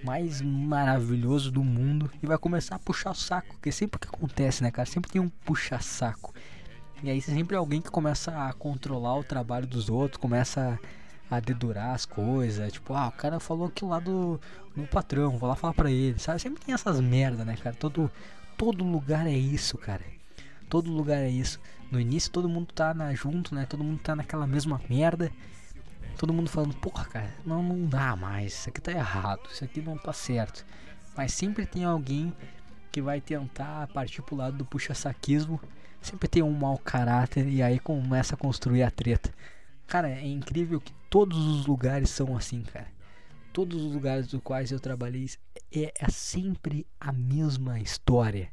mais 0.03 0.41
maravilhoso 0.41 1.51
do 1.51 1.63
mundo 1.63 2.11
e 2.21 2.27
vai 2.27 2.37
começar 2.37 2.75
a 2.75 2.79
puxar 2.79 3.11
o 3.11 3.15
saco, 3.15 3.57
que 3.61 3.69
é 3.69 3.71
sempre 3.71 3.99
que 3.99 4.07
acontece, 4.07 4.61
né, 4.61 4.69
cara? 4.69 4.85
Sempre 4.85 5.11
tem 5.11 5.21
um 5.21 5.29
puxa-saco. 5.29 6.33
E 7.01 7.09
aí 7.09 7.21
sempre 7.21 7.55
alguém 7.55 7.81
que 7.81 7.89
começa 7.89 8.31
a 8.47 8.53
controlar 8.53 9.17
o 9.17 9.23
trabalho 9.23 9.67
dos 9.67 9.89
outros, 9.89 10.19
começa 10.19 10.79
a, 11.29 11.37
a 11.37 11.39
dedurar 11.39 11.93
as 11.93 12.05
coisas, 12.05 12.71
tipo, 12.71 12.93
ah, 12.93 13.07
o 13.07 13.11
cara 13.11 13.39
falou 13.39 13.67
aquilo 13.67 13.91
lá 13.91 13.99
do, 13.99 14.39
do 14.75 14.87
patrão, 14.87 15.37
vou 15.37 15.49
lá 15.49 15.55
falar 15.55 15.73
pra 15.73 15.91
ele, 15.91 16.19
sabe? 16.19 16.41
Sempre 16.41 16.63
tem 16.63 16.73
essas 16.73 16.99
merda, 16.99 17.43
né, 17.43 17.55
cara? 17.57 17.75
Todo, 17.75 18.11
todo 18.57 18.83
lugar 18.83 19.27
é 19.27 19.37
isso, 19.37 19.77
cara. 19.77 20.03
Todo 20.69 20.91
lugar 20.91 21.17
é 21.17 21.29
isso. 21.29 21.59
No 21.91 21.99
início 21.99 22.31
todo 22.31 22.49
mundo 22.49 22.73
tá 22.73 22.93
na, 22.93 23.13
junto, 23.13 23.53
né? 23.53 23.65
Todo 23.65 23.83
mundo 23.83 23.99
tá 23.99 24.15
naquela 24.15 24.47
mesma 24.47 24.81
merda. 24.89 25.31
Todo 26.17 26.33
mundo 26.33 26.49
falando, 26.49 26.75
porra, 26.75 27.05
cara, 27.05 27.33
não, 27.45 27.61
não 27.61 27.85
dá 27.85 28.15
mais. 28.15 28.53
Isso 28.53 28.69
aqui 28.69 28.81
tá 28.81 28.91
errado. 28.91 29.41
Isso 29.51 29.63
aqui 29.63 29.81
não 29.81 29.97
tá 29.97 30.13
certo. 30.13 30.65
Mas 31.15 31.33
sempre 31.33 31.65
tem 31.65 31.83
alguém 31.83 32.33
que 32.91 33.01
vai 33.01 33.19
tentar 33.19 33.87
partir 33.87 34.21
pro 34.21 34.35
lado 34.35 34.57
do 34.57 34.65
puxa-saquismo. 34.65 35.59
Sempre 36.01 36.27
tem 36.27 36.43
um 36.43 36.51
mau 36.51 36.77
caráter 36.77 37.47
e 37.47 37.61
aí 37.61 37.79
começa 37.79 38.35
a 38.35 38.37
construir 38.37 38.83
a 38.83 38.91
treta. 38.91 39.33
Cara, 39.87 40.09
é 40.09 40.27
incrível 40.27 40.79
que 40.79 40.93
todos 41.09 41.37
os 41.37 41.65
lugares 41.65 42.09
são 42.09 42.35
assim, 42.35 42.61
cara. 42.63 42.87
Todos 43.51 43.83
os 43.83 43.93
lugares 43.93 44.27
dos 44.27 44.41
quais 44.41 44.71
eu 44.71 44.79
trabalhei 44.79 45.29
é, 45.71 45.93
é 45.99 46.09
sempre 46.09 46.87
a 46.99 47.11
mesma 47.11 47.79
história. 47.79 48.49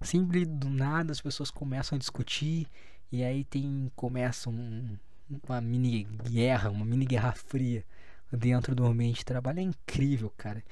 Sempre 0.00 0.44
do 0.44 0.68
nada 0.68 1.12
as 1.12 1.20
pessoas 1.20 1.50
começam 1.50 1.96
a 1.96 1.98
discutir 1.98 2.66
e 3.10 3.22
aí 3.22 3.44
tem 3.44 3.90
começa 3.94 4.50
um, 4.50 4.96
uma 5.28 5.60
mini 5.60 6.04
guerra, 6.04 6.70
uma 6.70 6.84
mini 6.84 7.04
guerra 7.04 7.32
fria 7.32 7.84
dentro 8.30 8.74
do 8.74 8.84
ambiente 8.84 9.18
de 9.18 9.24
trabalho. 9.24 9.60
É 9.60 9.62
incrível, 9.62 10.32
cara. 10.36 10.62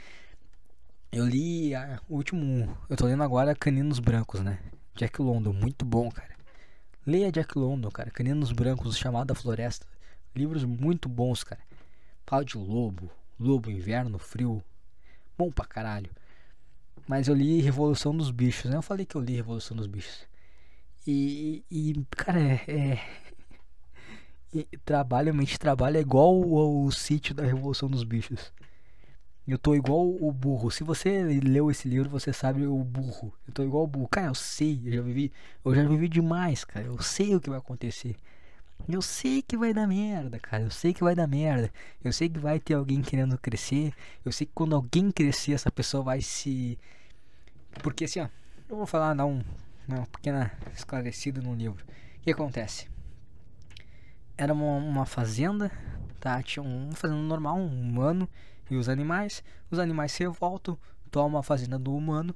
Eu 1.11 1.27
li 1.27 1.75
a, 1.75 2.01
o 2.09 2.17
último, 2.17 2.77
eu 2.89 2.97
tô 2.97 3.07
lendo 3.07 3.23
agora 3.23 3.55
Caninos 3.55 3.99
Brancos, 3.99 4.41
né? 4.41 4.59
Jack 4.95 5.21
London, 5.21 5.53
muito 5.53 5.85
bom, 5.85 6.11
cara. 6.11 6.35
Leia 7.07 7.33
Jack 7.33 7.59
London, 7.59 7.91
cara. 7.91 8.11
Caninos 8.11 8.53
Brancos, 8.53 8.97
Chamado 8.97 9.27
da 9.27 9.35
Floresta. 9.35 9.87
Livros 10.35 10.65
muito 10.65 11.09
bons, 11.09 11.45
cara. 11.45 11.61
Fala 12.27 12.45
de 12.45 12.57
lobo, 12.57 13.11
lobo, 13.39 13.71
inverno, 13.71 14.19
frio. 14.19 14.63
Bom 15.37 15.51
pra 15.51 15.65
caralho. 15.65 16.11
Mas 17.07 17.29
eu 17.29 17.35
li 17.35 17.61
Revolução 17.61 18.17
dos 18.17 18.31
Bichos, 18.31 18.71
né? 18.71 18.77
Eu 18.77 18.83
falei 18.83 19.05
que 19.05 19.17
eu 19.17 19.21
li 19.21 19.35
Revolução 19.35 19.77
dos 19.77 19.87
Bichos. 19.87 20.27
E, 21.07 21.65
e 21.71 21.95
cara, 22.17 22.41
é. 22.41 22.65
é 22.69 23.01
trabalho, 24.85 25.35
mente 25.35 25.59
trabalho 25.59 25.97
é 25.97 26.01
igual 26.01 26.39
o 26.41 26.91
sítio 26.91 27.35
da 27.35 27.45
Revolução 27.45 27.89
dos 27.89 28.05
Bichos. 28.05 28.53
Eu 29.47 29.59
tô 29.59 29.75
igual 29.75 30.09
o 30.09 30.31
burro. 30.31 30.71
Se 30.71 30.85
você 30.85 31.23
leu 31.43 31.71
esse 31.71 31.89
livro, 31.89 32.09
você 32.09 32.33
sabe 32.33 32.65
o 32.65 32.79
burro. 32.85 33.35
Eu 33.47 33.53
tô 33.53 33.65
igual 33.65 33.85
o 33.85 33.87
burro. 33.87 34.09
Cara, 34.09 34.29
eu 34.29 34.35
sei, 34.35 34.81
eu 34.85 34.93
já 34.93 35.03
vivi, 35.03 35.33
eu 35.65 35.75
já 35.75 35.85
vivi 35.85 36.09
demais, 36.09 36.65
cara. 36.65 36.87
Eu 36.87 37.01
sei 37.03 37.35
o 37.35 37.41
que 37.41 37.51
vai 37.51 37.59
acontecer. 37.59 38.15
Eu 38.89 39.03
sei 39.03 39.43
que 39.43 39.57
vai 39.57 39.73
dar 39.73 39.87
merda, 39.87 40.39
cara. 40.39 40.63
Eu 40.65 40.71
sei 40.71 40.95
que 40.95 41.03
vai 41.03 41.15
dar 41.15 41.27
merda. 41.27 41.73
Eu 42.05 42.13
sei 42.13 42.29
que 42.29 42.39
vai 42.39 42.61
ter 42.61 42.75
alguém 42.75 43.03
querendo 43.03 43.37
crescer. 43.39 43.93
Eu 44.25 44.31
sei 44.31 44.47
que 44.47 44.53
quando 44.55 44.77
alguém 44.77 45.11
crescer, 45.11 45.53
essa 45.53 45.71
pessoa 45.71 46.05
vai 46.05 46.21
se. 46.21 46.79
Porque 47.83 48.05
assim, 48.05 48.21
ó. 48.21 48.29
Eu 48.69 48.77
vou 48.77 48.87
falar, 48.87 49.13
dar 49.15 49.27
um, 49.27 49.43
uma 49.87 50.07
pequena 50.07 50.53
esclarecida 50.75 51.43
no 51.43 51.55
livro. 51.55 51.85
O 52.19 52.23
que 52.23 52.31
acontece? 52.31 52.89
Era 54.37 54.53
uma, 54.53 54.77
uma 54.77 55.07
fazenda, 55.07 55.71
tá? 56.21 56.43
Tinha 56.43 56.63
uma 56.63 56.95
fazenda 56.95 57.21
normal, 57.21 57.57
um 57.57 57.81
humano 57.81 58.29
e 58.71 58.77
os 58.77 58.89
animais. 58.89 59.43
Os 59.71 59.79
animais 59.79 60.13
se 60.13 60.23
revoltam, 60.23 60.79
tomam 61.11 61.39
a 61.39 61.43
fazenda 61.43 61.79
do 61.79 61.95
humano. 61.95 62.35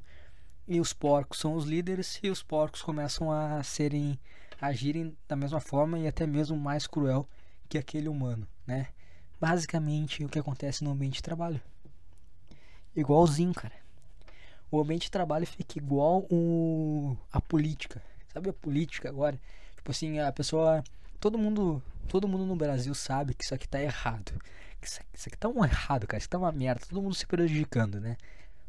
E 0.68 0.80
os 0.80 0.92
porcos 0.92 1.38
são 1.38 1.55
os 1.55 1.64
líderes. 1.64 2.18
E 2.22 2.30
os 2.30 2.42
porcos 2.42 2.82
começam 2.82 3.30
a 3.30 3.62
serem 3.62 4.18
agirem 4.61 5.16
da 5.28 5.36
mesma 5.36 5.61
forma 5.61 5.99
e 5.99 6.07
até 6.07 6.26
mesmo 6.26 6.57
mais 6.57 6.86
cruel 6.86 7.28
que 7.68 7.78
aquele 7.78 8.09
humano, 8.09 8.47
né? 8.66 8.88
Basicamente 9.40 10.24
o 10.24 10.28
que 10.28 10.38
acontece 10.38 10.82
no 10.82 10.90
ambiente 10.90 11.16
de 11.16 11.22
trabalho. 11.22 11.61
Igualzinho, 12.94 13.53
cara. 13.53 13.74
O 14.70 14.80
ambiente 14.80 15.05
de 15.05 15.11
trabalho 15.11 15.47
fica 15.47 15.78
igual 15.78 16.26
o, 16.30 17.16
a 17.30 17.40
política. 17.40 18.03
Sabe 18.32 18.49
a 18.49 18.53
política 18.53 19.09
agora? 19.09 19.38
Tipo 19.76 19.90
assim, 19.90 20.18
a 20.18 20.32
pessoa. 20.32 20.82
Todo 21.21 21.39
mundo. 21.39 21.83
Todo 22.09 22.29
mundo 22.29 22.47
no 22.47 22.55
Brasil 22.55 22.95
sabe 22.95 23.35
que 23.35 23.45
isso 23.45 23.55
aqui 23.55 23.67
tá 23.67 23.81
errado. 23.81 24.33
Que 24.81 24.87
isso, 24.87 25.01
isso 25.12 25.29
aqui 25.29 25.37
tá 25.37 25.49
um 25.49 25.64
errado, 25.64 26.07
cara. 26.07 26.19
Isso 26.19 26.29
tá 26.29 26.39
uma 26.39 26.53
merda. 26.53 26.87
Todo 26.89 27.03
mundo 27.03 27.14
se 27.14 27.27
prejudicando, 27.27 28.01
né? 28.01 28.17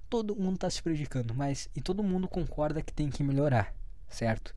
Todo 0.10 0.36
mundo 0.36 0.58
tá 0.58 0.70
se 0.70 0.82
prejudicando, 0.82 1.36
mas. 1.36 1.70
E 1.76 1.82
todo 1.82 2.04
mundo 2.04 2.28
concorda 2.28 2.82
que 2.82 2.94
tem 2.94 3.10
que 3.10 3.24
melhorar, 3.24 3.74
certo? 4.10 4.56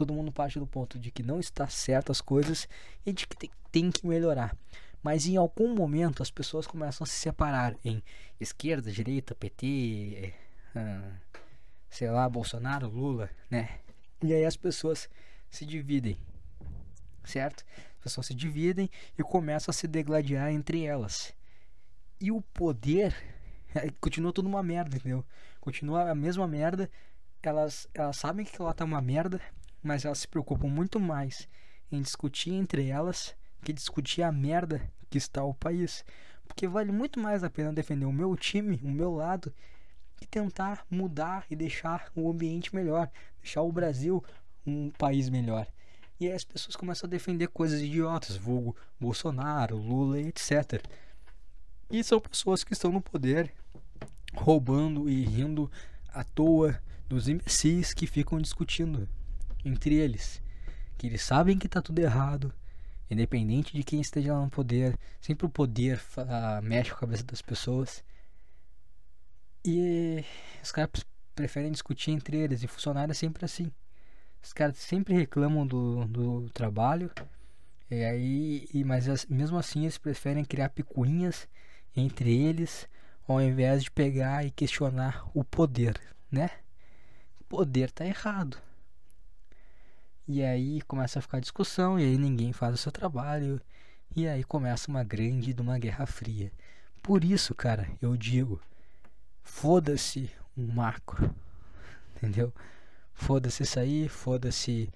todo 0.00 0.14
mundo 0.14 0.32
parte 0.32 0.58
do 0.58 0.66
ponto 0.66 0.98
de 0.98 1.10
que 1.10 1.22
não 1.22 1.38
está 1.38 1.68
certo 1.68 2.10
as 2.10 2.22
coisas 2.22 2.66
e 3.04 3.12
de 3.12 3.26
que 3.26 3.50
tem, 3.70 3.90
que 3.90 4.06
melhorar. 4.06 4.56
Mas 5.02 5.26
em 5.26 5.36
algum 5.36 5.74
momento 5.74 6.22
as 6.22 6.30
pessoas 6.30 6.66
começam 6.66 7.04
a 7.04 7.06
se 7.06 7.16
separar 7.16 7.76
em 7.84 8.02
esquerda, 8.40 8.90
direita, 8.90 9.34
PT, 9.34 10.32
ah, 10.74 11.12
sei 11.90 12.10
lá, 12.10 12.28
Bolsonaro, 12.28 12.88
Lula, 12.88 13.28
né? 13.50 13.80
E 14.22 14.32
aí 14.32 14.44
as 14.44 14.56
pessoas 14.56 15.08
se 15.50 15.66
dividem, 15.66 16.16
certo? 17.24 17.64
As 17.98 18.04
pessoas 18.04 18.26
se 18.26 18.34
dividem 18.34 18.88
e 19.18 19.22
começam 19.22 19.70
a 19.70 19.74
se 19.74 19.86
degladiar 19.86 20.50
entre 20.50 20.84
elas. 20.84 21.34
E 22.20 22.30
o 22.30 22.40
poder 22.40 23.14
continua 24.00 24.32
tudo 24.32 24.48
uma 24.48 24.62
merda, 24.62 24.96
entendeu? 24.96 25.24
Continua 25.60 26.10
a 26.10 26.14
mesma 26.14 26.46
merda. 26.46 26.90
Elas, 27.42 27.88
elas 27.94 28.16
sabem 28.16 28.44
que 28.44 28.60
ela 28.60 28.74
tá 28.74 28.84
uma 28.84 29.00
merda, 29.00 29.40
mas 29.82 30.04
elas 30.04 30.18
se 30.18 30.28
preocupam 30.28 30.68
muito 30.68 31.00
mais 31.00 31.48
em 31.90 32.00
discutir 32.02 32.52
entre 32.52 32.88
elas 32.88 33.34
que 33.62 33.72
discutir 33.72 34.22
a 34.22 34.32
merda 34.32 34.90
que 35.08 35.18
está 35.18 35.42
o 35.44 35.54
país. 35.54 36.04
Porque 36.46 36.66
vale 36.66 36.92
muito 36.92 37.20
mais 37.20 37.44
a 37.44 37.50
pena 37.50 37.72
defender 37.72 38.06
o 38.06 38.12
meu 38.12 38.36
time, 38.36 38.80
o 38.82 38.90
meu 38.90 39.12
lado, 39.12 39.54
que 40.16 40.26
tentar 40.26 40.84
mudar 40.90 41.46
e 41.50 41.56
deixar 41.56 42.10
o 42.14 42.30
ambiente 42.30 42.74
melhor, 42.74 43.10
deixar 43.40 43.62
o 43.62 43.72
Brasil 43.72 44.24
um 44.66 44.90
país 44.90 45.28
melhor. 45.28 45.66
E 46.20 46.26
aí 46.26 46.34
as 46.34 46.44
pessoas 46.44 46.76
começam 46.76 47.08
a 47.08 47.10
defender 47.10 47.48
coisas 47.48 47.80
idiotas, 47.80 48.36
vulgo 48.36 48.76
Bolsonaro, 49.00 49.78
Lula, 49.78 50.20
etc. 50.20 50.84
E 51.90 52.04
são 52.04 52.20
pessoas 52.20 52.62
que 52.62 52.74
estão 52.74 52.92
no 52.92 53.00
poder, 53.00 53.50
roubando 54.34 55.08
e 55.08 55.24
rindo 55.24 55.70
à 56.12 56.22
toa 56.22 56.78
dos 57.08 57.26
imbecis 57.26 57.94
que 57.94 58.06
ficam 58.06 58.38
discutindo 58.38 59.08
entre 59.64 59.94
eles, 59.94 60.42
que 60.98 61.06
eles 61.06 61.22
sabem 61.22 61.58
que 61.58 61.66
está 61.66 61.80
tudo 61.80 61.98
errado, 62.00 62.52
independente 63.10 63.72
de 63.72 63.82
quem 63.82 64.02
esteja 64.02 64.34
lá 64.34 64.44
no 64.44 64.50
poder, 64.50 64.98
sempre 65.22 65.46
o 65.46 65.50
poder 65.50 65.98
uh, 66.18 66.62
mexe 66.62 66.90
com 66.90 66.96
a 66.96 67.00
cabeça 67.00 67.24
das 67.24 67.40
pessoas. 67.40 68.04
E 69.64 70.22
os 70.62 70.70
caras 70.70 71.04
preferem 71.34 71.72
discutir 71.72 72.10
entre 72.10 72.36
eles, 72.36 72.62
e 72.62 72.66
funcionário 72.66 73.10
é 73.10 73.14
sempre 73.14 73.42
assim. 73.44 73.72
Os 74.42 74.52
caras 74.52 74.78
sempre 74.78 75.14
reclamam 75.14 75.66
do, 75.66 76.04
do 76.06 76.50
trabalho, 76.50 77.10
e 77.90 78.04
aí, 78.04 78.68
e, 78.72 78.84
mas 78.84 79.26
mesmo 79.26 79.58
assim 79.58 79.82
eles 79.82 79.98
preferem 79.98 80.44
criar 80.44 80.68
picuinhas 80.70 81.48
entre 81.96 82.32
eles, 82.32 82.88
ao 83.26 83.40
invés 83.40 83.82
de 83.82 83.90
pegar 83.90 84.44
e 84.44 84.50
questionar 84.50 85.28
o 85.34 85.44
poder, 85.44 86.00
né? 86.30 86.50
O 87.40 87.44
poder 87.44 87.90
tá 87.90 88.06
errado. 88.06 88.56
E 90.26 90.42
aí 90.44 90.80
começa 90.82 91.18
a 91.18 91.22
ficar 91.22 91.40
discussão, 91.40 91.98
e 91.98 92.04
aí 92.04 92.16
ninguém 92.16 92.52
faz 92.52 92.74
o 92.74 92.78
seu 92.78 92.92
trabalho, 92.92 93.60
e 94.14 94.28
aí 94.28 94.44
começa 94.44 94.88
uma 94.88 95.02
grande 95.02 95.52
de 95.52 95.60
uma 95.60 95.78
guerra 95.78 96.06
fria. 96.06 96.52
Por 97.02 97.24
isso, 97.24 97.54
cara, 97.54 97.88
eu 98.00 98.16
digo, 98.16 98.60
foda-se 99.42 100.30
um 100.56 100.66
macro, 100.66 101.34
entendeu? 102.16 102.54
Foda-se 103.20 103.62
isso 103.62 103.78
aí, 103.78 104.08
foda-se 104.08 104.90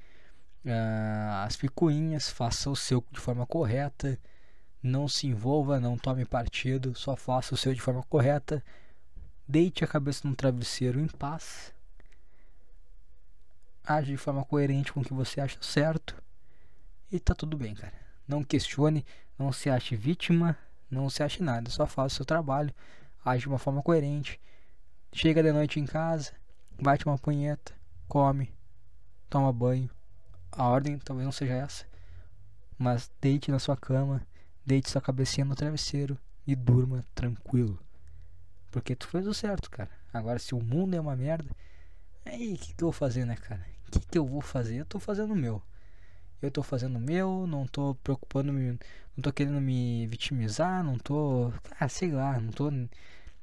uh, 0.64 1.44
as 1.44 1.56
picuinhas, 1.56 2.28
faça 2.28 2.70
o 2.70 2.76
seu 2.76 3.04
de 3.10 3.20
forma 3.20 3.46
correta, 3.46 4.18
não 4.82 5.06
se 5.08 5.26
envolva, 5.26 5.78
não 5.78 5.96
tome 5.96 6.24
partido, 6.24 6.94
só 6.94 7.16
faça 7.16 7.54
o 7.54 7.56
seu 7.56 7.74
de 7.74 7.80
forma 7.80 8.02
correta, 8.04 8.62
deite 9.46 9.84
a 9.84 9.86
cabeça 9.86 10.26
no 10.26 10.34
travesseiro 10.34 11.00
em 11.00 11.06
paz 11.06 11.74
age 13.86 14.12
de 14.12 14.16
forma 14.16 14.44
coerente 14.44 14.92
com 14.92 15.00
o 15.00 15.04
que 15.04 15.12
você 15.12 15.40
acha 15.40 15.58
certo 15.60 16.16
e 17.12 17.20
tá 17.20 17.34
tudo 17.34 17.56
bem, 17.56 17.74
cara. 17.74 17.92
Não 18.26 18.42
questione, 18.42 19.04
não 19.38 19.52
se 19.52 19.68
ache 19.68 19.94
vítima, 19.94 20.56
não 20.90 21.10
se 21.10 21.22
ache 21.22 21.42
nada, 21.42 21.70
só 21.70 21.86
faça 21.86 22.14
o 22.14 22.16
seu 22.16 22.24
trabalho, 22.24 22.74
age 23.24 23.42
de 23.42 23.48
uma 23.48 23.58
forma 23.58 23.82
coerente. 23.82 24.40
Chega 25.12 25.42
de 25.42 25.52
noite 25.52 25.78
em 25.78 25.84
casa, 25.84 26.32
bate 26.80 27.04
uma 27.04 27.18
punheta, 27.18 27.74
come, 28.14 28.54
toma 29.28 29.52
banho. 29.52 29.90
A 30.52 30.68
ordem 30.68 30.96
talvez 31.00 31.24
não 31.24 31.32
seja 31.32 31.54
essa, 31.54 31.84
mas 32.78 33.10
deite 33.20 33.50
na 33.50 33.58
sua 33.58 33.76
cama, 33.76 34.24
deite 34.64 34.88
sua 34.88 35.00
cabecinha 35.00 35.44
no 35.44 35.56
travesseiro 35.56 36.16
e 36.46 36.54
durma 36.54 37.04
tranquilo. 37.12 37.76
Porque 38.70 38.94
tu 38.94 39.08
fez 39.08 39.26
o 39.26 39.34
certo, 39.34 39.68
cara. 39.68 39.90
Agora, 40.12 40.38
se 40.38 40.54
o 40.54 40.62
mundo 40.62 40.94
é 40.94 41.00
uma 41.00 41.16
merda, 41.16 41.50
aí 42.24 42.54
o 42.54 42.56
que, 42.56 42.72
que 42.72 42.84
eu 42.84 42.86
vou 42.86 42.92
fazer, 42.92 43.24
né, 43.24 43.34
cara? 43.34 43.66
que, 43.90 43.98
que 43.98 44.16
eu 44.16 44.24
vou 44.24 44.40
fazer? 44.40 44.76
Eu 44.76 44.84
tô 44.84 45.00
fazendo 45.00 45.32
o 45.32 45.36
meu. 45.36 45.60
Eu 46.40 46.52
tô 46.52 46.62
fazendo 46.62 46.98
o 46.98 47.00
meu, 47.00 47.48
não 47.48 47.66
tô 47.66 47.96
preocupando, 47.96 48.52
me, 48.52 48.78
não 49.16 49.22
tô 49.22 49.32
querendo 49.32 49.60
me 49.60 50.06
vitimizar, 50.06 50.84
não 50.84 50.98
tô. 50.98 51.52
Ah, 51.80 51.88
sei 51.88 52.12
lá, 52.12 52.38
não 52.40 52.52
tô 52.52 52.70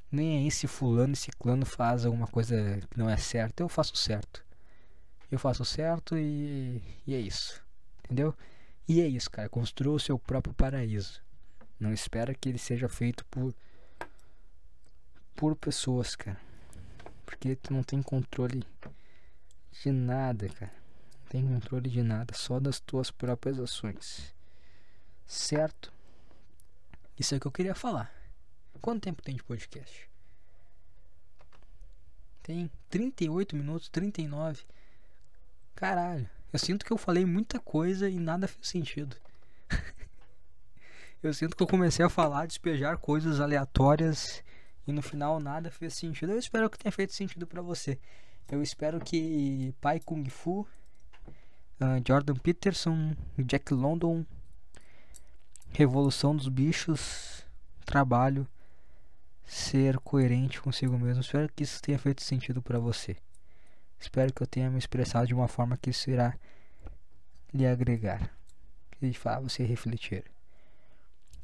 nem 0.10 0.46
aí 0.46 0.52
se 0.52 0.66
fulano 0.66 1.12
e 1.12 1.18
ciclano 1.18 1.66
faz 1.66 2.06
alguma 2.06 2.28
coisa 2.28 2.56
que 2.90 2.98
não 2.98 3.10
é 3.10 3.18
certa. 3.18 3.64
Eu 3.64 3.68
faço 3.68 3.98
certo. 3.98 4.46
Eu 5.32 5.40
faço 5.40 5.64
certo 5.64 6.18
e, 6.18 6.82
e 7.08 7.16
é 7.16 7.20
isso. 7.20 7.64
Entendeu? 8.04 8.36
E 8.88 9.00
é 9.00 9.08
isso, 9.08 9.32
cara. 9.32 9.48
Construa 9.48 9.96
o 9.96 10.00
seu 10.00 10.20
próprio 10.20 10.54
paraíso. 10.54 11.22
Não 11.80 11.94
espera 11.94 12.36
que 12.36 12.50
ele 12.50 12.58
seja 12.58 12.90
feito 12.90 13.26
por 13.26 13.56
por 15.36 15.56
pessoas, 15.56 16.16
cara. 16.16 16.40
Porque 17.26 17.56
tu 17.56 17.74
não 17.74 17.82
tem 17.82 18.02
controle 18.04 18.64
de 19.72 19.92
nada, 19.92 20.48
cara. 20.50 20.72
Não 21.22 21.28
tem 21.30 21.48
controle 21.48 21.90
de 21.90 22.04
nada, 22.04 22.36
só 22.36 22.60
das 22.60 22.80
tuas 22.80 23.10
próprias 23.10 23.60
ações. 23.60 24.36
Certo? 25.26 25.92
Isso 27.18 27.34
é 27.34 27.38
o 27.38 27.40
que 27.40 27.48
eu 27.48 27.52
queria 27.52 27.74
falar. 27.74 28.14
Quanto 28.82 29.04
tempo 29.04 29.22
tem 29.24 29.36
de 29.36 29.44
podcast? 29.44 30.10
Tem 32.44 32.70
38 32.90 33.56
minutos, 33.56 33.90
39. 33.90 34.64
Caralho, 35.76 36.30
eu 36.54 36.60
sinto 36.60 36.86
que 36.86 36.92
eu 36.92 36.98
falei 36.98 37.26
muita 37.26 37.60
coisa 37.60 38.10
e 38.10 38.20
nada 38.20 38.48
fez 38.48 38.68
sentido. 38.68 39.16
eu 41.24 41.34
sinto 41.34 41.56
que 41.56 41.64
eu 41.64 41.68
comecei 41.68 42.06
a 42.06 42.10
falar, 42.10 42.46
despejar 42.46 42.98
coisas 42.98 43.40
aleatórias 43.40 44.44
e 44.86 44.92
no 44.92 45.02
final 45.02 45.40
nada 45.40 45.72
fez 45.72 45.94
sentido. 45.94 46.34
Eu 46.34 46.40
espero 46.40 46.70
que 46.70 46.78
tenha 46.78 46.92
feito 46.92 47.14
sentido 47.14 47.48
para 47.48 47.62
você. 47.62 48.00
Eu 48.50 48.62
espero 48.62 49.00
que 49.00 49.74
Pai 49.80 50.00
Kung 50.00 50.28
Fu, 50.30 50.68
uh, 51.80 52.02
Jordan 52.06 52.36
Peterson, 52.36 53.16
Jack 53.40 53.74
London, 53.74 54.26
Revolução 55.70 56.36
dos 56.36 56.50
Bichos, 56.50 57.46
Trabalho, 57.86 58.46
ser 59.46 59.98
coerente 60.00 60.62
consigo 60.62 60.98
mesmo. 61.00 61.22
Espero 61.22 61.50
que 61.54 61.64
isso 61.64 61.82
tenha 61.82 61.98
feito 61.98 62.22
sentido 62.22 62.62
para 62.62 62.78
você. 62.78 63.16
Espero 64.02 64.34
que 64.34 64.42
eu 64.42 64.48
tenha 64.48 64.68
me 64.70 64.80
expressado 64.80 65.28
de 65.28 65.34
uma 65.34 65.48
forma 65.48 65.78
que 65.78 65.92
isso 65.92 66.10
irá 66.10 66.36
lhe 67.54 67.68
agregar. 67.68 68.36
Que 68.92 69.10
de 69.10 69.20
você 69.42 69.64
refletir. 69.64 70.26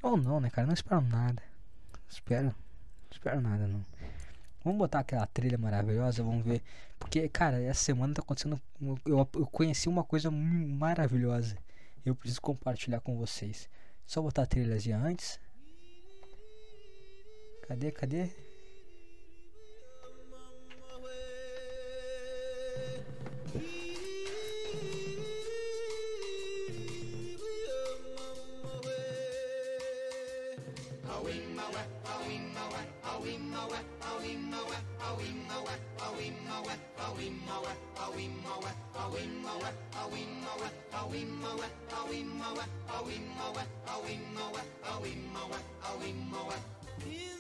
Ou 0.01 0.17
não, 0.17 0.39
né, 0.39 0.49
cara? 0.49 0.65
Não 0.65 0.73
espero 0.73 0.99
nada. 1.01 1.41
Espero. 2.09 2.53
Espero 3.11 3.39
nada, 3.39 3.67
não. 3.67 3.85
Vamos 4.63 4.79
botar 4.79 4.99
aquela 4.99 5.27
trilha 5.27 5.57
maravilhosa, 5.57 6.23
vamos 6.23 6.43
ver. 6.43 6.63
Porque, 6.97 7.29
cara, 7.29 7.61
essa 7.61 7.83
semana 7.83 8.15
tá 8.15 8.21
acontecendo. 8.21 8.59
Eu, 9.05 9.29
eu 9.35 9.45
conheci 9.45 9.87
uma 9.87 10.03
coisa 10.03 10.31
maravilhosa. 10.31 11.57
Eu 12.03 12.15
preciso 12.15 12.41
compartilhar 12.41 12.99
com 13.01 13.15
vocês. 13.15 13.69
Só 14.05 14.21
botar 14.21 14.43
a 14.43 14.47
trilhazinha 14.47 14.97
antes. 14.97 15.39
Cadê, 17.67 17.91
cadê? 17.91 18.46
You 47.05 47.36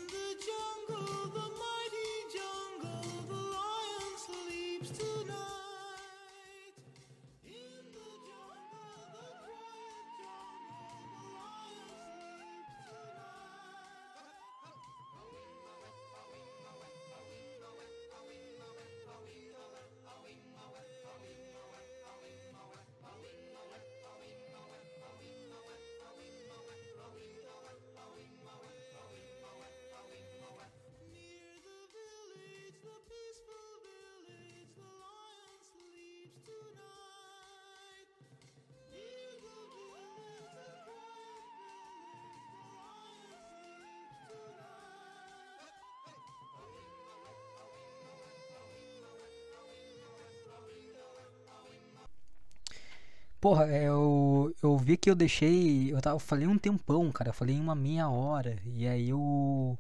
Porra, 53.47 53.65
eu, 53.67 54.53
eu 54.61 54.77
vi 54.77 54.97
que 54.97 55.09
eu 55.09 55.15
deixei. 55.15 55.93
Eu, 55.93 56.01
tava, 56.01 56.17
eu 56.17 56.19
falei 56.19 56.45
um 56.45 56.57
tempão, 56.57 57.09
cara. 57.13 57.29
Eu 57.29 57.33
falei 57.33 57.57
uma 57.57 57.73
meia 57.73 58.09
hora. 58.09 58.57
E 58.65 58.85
aí 58.85 59.07
eu. 59.07 59.79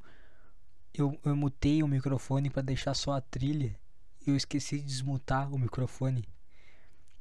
Eu, 0.93 1.19
eu 1.25 1.35
mutei 1.35 1.83
o 1.83 1.87
microfone 1.87 2.49
pra 2.49 2.61
deixar 2.61 2.93
só 2.93 3.11
a 3.11 3.19
trilha. 3.19 3.77
Eu 4.25 4.37
esqueci 4.37 4.77
de 4.77 4.85
desmutar 4.85 5.53
o 5.53 5.59
microfone. 5.59 6.23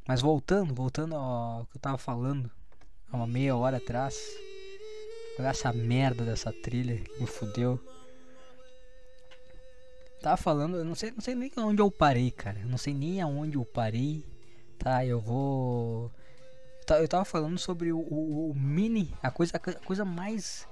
Mas 0.06 0.20
voltando, 0.20 0.72
voltando 0.72 1.16
ao 1.16 1.66
que 1.66 1.78
eu 1.78 1.80
tava 1.80 1.98
falando. 1.98 2.48
Há 3.10 3.16
uma 3.16 3.26
meia 3.26 3.56
hora 3.56 3.78
atrás. 3.78 4.16
Olha 5.40 5.48
essa 5.48 5.72
merda 5.72 6.24
dessa 6.24 6.52
trilha 6.52 6.96
que 6.96 7.20
me 7.20 7.26
fudeu. 7.26 7.80
Tava 10.22 10.36
falando, 10.36 10.76
eu 10.76 10.84
não 10.84 10.94
sei, 10.94 11.10
não 11.10 11.20
sei 11.20 11.34
nem 11.34 11.50
onde 11.56 11.82
eu 11.82 11.90
parei, 11.90 12.30
cara. 12.30 12.60
Eu 12.60 12.68
não 12.68 12.78
sei 12.78 12.94
nem 12.94 13.20
aonde 13.20 13.56
eu 13.56 13.64
parei. 13.64 14.24
Tá, 14.78 15.04
eu 15.04 15.18
vou. 15.20 16.12
Eu 16.86 16.96
ta- 16.96 17.00
Eu 17.00 17.08
tava 17.08 17.24
falando 17.24 17.58
sobre 17.58 17.92
o, 17.92 17.98
o- 17.98 18.50
o 18.50 18.54
mini, 18.54 19.12
a 19.22 19.30
coisa, 19.30 19.56
a 19.56 19.58
coisa 19.58 20.04
mais. 20.04 20.68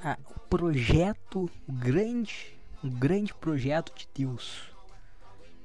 a- 0.00 0.16
o 0.36 0.38
projeto 0.48 1.50
o 1.66 1.72
grande, 1.72 2.56
um 2.84 2.88
grande 2.90 3.34
projeto 3.34 3.92
de 3.96 4.08
Deus. 4.14 4.70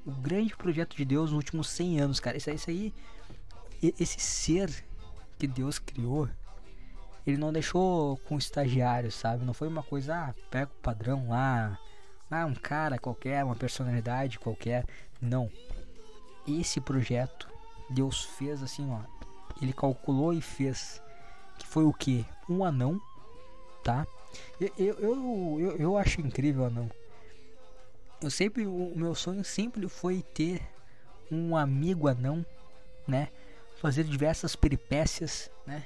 O 0.04 0.10
grande 0.10 0.56
projeto 0.56 0.96
de 0.96 1.04
Deus 1.04 1.30
nos 1.30 1.36
últimos 1.36 1.68
100 1.68 2.00
anos, 2.00 2.18
cara. 2.18 2.36
Isso, 2.36 2.50
isso 2.50 2.68
aí, 2.68 2.92
esse 3.80 4.18
ser 4.20 4.84
que 5.38 5.46
Deus 5.46 5.78
criou, 5.78 6.28
ele 7.24 7.36
não 7.36 7.52
deixou 7.52 8.16
com 8.26 8.36
estagiários, 8.36 9.14
sabe? 9.14 9.44
Não 9.44 9.54
foi 9.54 9.68
uma 9.68 9.82
coisa, 9.84 10.16
ah, 10.16 10.34
pega 10.50 10.66
o 10.72 10.82
padrão 10.82 11.28
lá, 11.28 11.78
ah, 12.28 12.44
um 12.44 12.54
cara 12.54 12.98
qualquer, 12.98 13.44
uma 13.44 13.54
personalidade 13.54 14.40
qualquer. 14.40 14.84
Não. 15.22 15.48
Esse 16.46 16.80
projeto 16.80 17.48
Deus 17.88 18.24
fez 18.24 18.62
assim, 18.64 18.90
ó. 18.90 19.00
Ele 19.60 19.72
calculou 19.72 20.32
e 20.32 20.40
fez. 20.40 21.02
Que 21.58 21.66
foi 21.66 21.84
o 21.84 21.92
que? 21.92 22.26
Um 22.48 22.64
anão, 22.64 23.00
tá? 23.82 24.06
Eu, 24.60 24.72
eu, 24.76 25.60
eu, 25.60 25.76
eu, 25.76 25.96
acho 25.96 26.20
incrível 26.20 26.64
anão. 26.64 26.90
Eu 28.20 28.30
sempre, 28.30 28.66
o 28.66 28.92
meu 28.96 29.14
sonho 29.14 29.44
sempre 29.44 29.88
foi 29.88 30.22
ter 30.22 30.62
um 31.30 31.56
amigo 31.56 32.08
anão, 32.08 32.44
né? 33.06 33.28
Fazer 33.80 34.04
diversas 34.04 34.56
peripécias, 34.56 35.50
né? 35.66 35.84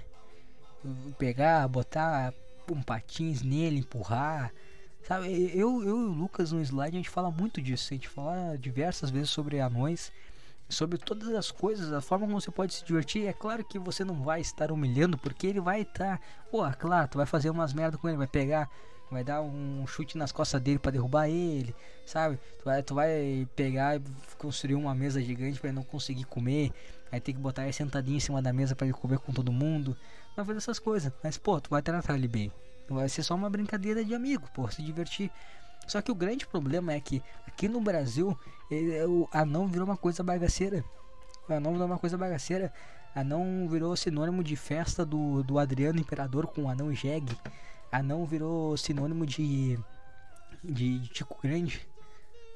Pegar, 1.18 1.68
botar 1.68 2.32
um 2.70 2.82
patins 2.82 3.42
nele, 3.42 3.80
empurrar. 3.80 4.52
Sabe, 5.02 5.28
eu, 5.54 5.82
eu 5.82 6.02
e 6.02 6.04
o 6.04 6.12
Lucas 6.12 6.52
no 6.52 6.60
slide 6.60 6.96
a 6.96 7.00
gente 7.00 7.10
fala 7.10 7.30
muito 7.30 7.60
disso. 7.60 7.92
A 7.92 7.96
gente 7.96 8.08
fala 8.08 8.56
diversas 8.58 9.10
vezes 9.10 9.30
sobre 9.30 9.60
anões 9.60 10.12
sobre 10.68 10.98
todas 10.98 11.28
as 11.34 11.50
coisas, 11.50 11.92
a 11.92 12.00
forma 12.00 12.26
como 12.26 12.40
você 12.40 12.50
pode 12.50 12.74
se 12.74 12.84
divertir. 12.84 13.26
É 13.26 13.32
claro 13.32 13.64
que 13.64 13.78
você 13.78 14.04
não 14.04 14.22
vai 14.22 14.40
estar 14.40 14.70
humilhando, 14.70 15.16
porque 15.16 15.46
ele 15.46 15.60
vai 15.60 15.82
estar. 15.82 16.20
Pô, 16.50 16.68
claro, 16.72 17.08
tu 17.08 17.18
vai 17.18 17.26
fazer 17.26 17.50
umas 17.50 17.72
merda 17.72 17.96
com 17.96 18.08
ele, 18.08 18.18
vai 18.18 18.26
pegar, 18.26 18.70
vai 19.10 19.24
dar 19.24 19.40
um 19.40 19.86
chute 19.86 20.18
nas 20.18 20.30
costas 20.30 20.60
dele 20.60 20.78
para 20.78 20.92
derrubar 20.92 21.28
ele, 21.28 21.74
sabe? 22.04 22.38
Tu 22.58 22.64
vai, 22.64 22.82
tu 22.82 22.94
vai 22.94 23.48
pegar 23.56 23.96
e 23.96 24.02
construir 24.36 24.74
uma 24.74 24.94
mesa 24.94 25.22
gigante 25.22 25.58
para 25.58 25.70
ele 25.70 25.76
não 25.76 25.84
conseguir 25.84 26.24
comer, 26.24 26.72
aí 27.10 27.20
tem 27.20 27.34
que 27.34 27.40
botar 27.40 27.64
ele 27.64 27.72
sentadinho 27.72 28.16
em 28.16 28.20
cima 28.20 28.42
da 28.42 28.52
mesa 28.52 28.74
para 28.74 28.86
ele 28.86 28.94
comer 28.94 29.18
com 29.18 29.32
todo 29.32 29.50
mundo. 29.50 29.96
Vai 30.36 30.44
fazer 30.44 30.58
essas 30.58 30.78
coisas, 30.78 31.12
mas 31.22 31.38
pô, 31.38 31.60
tu 31.60 31.70
vai 31.70 31.82
tratar 31.82 32.14
ele 32.14 32.28
bem. 32.28 32.52
Vai 32.88 33.08
ser 33.08 33.22
só 33.22 33.34
uma 33.34 33.50
brincadeira 33.50 34.04
de 34.04 34.14
amigo, 34.14 34.48
pô, 34.54 34.68
se 34.68 34.82
divertir. 34.82 35.30
Só 35.88 36.00
que 36.00 36.12
o 36.12 36.14
grande 36.14 36.46
problema 36.46 36.92
é 36.92 37.00
que 37.00 37.22
aqui 37.46 37.68
no 37.68 37.80
Brasil 37.80 38.38
ele- 38.70 39.02
o 39.06 39.28
anão 39.32 39.66
virou 39.66 39.86
uma 39.86 39.96
coisa 39.96 40.22
bagaceira. 40.22 40.84
O 41.48 41.52
anão 41.52 41.72
virou 41.72 41.86
uma 41.86 41.98
coisa 41.98 42.16
bagaceira. 42.16 42.72
Anão 43.14 43.66
virou 43.68 43.96
sinônimo 43.96 44.44
de 44.44 44.54
festa 44.54 45.04
do, 45.04 45.42
do 45.42 45.58
Adriano 45.58 45.98
Imperador 45.98 46.46
com 46.46 46.62
o 46.64 46.68
anão 46.68 46.92
jegue. 46.94 47.36
Anão 47.90 48.24
virou 48.24 48.76
sinônimo 48.76 49.24
de, 49.26 49.78
de, 50.62 50.98
de 51.00 51.08
Tico 51.08 51.38
Grande. 51.42 51.88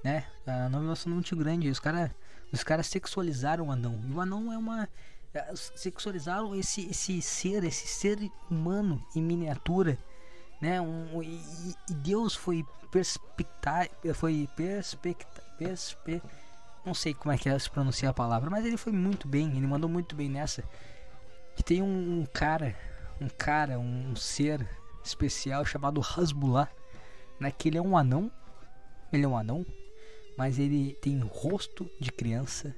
Né? 0.05 0.25
Anão 0.47 0.81
virou 0.81 0.95
sinônimo 0.97 1.23
de 1.23 1.29
Tico 1.29 1.43
Grande. 1.43 1.71
Os 1.71 1.81
caras 1.81 2.11
os 2.53 2.63
cara 2.63 2.83
sexualizaram 2.83 3.69
o 3.69 3.73
anão. 3.73 3.99
E 4.07 4.13
o 4.13 4.21
anão 4.21 4.53
é 4.53 4.59
uma. 4.59 4.87
é, 5.33 5.55
Sexualizaram 5.57 6.55
esse, 6.55 6.91
esse 6.91 7.23
ser, 7.23 7.65
esse 7.65 7.87
ser 7.89 8.31
humano 8.51 9.03
em 9.17 9.23
miniatura 9.23 9.99
né? 10.63 10.81
Um, 10.81 11.21
e, 11.21 11.35
e- 11.91 11.95
Deus 11.95 12.37
foi 12.37 12.65
perspectar, 12.93 13.89
foi 14.15 14.49
perspecta, 14.55 15.43
perspe, 15.59 16.23
não 16.87 16.95
sei 16.95 17.13
como 17.13 17.33
é 17.33 17.39
que 17.39 17.49
é 17.49 17.59
se 17.59 17.69
pronuncia 17.69 18.09
a 18.09 18.15
palavra, 18.15 18.49
mas 18.49 18.65
ele 18.65 18.77
foi 18.77 18.93
muito 18.93 19.27
bem, 19.27 19.57
ele 19.57 19.67
mandou 19.67 19.91
muito 19.91 20.15
bem 20.15 20.29
nessa. 20.29 20.63
Que 21.57 21.65
tem 21.65 21.83
um, 21.83 22.21
um 22.21 22.27
cara, 22.27 22.77
um 23.21 23.29
cara, 23.29 23.79
um 23.79 24.15
ser 24.15 24.67
especial 25.05 25.65
chamado 25.65 26.01
Hasbullah, 26.01 26.71
né? 27.41 27.51
Que 27.51 27.69
ele 27.69 27.79
é 27.79 27.83
um 27.83 27.97
anão, 27.97 28.31
ele 29.13 29.25
é 29.25 29.29
um 29.29 29.37
anão, 29.37 29.67
mas 30.39 30.59
ele 30.61 30.95
tem 31.03 31.19
rosto 31.19 31.91
de 32.01 32.13
criança, 32.13 32.75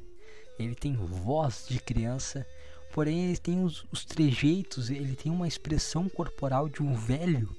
ele 0.59 0.74
tem 0.74 0.97
voz 0.97 1.66
de 1.68 1.78
criança, 1.80 2.47
porém 2.95 3.26
ele 3.26 3.37
tem 3.37 3.62
os, 3.62 3.85
os 3.93 4.07
trejeitos, 4.07 4.89
ele 4.89 5.16
tem 5.16 5.30
uma 5.30 5.47
expressão 5.47 6.09
corporal 6.09 6.66
de 6.68 6.82
um 6.82 6.95
velho. 6.95 7.55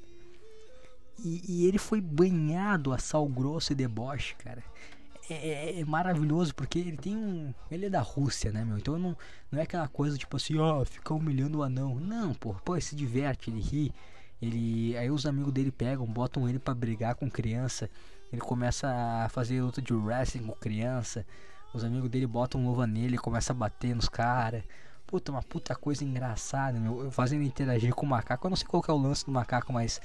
E, 1.23 1.41
e 1.47 1.65
ele 1.65 1.77
foi 1.77 2.01
banhado 2.01 2.93
a 2.93 2.97
sal 2.97 3.27
grosso 3.27 3.71
e 3.71 3.75
deboche, 3.75 4.35
cara. 4.35 4.63
É, 5.29 5.33
é- 5.33 5.79
é 5.79 5.85
maravilhoso 5.85 6.53
porque 6.53 6.77
ele 6.77 6.97
tem 6.97 7.15
um. 7.15 7.53
Ele 7.71 7.87
é 7.87 7.89
da 7.89 8.01
Rússia, 8.01 8.51
né, 8.51 8.63
meu? 8.63 8.77
Então 8.77 8.99
não, 8.99 9.17
não 9.51 9.59
é 9.59 9.63
aquela 9.63 9.87
coisa 9.87 10.17
tipo 10.17 10.37
assim, 10.37 10.57
ó, 10.59 10.85
fica 10.85 11.13
humilhando 11.13 11.59
o 11.59 11.63
anão. 11.63 11.95
Não, 11.99 12.33
pô, 12.33 12.53
pô, 12.63 12.75
ele 12.75 12.81
se 12.81 12.95
diverte, 12.95 13.49
ele 13.49 13.59
ri. 13.61 13.93
Ele. 14.41 14.95
Aí 14.97 15.09
os 15.09 15.25
amigos 15.25 15.51
dele 15.53 15.71
pegam, 15.71 16.05
botam 16.05 16.47
ele 16.47 16.59
pra 16.59 16.73
brigar 16.75 17.15
com 17.15 17.29
criança. 17.29 17.89
Ele 18.31 18.41
começa 18.41 18.87
a 19.23 19.29
fazer 19.29 19.61
luta 19.61 19.81
de 19.81 19.93
wrestling 19.93 20.45
com 20.45 20.53
criança. 20.53 21.25
Os 21.73 21.83
amigos 21.83 22.09
dele 22.09 22.27
botam 22.27 22.63
luva 22.65 22.85
nele 22.85 23.17
começa 23.17 23.51
a 23.51 23.55
bater 23.55 23.95
nos 23.95 24.07
caras. 24.09 24.63
Puta, 25.07 25.31
uma 25.31 25.41
puta 25.43 25.75
coisa 25.75 26.03
engraçada, 26.03 26.79
meu. 26.79 27.09
Fazendo 27.11 27.43
interagir 27.43 27.93
com 27.93 28.05
o 28.05 28.09
macaco. 28.09 28.45
Eu 28.45 28.49
não 28.49 28.57
sei 28.57 28.67
qual 28.67 28.83
é 28.87 28.91
o 28.91 28.97
lance 28.97 29.25
do 29.25 29.31
macaco, 29.31 29.71
mas 29.73 29.99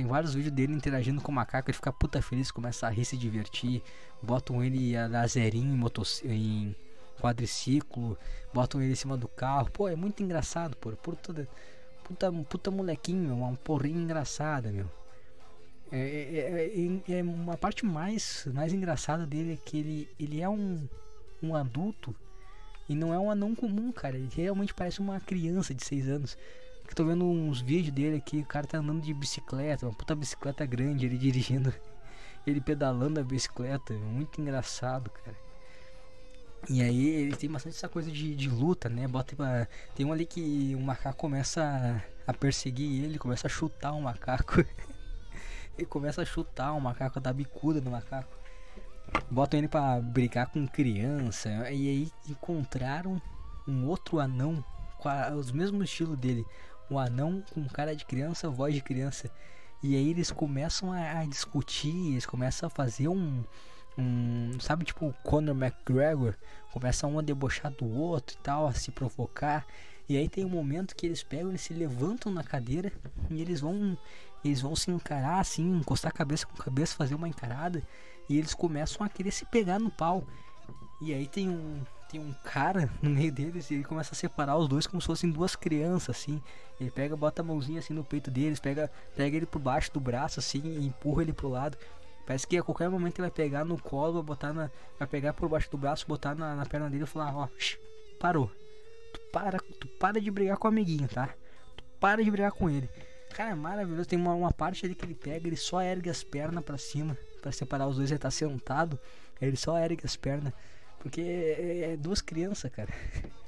tem 0.00 0.06
vários 0.06 0.32
vídeos 0.32 0.54
dele 0.54 0.72
interagindo 0.72 1.20
com 1.20 1.30
o 1.30 1.34
macaco. 1.34 1.70
Ele 1.70 1.76
fica 1.76 1.92
puta 1.92 2.22
feliz, 2.22 2.50
começa 2.50 2.86
a 2.86 2.90
rir, 2.90 3.04
se 3.04 3.18
divertir. 3.18 3.82
Botam 4.22 4.64
ele 4.64 4.96
a 4.96 5.06
dar 5.06 5.26
zerinho 5.28 5.74
em, 5.74 5.76
motoc... 5.76 6.06
em 6.24 6.74
quadriciclo, 7.20 8.16
botam 8.52 8.80
ele 8.80 8.92
em 8.92 8.96
cima 8.96 9.14
do 9.16 9.28
carro. 9.28 9.70
Pô, 9.70 9.88
é 9.88 9.94
muito 9.94 10.22
engraçado, 10.22 10.74
pô. 10.78 10.90
Puta, 10.92 11.46
puta, 12.02 12.32
puta 12.32 12.70
molequinho, 12.70 13.24
meu, 13.24 13.36
uma 13.36 13.54
porrinha 13.56 14.00
engraçada, 14.00 14.72
meu. 14.72 14.90
É, 15.92 15.98
é, 15.98 17.12
é, 17.12 17.18
é 17.18 17.22
uma 17.22 17.58
parte 17.58 17.84
mais, 17.84 18.48
mais 18.54 18.72
engraçada 18.72 19.26
dele 19.26 19.52
é 19.52 19.56
que 19.56 19.76
ele, 19.76 20.08
ele 20.18 20.40
é 20.40 20.48
um, 20.48 20.88
um 21.42 21.54
adulto 21.54 22.14
e 22.88 22.94
não 22.94 23.12
é 23.12 23.18
um 23.18 23.30
anão 23.30 23.54
comum, 23.54 23.92
cara. 23.92 24.16
Ele 24.16 24.30
realmente 24.34 24.72
parece 24.72 24.98
uma 24.98 25.20
criança 25.20 25.74
de 25.74 25.84
6 25.84 26.08
anos. 26.08 26.38
Eu 26.90 26.96
tô 26.96 27.04
vendo 27.04 27.24
uns 27.24 27.60
vídeos 27.60 27.94
dele 27.94 28.16
aqui, 28.16 28.40
o 28.40 28.44
cara 28.44 28.66
tá 28.66 28.78
andando 28.78 29.00
de 29.00 29.14
bicicleta, 29.14 29.86
uma 29.86 29.94
puta 29.94 30.12
bicicleta 30.12 30.66
grande, 30.66 31.06
ele 31.06 31.16
dirigindo, 31.18 31.72
ele 32.44 32.60
pedalando 32.60 33.20
a 33.20 33.22
bicicleta, 33.22 33.94
muito 33.94 34.40
engraçado, 34.40 35.08
cara. 35.08 35.36
E 36.68 36.82
aí 36.82 37.06
ele 37.06 37.36
tem 37.36 37.48
bastante 37.48 37.76
essa 37.76 37.88
coisa 37.88 38.10
de, 38.10 38.34
de 38.34 38.48
luta, 38.48 38.88
né? 38.88 39.06
Bota. 39.06 39.68
Tem 39.94 40.04
um 40.04 40.12
ali 40.12 40.26
que 40.26 40.74
o 40.74 40.80
macaco 40.80 41.16
começa 41.16 41.62
a, 42.26 42.30
a 42.32 42.34
perseguir 42.34 43.04
ele, 43.04 43.18
começa 43.18 43.46
a 43.46 43.50
chutar 43.50 43.92
o 43.92 44.02
macaco. 44.02 44.60
ele 45.78 45.86
começa 45.86 46.20
a 46.20 46.24
chutar 46.24 46.72
o 46.72 46.80
macaco, 46.80 47.20
dar 47.20 47.32
bicuda 47.32 47.80
no 47.80 47.92
macaco. 47.92 48.36
Botam 49.30 49.58
ele 49.58 49.68
pra 49.68 50.00
brigar 50.00 50.48
com 50.48 50.66
criança. 50.66 51.48
E 51.70 51.88
aí 51.88 52.12
encontraram 52.28 53.22
um 53.66 53.86
outro 53.86 54.18
anão 54.18 54.62
com 54.98 55.08
a, 55.08 55.30
os 55.30 55.50
mesmos 55.50 55.84
estilo 55.84 56.16
dele. 56.16 56.44
Um 56.90 56.98
anão 56.98 57.42
com 57.52 57.64
cara 57.68 57.94
de 57.94 58.04
criança, 58.04 58.48
voz 58.48 58.74
de 58.74 58.80
criança. 58.80 59.30
E 59.82 59.96
aí 59.96 60.10
eles 60.10 60.30
começam 60.30 60.92
a, 60.92 61.24
discutir, 61.24 62.12
eles 62.12 62.26
começam 62.26 62.66
a 62.66 62.70
fazer 62.70 63.08
um, 63.08 63.42
um. 63.96 64.58
Sabe, 64.60 64.84
tipo 64.84 65.06
o 65.06 65.14
Conor 65.24 65.56
McGregor? 65.56 66.34
Começa 66.72 67.06
um 67.06 67.18
a 67.18 67.22
debochar 67.22 67.72
do 67.72 67.88
outro 67.88 68.36
e 68.38 68.42
tal, 68.42 68.66
a 68.66 68.72
se 68.72 68.90
provocar. 68.90 69.66
E 70.08 70.16
aí 70.16 70.28
tem 70.28 70.44
um 70.44 70.50
momento 70.50 70.94
que 70.94 71.06
eles 71.06 71.22
pegam, 71.22 71.50
eles 71.50 71.62
se 71.62 71.72
levantam 71.72 72.32
na 72.32 72.42
cadeira 72.42 72.92
e 73.30 73.40
eles 73.40 73.60
vão. 73.60 73.96
Eles 74.44 74.60
vão 74.60 74.74
se 74.74 74.90
encarar 74.90 75.38
assim, 75.38 75.76
encostar 75.76 76.12
cabeça 76.12 76.46
com 76.46 76.56
cabeça, 76.56 76.96
fazer 76.96 77.14
uma 77.14 77.28
encarada. 77.28 77.82
E 78.28 78.38
eles 78.38 78.54
começam 78.54 79.04
a 79.04 79.08
querer 79.08 79.30
se 79.30 79.44
pegar 79.46 79.78
no 79.78 79.90
pau. 79.90 80.26
E 81.00 81.14
aí 81.14 81.26
tem 81.26 81.48
um, 81.48 81.80
tem 82.10 82.20
um 82.20 82.32
cara 82.44 82.90
no 83.00 83.10
meio 83.10 83.30
deles 83.30 83.70
e 83.70 83.74
ele 83.74 83.84
começa 83.84 84.12
a 84.12 84.16
separar 84.16 84.56
os 84.56 84.68
dois 84.68 84.86
como 84.86 85.00
se 85.00 85.06
fossem 85.06 85.30
duas 85.30 85.54
crianças, 85.54 86.16
assim. 86.16 86.42
Ele 86.80 86.90
pega, 86.90 87.16
bota 87.16 87.42
a 87.42 87.44
mãozinha 87.44 87.78
assim 87.78 87.92
no 87.92 88.02
peito 88.02 88.30
deles, 88.30 88.58
pega, 88.58 88.90
pega 89.14 89.36
ele 89.36 89.46
por 89.46 89.58
baixo 89.58 89.92
do 89.92 90.00
braço, 90.00 90.40
assim, 90.40 90.62
e 90.64 90.86
empurra 90.86 91.22
ele 91.22 91.32
pro 91.32 91.48
lado. 91.48 91.76
Parece 92.26 92.46
que 92.46 92.56
a 92.56 92.62
qualquer 92.62 92.88
momento 92.88 93.18
ele 93.18 93.28
vai 93.28 93.30
pegar 93.30 93.64
no 93.64 93.80
colo, 93.80 94.14
vai 94.14 94.22
botar 94.22 94.52
na. 94.52 94.70
Vai 94.98 95.08
pegar 95.08 95.32
por 95.32 95.48
baixo 95.48 95.70
do 95.70 95.76
braço, 95.76 96.06
botar 96.06 96.34
na, 96.34 96.54
na 96.54 96.66
perna 96.66 96.88
dele 96.88 97.04
e 97.04 97.06
falar, 97.06 97.34
ó, 97.36 97.48
parou. 98.18 98.50
Tu 99.12 99.20
para, 99.32 99.58
tu 99.58 99.88
para 99.98 100.20
de 100.20 100.30
brigar 100.30 100.56
com 100.56 100.68
o 100.68 100.70
amiguinho, 100.70 101.08
tá? 101.08 101.34
Tu 101.76 101.82
para 101.98 102.22
de 102.22 102.30
brigar 102.30 102.52
com 102.52 102.70
ele. 102.70 102.88
Cara, 103.34 103.50
é 103.50 103.54
maravilhoso. 103.54 104.08
Tem 104.08 104.18
uma, 104.18 104.34
uma 104.34 104.52
parte 104.52 104.86
ali 104.86 104.94
que 104.94 105.04
ele 105.04 105.14
pega, 105.14 105.46
ele 105.46 105.56
só 105.56 105.82
ergue 105.82 106.08
as 106.08 106.22
pernas 106.22 106.64
para 106.64 106.78
cima 106.78 107.16
para 107.42 107.52
separar 107.52 107.88
os 107.88 107.96
dois. 107.96 108.10
Ele 108.10 108.18
tá 108.18 108.30
sentado, 108.30 108.98
ele 109.40 109.56
só 109.56 109.78
ergue 109.78 110.04
as 110.04 110.16
pernas. 110.16 110.52
Porque 111.00 111.20
é, 111.20 111.92
é 111.92 111.96
duas 111.96 112.20
crianças, 112.20 112.70
cara. 112.70 112.92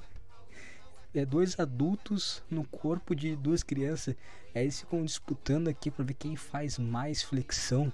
É 1.15 1.27
dois 1.27 1.61
adultos 1.61 2.43
no 2.51 2.65
corpo 2.65 3.15
de 3.15 3.37
duas 3.37 3.63
crianças. 3.63 4.17
Aí 4.55 4.63
eles 4.63 4.81
ficam 4.81 5.05
disputando 5.05 5.69
aqui 5.69 5.91
pra 5.91 6.03
ver 6.03 6.15
quem 6.15 6.37
faz 6.37 6.79
mais 6.79 7.23
flexão. 7.23 7.93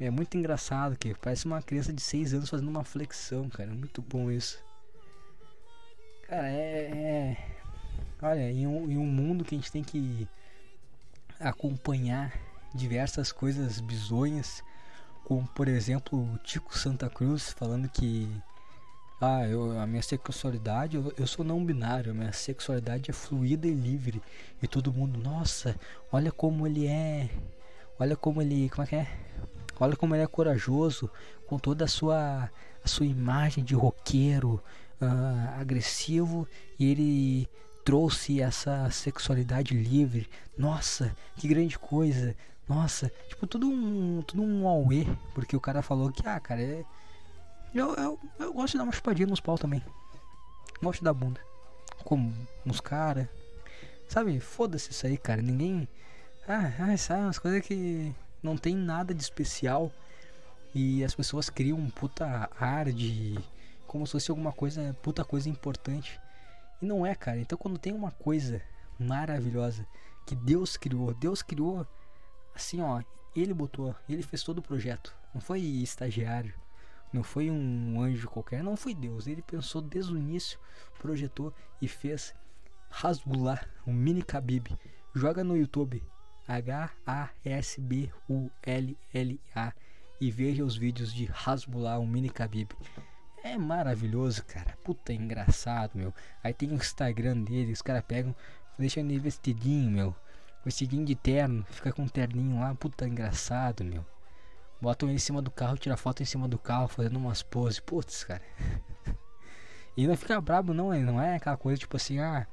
É 0.00 0.08
muito 0.08 0.34
engraçado 0.34 0.96
que 0.96 1.14
parece 1.14 1.44
uma 1.44 1.60
criança 1.60 1.92
de 1.92 2.00
6 2.00 2.32
anos 2.32 2.48
fazendo 2.48 2.68
uma 2.68 2.84
flexão, 2.84 3.50
cara. 3.50 3.70
Muito 3.70 4.00
bom 4.00 4.30
isso. 4.30 4.64
Cara, 6.26 6.48
é. 6.48 6.90
é... 6.90 7.36
Olha, 8.22 8.50
em 8.50 8.66
um, 8.66 8.90
em 8.90 8.96
um 8.96 9.04
mundo 9.04 9.44
que 9.44 9.54
a 9.54 9.58
gente 9.58 9.70
tem 9.70 9.84
que 9.84 10.26
acompanhar 11.38 12.32
diversas 12.74 13.30
coisas 13.30 13.78
bizonhas, 13.78 14.62
como 15.24 15.46
por 15.48 15.68
exemplo 15.68 16.18
o 16.18 16.38
Tico 16.38 16.76
Santa 16.76 17.10
Cruz 17.10 17.52
falando 17.52 17.88
que 17.88 18.26
ah, 19.20 19.46
eu, 19.46 19.78
a 19.78 19.86
minha 19.86 20.02
sexualidade, 20.02 20.96
eu, 20.96 21.12
eu 21.16 21.26
sou 21.26 21.44
não 21.44 21.64
binário, 21.64 22.14
minha 22.14 22.32
sexualidade 22.32 23.10
é 23.10 23.12
fluida 23.12 23.66
e 23.66 23.74
livre. 23.74 24.22
E 24.62 24.68
todo 24.68 24.92
mundo, 24.92 25.18
nossa, 25.18 25.74
olha 26.12 26.30
como 26.30 26.66
ele 26.66 26.86
é. 26.86 27.28
Olha 27.98 28.16
como 28.16 28.40
ele. 28.40 28.68
Como 28.70 28.84
é 28.84 28.86
que 28.86 28.96
é? 28.96 29.08
Olha 29.80 29.96
como 29.96 30.14
ele 30.14 30.22
é 30.22 30.26
corajoso, 30.26 31.10
com 31.46 31.58
toda 31.58 31.84
a 31.84 31.88
sua, 31.88 32.50
a 32.84 32.88
sua 32.88 33.06
imagem 33.06 33.64
de 33.64 33.74
roqueiro, 33.74 34.62
ah, 35.00 35.56
agressivo, 35.60 36.46
e 36.78 36.90
ele 36.90 37.48
trouxe 37.84 38.40
essa 38.40 38.88
sexualidade 38.90 39.74
livre. 39.74 40.28
Nossa, 40.56 41.16
que 41.36 41.48
grande 41.48 41.78
coisa. 41.78 42.36
Nossa, 42.68 43.10
tipo, 43.28 43.46
tudo 43.46 43.66
um, 43.68 44.22
tudo 44.22 44.42
um 44.42 44.68
auê, 44.68 45.06
porque 45.34 45.56
o 45.56 45.60
cara 45.60 45.82
falou 45.82 46.12
que, 46.12 46.26
ah, 46.28 46.38
cara, 46.38 46.62
é. 46.62 46.84
Eu, 47.74 47.94
eu, 47.94 48.20
eu 48.38 48.52
gosto 48.52 48.72
de 48.72 48.78
dar 48.78 48.84
uma 48.84 48.92
chupadinha 48.92 49.26
nos 49.26 49.40
pau 49.40 49.58
também. 49.58 49.82
Gosto 50.82 51.04
da 51.04 51.12
bunda. 51.12 51.40
Como 52.04 52.34
uns 52.64 52.80
cara. 52.80 53.28
Sabe, 54.08 54.40
foda-se 54.40 54.90
isso 54.90 55.06
aí, 55.06 55.18
cara. 55.18 55.42
Ninguém. 55.42 55.86
Ah, 56.46 56.72
ah, 56.78 56.96
sabe, 56.96 57.22
umas 57.22 57.38
coisas 57.38 57.60
que 57.66 58.14
não 58.42 58.56
tem 58.56 58.74
nada 58.74 59.12
de 59.12 59.22
especial. 59.22 59.92
E 60.74 61.04
as 61.04 61.14
pessoas 61.14 61.50
criam 61.50 61.78
um 61.78 61.90
puta 61.90 62.48
ar 62.58 62.90
de. 62.92 63.38
Como 63.86 64.06
se 64.06 64.12
fosse 64.12 64.30
alguma 64.30 64.52
coisa, 64.52 64.96
puta 65.02 65.24
coisa 65.24 65.48
importante. 65.48 66.18
E 66.80 66.86
não 66.86 67.04
é, 67.04 67.14
cara. 67.14 67.38
Então 67.38 67.58
quando 67.58 67.78
tem 67.78 67.92
uma 67.92 68.10
coisa 68.10 68.62
maravilhosa 68.98 69.86
que 70.26 70.34
Deus 70.34 70.76
criou, 70.76 71.14
Deus 71.14 71.42
criou 71.42 71.86
assim, 72.54 72.80
ó. 72.80 73.02
Ele 73.36 73.54
botou, 73.54 73.94
ele 74.08 74.22
fez 74.22 74.42
todo 74.42 74.58
o 74.58 74.62
projeto. 74.62 75.14
Não 75.32 75.40
foi 75.40 75.60
estagiário. 75.60 76.52
Não 77.12 77.22
foi 77.22 77.50
um 77.50 78.00
anjo 78.00 78.28
qualquer, 78.28 78.62
não 78.62 78.76
foi 78.76 78.94
Deus. 78.94 79.26
Ele 79.26 79.42
pensou 79.42 79.80
desde 79.80 80.12
o 80.12 80.18
início, 80.18 80.58
projetou 80.98 81.52
e 81.80 81.88
fez 81.88 82.34
Hasbullah, 82.90 83.64
um 83.86 83.92
mini 83.92 84.20
Khabib. 84.20 84.68
Joga 85.14 85.42
no 85.42 85.56
YouTube 85.56 86.02
H-A-S-B-U-L-L-A 86.46 87.32
e 90.20 90.30
veja 90.30 90.64
os 90.64 90.76
vídeos 90.76 91.12
de 91.12 91.30
Hasbullah, 91.32 91.98
um 91.98 92.06
mini 92.06 92.28
Khabib. 92.28 92.72
É 93.44 93.56
maravilhoso, 93.56 94.44
cara. 94.44 94.76
Puta, 94.82 95.12
é 95.12 95.16
engraçado, 95.16 95.92
meu. 95.94 96.12
Aí 96.42 96.52
tem 96.52 96.70
o 96.70 96.74
Instagram 96.74 97.42
dele, 97.42 97.72
os 97.72 97.82
caras 97.82 98.02
pegam, 98.06 98.34
deixam 98.78 99.04
ele 99.04 99.18
vestidinho, 99.18 99.90
meu. 99.90 100.16
Vestidinho 100.64 101.04
de 101.04 101.14
terno, 101.14 101.64
fica 101.70 101.92
com 101.92 102.02
um 102.02 102.08
terninho 102.08 102.58
lá, 102.60 102.74
puta, 102.74 103.06
engraçado, 103.06 103.84
meu. 103.84 104.04
Botam 104.80 105.10
em 105.10 105.18
cima 105.18 105.42
do 105.42 105.50
carro, 105.50 105.76
tira 105.76 105.96
foto 105.96 106.22
em 106.22 106.26
cima 106.26 106.46
do 106.46 106.58
carro, 106.58 106.88
fazendo 106.88 107.16
umas 107.16 107.42
poses. 107.42 107.80
Putz, 107.80 108.24
cara. 108.24 108.42
e 109.96 110.06
não 110.06 110.16
fica 110.16 110.40
brabo, 110.40 110.72
não, 110.72 110.92
não 111.00 111.20
é 111.20 111.36
aquela 111.36 111.56
coisa 111.56 111.78
tipo 111.78 111.96
assim, 111.96 112.18
ah. 112.20 112.46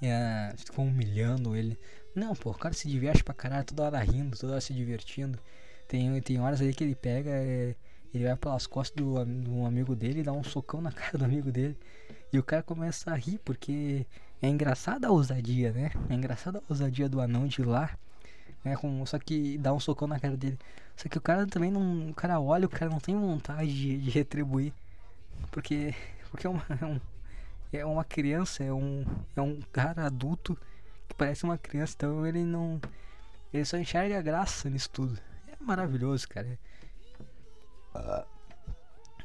É, 0.00 0.54
humilhando 0.76 1.56
ele. 1.56 1.78
Não, 2.14 2.34
pô, 2.34 2.50
o 2.50 2.54
cara 2.54 2.74
se 2.74 2.88
diverte 2.88 3.24
pra 3.24 3.34
caralho, 3.34 3.64
toda 3.64 3.84
hora 3.84 3.98
rindo, 3.98 4.36
toda 4.38 4.52
hora 4.52 4.60
se 4.60 4.72
divertindo. 4.72 5.38
Tem, 5.88 6.20
tem 6.20 6.40
horas 6.40 6.60
aí 6.60 6.72
que 6.72 6.84
ele 6.84 6.94
pega, 6.94 7.30
é, 7.30 7.74
ele 8.12 8.24
vai 8.24 8.36
pelas 8.36 8.66
costas 8.66 8.96
do, 8.96 9.24
do 9.24 9.64
amigo 9.64 9.96
dele 9.96 10.20
e 10.20 10.22
dá 10.22 10.32
um 10.32 10.44
socão 10.44 10.80
na 10.80 10.92
cara 10.92 11.18
do 11.18 11.24
amigo 11.24 11.50
dele. 11.50 11.76
E 12.32 12.38
o 12.38 12.42
cara 12.42 12.62
começa 12.62 13.10
a 13.10 13.14
rir, 13.14 13.38
porque 13.44 14.06
é 14.40 14.48
engraçada 14.48 15.08
a 15.08 15.10
ousadia, 15.10 15.72
né? 15.72 15.90
É 16.08 16.14
engraçada 16.14 16.58
a 16.58 16.62
ousadia 16.68 17.08
do 17.08 17.20
anão 17.20 17.46
de 17.46 17.62
ir 17.62 17.64
lá. 17.64 17.96
Né, 18.64 18.76
com, 18.76 19.04
só 19.06 19.18
que 19.18 19.56
dá 19.58 19.72
um 19.72 19.80
socão 19.80 20.08
na 20.08 20.18
cara 20.18 20.36
dele. 20.36 20.58
Só 20.96 21.08
que 21.08 21.18
o 21.18 21.20
cara 21.20 21.46
também 21.46 21.70
não. 21.70 22.10
O 22.10 22.14
cara 22.14 22.40
olha, 22.40 22.66
o 22.66 22.68
cara 22.68 22.90
não 22.90 22.98
tem 22.98 23.16
vontade 23.16 23.72
de, 23.72 23.98
de 23.98 24.10
retribuir. 24.10 24.72
Porque. 25.50 25.94
Porque 26.30 26.46
é 26.46 26.50
uma, 26.50 26.62
é, 26.80 26.84
um, 26.84 27.00
é 27.72 27.86
uma 27.86 28.04
criança, 28.04 28.62
é 28.62 28.72
um, 28.72 29.04
é 29.34 29.40
um 29.40 29.60
cara 29.72 30.04
adulto 30.04 30.58
que 31.08 31.14
parece 31.14 31.44
uma 31.44 31.56
criança, 31.56 31.94
então 31.96 32.26
ele 32.26 32.44
não. 32.44 32.80
Ele 33.52 33.64
só 33.64 33.78
enxerga 33.78 34.20
graça 34.20 34.68
nisso 34.68 34.90
tudo. 34.90 35.18
É 35.46 35.56
maravilhoso, 35.64 36.28
cara. 36.28 36.58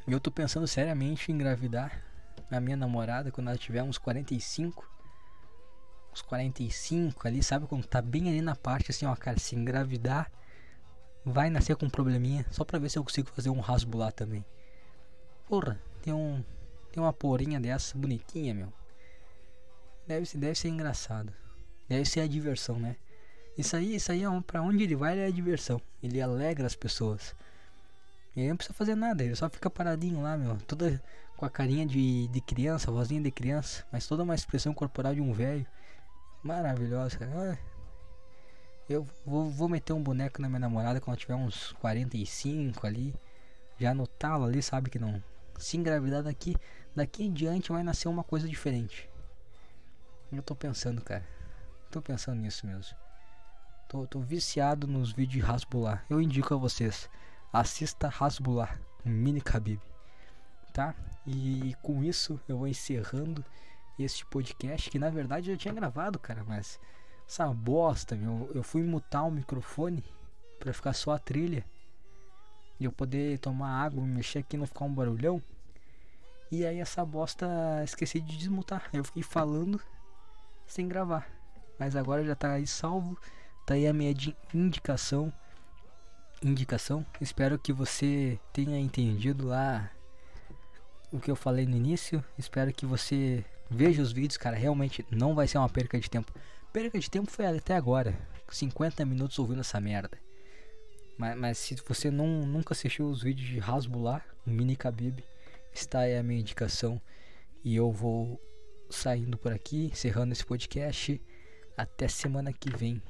Eu 0.06 0.18
tô 0.20 0.30
pensando 0.30 0.66
seriamente 0.66 1.30
em 1.30 1.34
engravidar 1.34 2.02
a 2.50 2.60
minha 2.60 2.76
namorada 2.76 3.30
quando 3.30 3.48
ela 3.48 3.58
tiver 3.58 3.82
uns 3.82 3.98
45. 3.98 4.93
Uns 6.14 6.22
45 6.22 7.26
ali, 7.26 7.42
sabe? 7.42 7.66
Quando 7.66 7.84
tá 7.84 8.00
bem 8.00 8.28
ali 8.28 8.40
na 8.40 8.54
parte 8.54 8.92
assim, 8.92 9.04
ó, 9.04 9.16
cara, 9.16 9.38
se 9.38 9.56
engravidar 9.56 10.30
vai 11.24 11.50
nascer 11.50 11.74
com 11.74 11.86
um 11.86 11.90
probleminha, 11.90 12.46
só 12.52 12.64
pra 12.64 12.78
ver 12.78 12.88
se 12.88 12.98
eu 12.98 13.02
consigo 13.02 13.28
fazer 13.30 13.50
um 13.50 13.58
rasbo 13.58 13.98
lá 13.98 14.12
também. 14.12 14.44
Porra, 15.48 15.80
tem 16.02 16.12
um. 16.12 16.44
Tem 16.92 17.02
uma 17.02 17.12
porinha 17.12 17.58
dessa 17.58 17.98
bonitinha, 17.98 18.54
meu. 18.54 18.72
Deve 20.06 20.24
ser, 20.26 20.38
deve 20.38 20.54
ser 20.54 20.68
engraçado. 20.68 21.32
Deve 21.88 22.04
ser 22.04 22.20
a 22.20 22.28
diversão, 22.28 22.78
né? 22.78 22.94
Isso 23.58 23.74
aí, 23.74 23.96
isso 23.96 24.12
aí 24.12 24.22
é 24.22 24.30
um, 24.30 24.40
pra 24.40 24.62
onde 24.62 24.84
ele 24.84 24.94
vai, 24.94 25.14
ele 25.14 25.22
é 25.22 25.26
a 25.26 25.30
diversão. 25.30 25.80
Ele 26.00 26.20
alegra 26.20 26.66
as 26.66 26.76
pessoas. 26.76 27.34
Ele 28.36 28.48
não 28.48 28.56
precisa 28.56 28.74
fazer 28.74 28.94
nada, 28.94 29.24
ele 29.24 29.34
só 29.34 29.48
fica 29.48 29.68
paradinho 29.68 30.22
lá, 30.22 30.36
meu. 30.36 30.56
Toda, 30.68 31.02
com 31.36 31.44
a 31.44 31.50
carinha 31.50 31.84
de, 31.84 32.28
de 32.28 32.40
criança, 32.40 32.90
vozinha 32.90 33.20
de 33.20 33.30
criança, 33.30 33.84
mas 33.90 34.06
toda 34.06 34.22
uma 34.22 34.34
expressão 34.34 34.72
corporal 34.72 35.14
de 35.14 35.20
um 35.20 35.32
velho. 35.32 35.66
Maravilhosa, 36.44 37.16
cara. 37.16 37.58
Eu 38.86 39.08
vou, 39.24 39.48
vou 39.48 39.66
meter 39.66 39.94
um 39.94 40.02
boneco 40.02 40.42
na 40.42 40.48
minha 40.48 40.60
namorada 40.60 41.00
quando 41.00 41.16
tiver 41.16 41.34
uns 41.34 41.72
45 41.80 42.86
ali. 42.86 43.14
Já 43.78 43.94
no 43.94 44.06
talo 44.06 44.44
ali, 44.44 44.62
sabe 44.62 44.90
que 44.90 44.98
não. 44.98 45.22
Se 45.58 45.78
engravidar 45.78 46.22
daqui, 46.22 46.54
daqui 46.94 47.24
em 47.24 47.32
diante 47.32 47.72
vai 47.72 47.82
nascer 47.82 48.08
uma 48.08 48.22
coisa 48.22 48.46
diferente. 48.46 49.08
Eu 50.30 50.42
tô 50.42 50.54
pensando, 50.54 51.00
cara. 51.00 51.26
Tô 51.90 52.02
pensando 52.02 52.42
nisso 52.42 52.66
mesmo. 52.66 52.94
Tô, 53.88 54.06
tô 54.06 54.20
viciado 54.20 54.86
nos 54.86 55.12
vídeos 55.12 55.46
de 55.46 55.50
Hasbular. 55.50 56.04
Eu 56.10 56.20
indico 56.20 56.52
a 56.52 56.58
vocês. 56.58 57.08
Assista 57.50 58.12
Hasbular, 58.20 58.78
um 59.06 59.10
mini 59.10 59.40
Khabib. 59.40 59.80
Tá? 60.74 60.94
E 61.26 61.74
com 61.80 62.04
isso 62.04 62.38
eu 62.46 62.58
vou 62.58 62.68
encerrando 62.68 63.42
este 64.02 64.26
podcast 64.26 64.90
que 64.90 64.98
na 64.98 65.10
verdade 65.10 65.50
eu 65.50 65.54
já 65.54 65.60
tinha 65.60 65.74
gravado, 65.74 66.18
cara, 66.18 66.44
mas 66.44 66.80
essa 67.26 67.46
bosta, 67.48 68.16
meu, 68.16 68.50
eu 68.54 68.62
fui 68.62 68.82
mutar 68.82 69.24
o 69.24 69.30
microfone 69.30 70.04
pra 70.58 70.72
ficar 70.72 70.92
só 70.92 71.12
a 71.12 71.18
trilha 71.18 71.64
e 72.78 72.84
eu 72.84 72.92
poder 72.92 73.38
tomar 73.38 73.84
água, 73.84 74.04
mexer 74.04 74.40
aqui 74.40 74.56
não 74.56 74.66
ficar 74.66 74.84
um 74.84 74.94
barulhão. 74.94 75.42
E 76.50 76.64
aí 76.66 76.78
essa 76.78 77.04
bosta 77.04 77.46
esqueci 77.84 78.20
de 78.20 78.36
desmutar. 78.36 78.88
Eu 78.92 79.04
fiquei 79.04 79.22
falando 79.22 79.80
sem 80.66 80.86
gravar. 80.86 81.28
Mas 81.78 81.96
agora 81.96 82.24
já 82.24 82.34
tá 82.34 82.52
aí 82.52 82.66
salvo. 82.66 83.18
Tá 83.66 83.74
aí 83.74 83.86
a 83.86 83.92
minha 83.92 84.12
di- 84.12 84.36
indicação. 84.52 85.32
Indicação. 86.42 87.06
Espero 87.20 87.58
que 87.58 87.72
você 87.72 88.38
tenha 88.52 88.78
entendido 88.78 89.46
lá 89.46 89.90
o 91.10 91.18
que 91.18 91.30
eu 91.30 91.36
falei 91.36 91.66
no 91.66 91.76
início. 91.76 92.24
Espero 92.36 92.72
que 92.72 92.84
você 92.84 93.44
veja 93.70 94.02
os 94.02 94.12
vídeos, 94.12 94.36
cara. 94.36 94.56
Realmente 94.56 95.04
não 95.10 95.34
vai 95.34 95.46
ser 95.46 95.58
uma 95.58 95.68
perca 95.68 95.98
de 95.98 96.08
tempo. 96.08 96.32
Perca 96.72 96.98
de 96.98 97.10
tempo 97.10 97.30
foi 97.30 97.46
até 97.46 97.74
agora. 97.74 98.16
50 98.50 99.04
minutos 99.04 99.38
ouvindo 99.38 99.60
essa 99.60 99.80
merda. 99.80 100.18
Mas, 101.16 101.36
mas 101.36 101.58
se 101.58 101.76
você 101.86 102.10
não, 102.10 102.26
nunca 102.46 102.74
assistiu 102.74 103.08
os 103.08 103.22
vídeos 103.22 103.48
de 103.48 103.60
Hasbular, 103.60 104.24
o 104.46 104.50
Mini 104.50 104.74
Khabib, 104.74 105.24
está 105.72 106.00
aí 106.00 106.16
a 106.16 106.22
minha 106.22 106.40
indicação. 106.40 107.00
E 107.62 107.74
eu 107.76 107.90
vou 107.90 108.40
saindo 108.90 109.38
por 109.38 109.52
aqui, 109.52 109.86
encerrando 109.86 110.32
esse 110.32 110.44
podcast. 110.44 111.20
Até 111.76 112.08
semana 112.08 112.52
que 112.52 112.70
vem. 112.76 113.02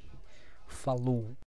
Falou! 0.66 1.43